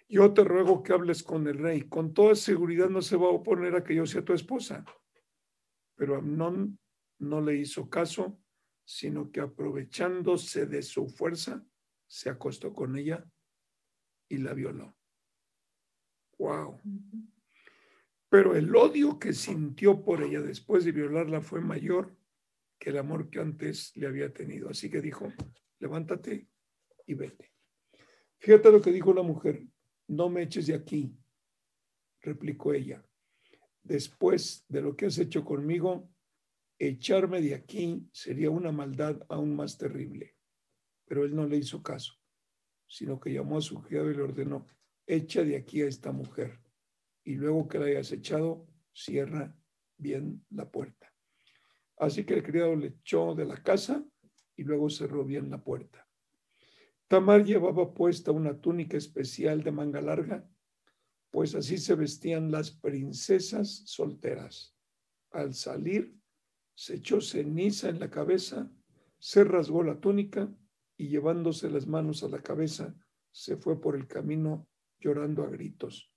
Yo 0.09 0.33
te 0.33 0.43
ruego 0.43 0.83
que 0.83 0.93
hables 0.93 1.23
con 1.23 1.47
el 1.47 1.59
rey. 1.59 1.83
Con 1.83 2.15
toda 2.15 2.35
seguridad 2.35 2.89
no 2.89 3.03
se 3.03 3.17
va 3.17 3.27
a 3.27 3.33
oponer 3.33 3.75
a 3.75 3.85
que 3.85 3.95
yo 3.95 4.07
sea 4.07 4.25
tu 4.25 4.33
esposa. 4.33 4.85
Pero 5.97 6.17
Amnón 6.17 6.79
no 7.19 7.41
le 7.41 7.57
hizo 7.57 7.91
caso, 7.91 8.41
sino 8.85 9.31
que 9.31 9.41
aprovechándose 9.41 10.67
de 10.67 10.83
su 10.83 11.09
fuerza, 11.09 11.63
se 12.07 12.31
acostó 12.31 12.73
con 12.73 12.97
ella 12.97 13.23
y 14.29 14.39
la 14.39 14.55
violó. 14.55 14.97
Wow. 16.39 16.81
Pero 18.29 18.55
el 18.55 18.75
odio 18.77 19.19
que 19.19 19.33
sintió 19.33 20.03
por 20.05 20.23
ella 20.23 20.41
después 20.41 20.85
de 20.85 20.93
violarla 20.93 21.41
fue 21.41 21.61
mayor 21.61 22.15
que 22.79 22.91
el 22.91 22.99
amor 22.99 23.31
que 23.31 23.41
antes 23.41 23.97
le 23.97 24.07
había 24.07 24.33
tenido. 24.33 24.69
Así 24.69 24.91
que 24.91 25.01
dijo, 25.01 25.33
levántate 25.79 26.47
y 27.07 27.15
vete. 27.15 27.53
Fíjate 28.39 28.71
lo 28.71 28.81
que 28.81 28.93
dijo 28.93 29.13
la 29.13 29.23
mujer, 29.23 29.67
no 30.09 30.29
me 30.29 30.43
eches 30.43 30.67
de 30.67 30.75
aquí, 30.75 31.17
replicó 32.21 32.73
ella. 32.73 33.05
Después 33.83 34.65
de 34.69 34.83
lo 34.83 34.95
que 34.95 35.07
has 35.07 35.19
hecho 35.19 35.45
conmigo, 35.45 36.09
echarme 36.79 37.41
de 37.41 37.55
aquí 37.55 38.09
sería 38.13 38.51
una 38.51 38.71
maldad 38.71 39.21
aún 39.29 39.57
más 39.57 39.79
terrible. 39.79 40.37
Pero 41.07 41.25
él 41.25 41.35
no 41.35 41.47
le 41.47 41.57
hizo 41.57 41.83
caso, 41.83 42.15
sino 42.87 43.19
que 43.19 43.33
llamó 43.33 43.59
a 43.59 43.63
su 43.63 43.81
criado 43.83 44.11
y 44.11 44.15
le 44.15 44.23
ordenó, 44.23 44.69
echa 45.07 45.43
de 45.43 45.57
aquí 45.57 45.83
a 45.83 45.87
esta 45.87 46.13
mujer. 46.13 46.61
Y 47.29 47.35
luego 47.35 47.69
que 47.69 47.79
la 47.79 47.85
hayas 47.85 48.11
echado, 48.11 48.67
cierra 48.91 49.55
bien 49.99 50.47
la 50.49 50.71
puerta. 50.71 51.13
Así 51.99 52.25
que 52.25 52.33
el 52.33 52.43
criado 52.43 52.75
le 52.75 52.87
echó 52.87 53.35
de 53.35 53.45
la 53.45 53.63
casa 53.63 54.03
y 54.57 54.63
luego 54.63 54.89
cerró 54.89 55.27
bien 55.27 55.51
la 55.51 55.63
puerta. 55.63 56.09
Tamar 57.07 57.45
llevaba 57.45 57.93
puesta 57.93 58.33
una 58.33 58.59
túnica 58.59 58.97
especial 58.97 59.63
de 59.63 59.73
manga 59.73 60.01
larga, 60.01 60.49
pues 61.31 61.55
así 61.55 61.77
se 61.77 61.95
vestían 61.97 62.51
las 62.51 62.71
princesas 62.71 63.83
solteras. 63.85 64.75
Al 65.31 65.53
salir, 65.53 66.17
se 66.75 66.95
echó 66.95 67.21
ceniza 67.21 67.91
en 67.91 68.01
la 68.01 68.09
cabeza, 68.09 68.73
se 69.19 69.45
rasgó 69.45 69.83
la 69.83 70.01
túnica 70.01 70.51
y 70.97 71.09
llevándose 71.09 71.69
las 71.69 71.87
manos 71.87 72.23
a 72.23 72.29
la 72.29 72.43
cabeza, 72.43 72.97
se 73.31 73.59
fue 73.59 73.79
por 73.79 73.97
el 73.97 74.07
camino 74.07 74.67
llorando 74.99 75.45
a 75.45 75.51
gritos. 75.51 76.11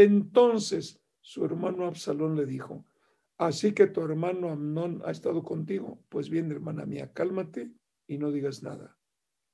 Entonces 0.00 0.98
su 1.20 1.44
hermano 1.44 1.84
Absalón 1.84 2.34
le 2.34 2.46
dijo, 2.46 2.86
así 3.36 3.72
que 3.74 3.86
tu 3.86 4.00
hermano 4.00 4.48
Amnón 4.48 5.02
ha 5.04 5.10
estado 5.10 5.42
contigo. 5.42 6.02
Pues 6.08 6.30
bien, 6.30 6.50
hermana 6.50 6.86
mía, 6.86 7.12
cálmate 7.12 7.70
y 8.06 8.16
no 8.16 8.32
digas 8.32 8.62
nada. 8.62 8.96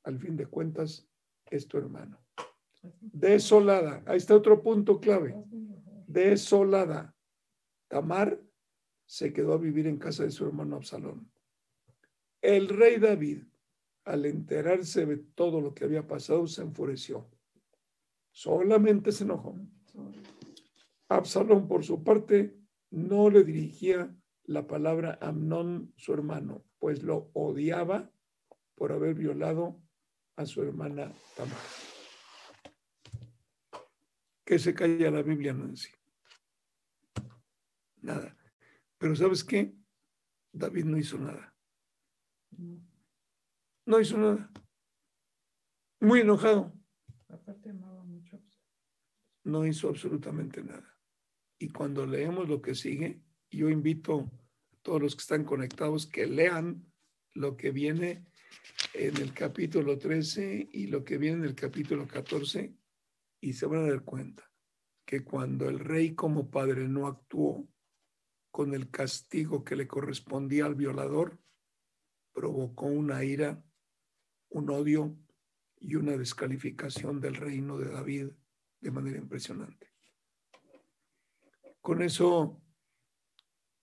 Al 0.05 0.21
fin 0.21 0.37
de 0.37 0.47
cuentas, 0.47 1.09
es 1.51 1.67
tu 1.67 1.79
hermano. 1.79 2.25
Desolada, 3.01 4.05
ahí 4.07 4.19
está 4.19 4.37
otro 4.37 4.63
punto 4.63 5.01
clave. 5.01 5.35
Desolada. 6.07 7.17
Tamar 7.89 8.41
se 9.05 9.33
quedó 9.33 9.55
a 9.55 9.59
vivir 9.59 9.89
en 9.89 9.99
casa 9.99 10.23
de 10.23 10.31
su 10.31 10.45
hermano 10.47 10.77
Absalón. 10.77 11.29
El 12.41 12.69
rey 12.69 12.99
David, 13.01 13.43
al 14.05 14.27
enterarse 14.27 15.07
de 15.07 15.17
todo 15.17 15.61
lo 15.61 15.75
que 15.75 15.83
había 15.83 16.07
pasado, 16.07 16.47
se 16.47 16.63
enfureció. 16.63 17.29
Solamente 18.31 19.11
se 19.11 19.25
enojó. 19.25 19.57
Absalón, 21.09 21.69
por 21.69 21.85
su 21.85 22.03
parte, 22.03 22.57
no 22.91 23.31
le 23.31 23.45
dirigía 23.45 24.15
la 24.45 24.67
palabra 24.67 25.19
a 25.21 25.29
Amnón, 25.29 25.93
su 25.97 26.13
hermano, 26.13 26.65
pues 26.79 27.03
lo 27.03 27.31
odiaba 27.35 28.11
por 28.75 28.93
haber 28.93 29.15
violado 29.15 29.81
a 30.37 30.47
su 30.47 30.63
hermana 30.63 31.13
Tamar. 31.37 31.59
Que 34.45 34.59
se 34.59 34.75
calla 34.75 35.11
la 35.11 35.23
Biblia, 35.23 35.53
Nancy. 35.53 35.91
Nada. 38.03 38.37
Pero 38.99 39.17
¿sabes 39.17 39.43
qué? 39.43 39.75
David 40.53 40.85
no 40.85 40.97
hizo 40.97 41.19
nada. 41.19 41.55
No 43.85 44.01
hizo 44.01 44.17
nada. 44.17 44.51
Muy 46.01 46.21
enojado. 46.21 46.73
No 49.45 49.67
hizo 49.67 49.89
absolutamente 49.89 50.63
nada. 50.63 50.96
Y 51.59 51.69
cuando 51.69 52.07
leemos 52.07 52.49
lo 52.49 52.61
que 52.61 52.75
sigue, 52.75 53.23
yo 53.51 53.71
invito 53.71 54.31
a 54.73 54.77
todos 54.83 55.03
los 55.03 55.17
que 55.17 55.23
están 55.23 55.45
conectados 55.45 56.07
que 56.07 56.27
lean 56.27 56.85
lo 57.35 57.57
que 57.57 57.71
viene 57.71 58.25
en 58.95 59.17
el 59.17 59.33
capítulo 59.33 59.99
13 59.99 60.69
y 60.73 60.87
lo 60.87 61.05
que 61.05 61.19
viene 61.19 61.39
en 61.39 61.45
el 61.45 61.55
capítulo 61.55 62.07
14 62.07 62.75
y 63.41 63.53
se 63.53 63.67
van 63.67 63.85
a 63.85 63.89
dar 63.89 64.03
cuenta 64.03 64.51
que 65.05 65.25
cuando 65.25 65.69
el 65.69 65.79
rey 65.79 66.15
como 66.15 66.51
padre 66.51 66.89
no 66.89 67.07
actuó 67.07 67.69
con 68.51 68.75
el 68.75 68.91
castigo 68.91 69.65
que 69.65 69.77
le 69.77 69.87
correspondía 69.87 70.65
al 70.65 70.75
violador, 70.75 71.39
provocó 72.33 72.87
una 72.87 73.23
ira, 73.23 73.63
un 74.49 74.71
odio 74.71 75.17
y 75.79 75.95
una 75.95 76.17
descalificación 76.17 77.21
del 77.21 77.35
reino 77.35 77.79
de 77.79 77.91
David 77.91 78.29
de 78.81 78.91
manera 78.91 79.19
impresionante. 79.19 79.96
Con 81.87 82.03
eso 82.03 82.61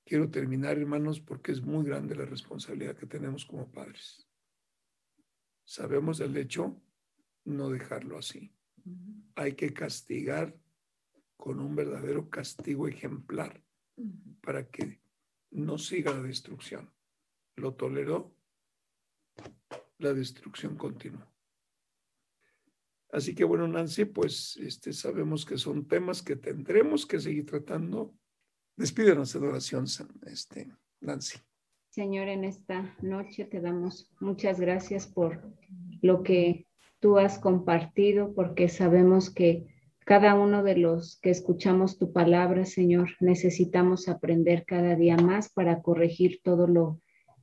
quiero 0.04 0.30
terminar, 0.30 0.78
hermanos, 0.78 1.22
porque 1.22 1.54
es 1.54 1.62
muy 1.62 1.86
grande 1.86 2.18
la 2.18 2.26
responsabilidad 2.26 2.98
que 2.98 3.06
tenemos 3.06 3.46
como 3.46 3.72
padres. 3.72 4.28
Sabemos 5.64 6.20
el 6.20 6.36
hecho, 6.36 6.84
no 7.46 7.70
dejarlo 7.70 8.18
así. 8.18 8.54
Hay 9.36 9.54
que 9.54 9.72
castigar 9.72 10.54
con 11.38 11.62
un 11.62 11.78
verdadero 11.78 12.30
castigo 12.30 12.90
ejemplar 12.90 13.64
para 14.42 14.70
que 14.70 15.02
no 15.52 15.78
siga 15.78 16.12
la 16.12 16.24
destrucción. 16.24 16.94
Lo 17.56 17.74
toleró, 17.76 18.36
la 20.00 20.14
destrucción 20.14 20.76
continúa. 20.76 21.33
Así 23.14 23.36
que 23.36 23.44
bueno, 23.44 23.68
Nancy, 23.68 24.06
pues 24.06 24.58
este, 24.58 24.92
sabemos 24.92 25.46
que 25.46 25.56
son 25.56 25.88
temas 25.88 26.24
que 26.24 26.36
tendremos 26.36 27.06
que 27.06 27.20
seguir 27.20 27.46
tratando. 27.46 28.12
Despídenos 28.76 29.32
de 29.34 29.48
oración, 29.48 29.86
este, 30.26 30.72
Nancy. 31.00 31.38
Señor, 31.92 32.28
en 32.28 32.44
esta 32.44 32.98
noche 33.04 33.46
te 33.46 33.62
damos 33.62 34.10
muchas 34.20 34.60
gracias 34.60 35.06
por 35.06 35.44
lo 36.02 36.24
que 36.24 36.66
tú 37.00 37.20
has 37.20 37.38
compartido, 37.38 38.34
porque 38.34 38.68
sabemos 38.68 39.30
que 39.30 39.68
cada 40.06 40.34
uno 40.34 40.64
de 40.64 40.78
los 40.78 41.20
que 41.20 41.30
escuchamos 41.30 42.00
tu 42.00 42.14
palabra, 42.14 42.66
Señor, 42.66 43.12
necesitamos 43.20 44.10
aprender 44.10 44.66
cada 44.66 44.96
día 44.96 45.18
más 45.18 45.54
para 45.54 45.84
corregir 45.84 46.42
todo 46.44 46.66
lo 46.66 47.00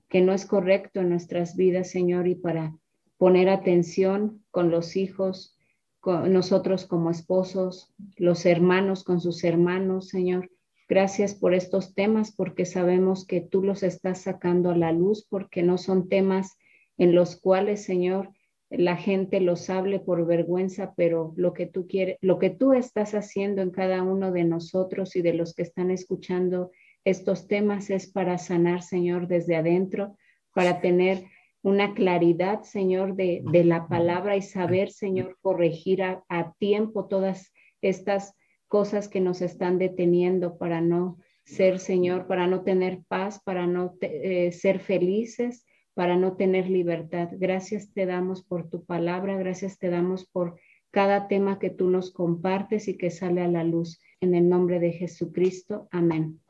que 0.08 0.20
no 0.20 0.32
es 0.32 0.46
correcto 0.46 0.98
en 0.98 1.10
nuestras 1.10 1.54
vidas, 1.54 1.92
Señor, 1.92 2.26
y 2.26 2.34
para 2.34 2.76
poner 3.18 3.48
atención 3.48 4.44
con 4.50 4.72
los 4.72 4.96
hijos, 4.96 5.56
nosotros 6.04 6.86
como 6.86 7.10
esposos, 7.10 7.92
los 8.16 8.46
hermanos 8.46 9.04
con 9.04 9.20
sus 9.20 9.44
hermanos, 9.44 10.08
Señor. 10.08 10.50
Gracias 10.88 11.34
por 11.34 11.54
estos 11.54 11.94
temas, 11.94 12.34
porque 12.34 12.64
sabemos 12.64 13.26
que 13.26 13.40
tú 13.40 13.62
los 13.62 13.82
estás 13.82 14.22
sacando 14.22 14.70
a 14.70 14.76
la 14.76 14.92
luz, 14.92 15.26
porque 15.28 15.62
no 15.62 15.78
son 15.78 16.08
temas 16.08 16.56
en 16.98 17.14
los 17.14 17.40
cuales, 17.40 17.84
Señor, 17.84 18.30
la 18.70 18.96
gente 18.96 19.40
los 19.40 19.68
hable 19.68 19.98
por 19.98 20.26
vergüenza, 20.26 20.94
pero 20.96 21.32
lo 21.36 21.52
que 21.52 21.66
tú 21.66 21.86
quieres, 21.86 22.16
lo 22.20 22.38
que 22.38 22.50
tú 22.50 22.72
estás 22.72 23.14
haciendo 23.14 23.62
en 23.62 23.70
cada 23.70 24.02
uno 24.02 24.32
de 24.32 24.44
nosotros 24.44 25.16
y 25.16 25.22
de 25.22 25.34
los 25.34 25.54
que 25.54 25.62
están 25.62 25.90
escuchando 25.90 26.70
estos 27.04 27.46
temas 27.48 27.90
es 27.90 28.06
para 28.06 28.38
sanar, 28.38 28.82
Señor, 28.82 29.26
desde 29.26 29.56
adentro, 29.56 30.16
para 30.54 30.80
tener 30.80 31.24
una 31.62 31.94
claridad, 31.94 32.62
Señor, 32.62 33.16
de, 33.16 33.42
la 33.64 33.86
palabra 33.86 34.36
y 34.36 34.42
saber, 34.42 34.90
Señor, 34.90 35.36
corregir 35.40 36.02
a, 36.02 36.54
tiempo 36.58 37.06
todas 37.06 37.52
estas 37.82 38.34
cosas 38.68 39.08
que 39.08 39.20
nos 39.20 39.42
están 39.42 39.78
deteniendo 39.78 40.58
para 40.58 40.80
no 40.80 41.18
ser, 41.44 41.78
Señor, 41.78 42.26
para 42.26 42.46
no 42.46 42.62
tener 42.62 43.00
paz, 43.08 43.40
para 43.42 43.66
no 43.66 43.94
eh, 44.00 44.52
ser 44.52 44.80
felices 44.80 45.66
para 45.94 46.16
no 46.16 46.36
tener 46.36 46.70
libertad. 46.70 47.28
Gracias 47.32 47.92
te 47.92 48.06
damos 48.06 48.42
por 48.42 48.70
tu 48.70 48.84
palabra, 48.84 49.36
gracias 49.36 49.78
te 49.78 49.90
damos 49.90 50.24
por 50.24 50.58
cada 50.90 51.28
tema 51.28 51.58
que 51.58 51.70
tú 51.70 51.90
nos 51.90 52.10
compartes 52.10 52.88
y 52.88 52.96
que 52.96 53.10
sale 53.10 53.42
a 53.42 53.48
la 53.48 53.64
luz. 53.64 54.00
En 54.20 54.34
el 54.34 54.48
nombre 54.48 54.80
de 54.80 54.92
Jesucristo, 54.92 55.88
amén. 55.90 56.40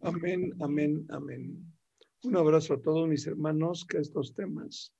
Amén, 0.00 0.52
amén, 0.60 1.06
amén. 1.10 1.71
Un 2.24 2.36
abrazo 2.36 2.74
a 2.74 2.80
todos 2.80 3.08
mis 3.08 3.26
hermanos, 3.26 3.84
que 3.88 3.98
estos 3.98 4.34
temas 4.34 4.94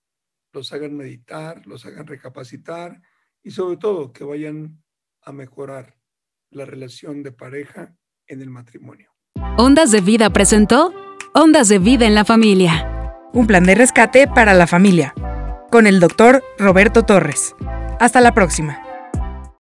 los 0.53 0.73
hagan 0.73 0.97
meditar, 0.97 1.67
los 1.67 1.87
hagan 1.87 2.07
recapacitar 2.07 3.01
y 3.43 3.51
sobre 3.51 3.77
todo 3.77 4.13
que 4.13 4.25
vayan 4.25 4.83
a 5.23 5.33
mejorar 5.33 5.97
la 6.51 6.65
relación 6.65 7.23
de 7.23 7.33
pareja 7.33 7.97
en 8.27 8.43
el 8.43 8.51
matrimonio. 8.51 9.11
Ondas 9.57 9.91
de 9.91 10.01
Vida 10.01 10.31
presentó 10.31 10.93
Ondas 11.35 11.69
de 11.69 11.79
Vida 11.79 12.07
en 12.07 12.15
la 12.15 12.25
Familia 12.25 12.89
un 13.33 13.47
plan 13.47 13.65
de 13.65 13.75
rescate 13.75 14.29
para 14.29 14.55
la 14.55 14.67
familia, 14.67 15.15
con 15.71 15.87
el 15.87 16.01
doctor 16.01 16.45
Roberto 16.59 17.05
Torres. 17.05 17.55
Hasta 17.99 18.21
la 18.21 18.35
próxima. 18.35 18.92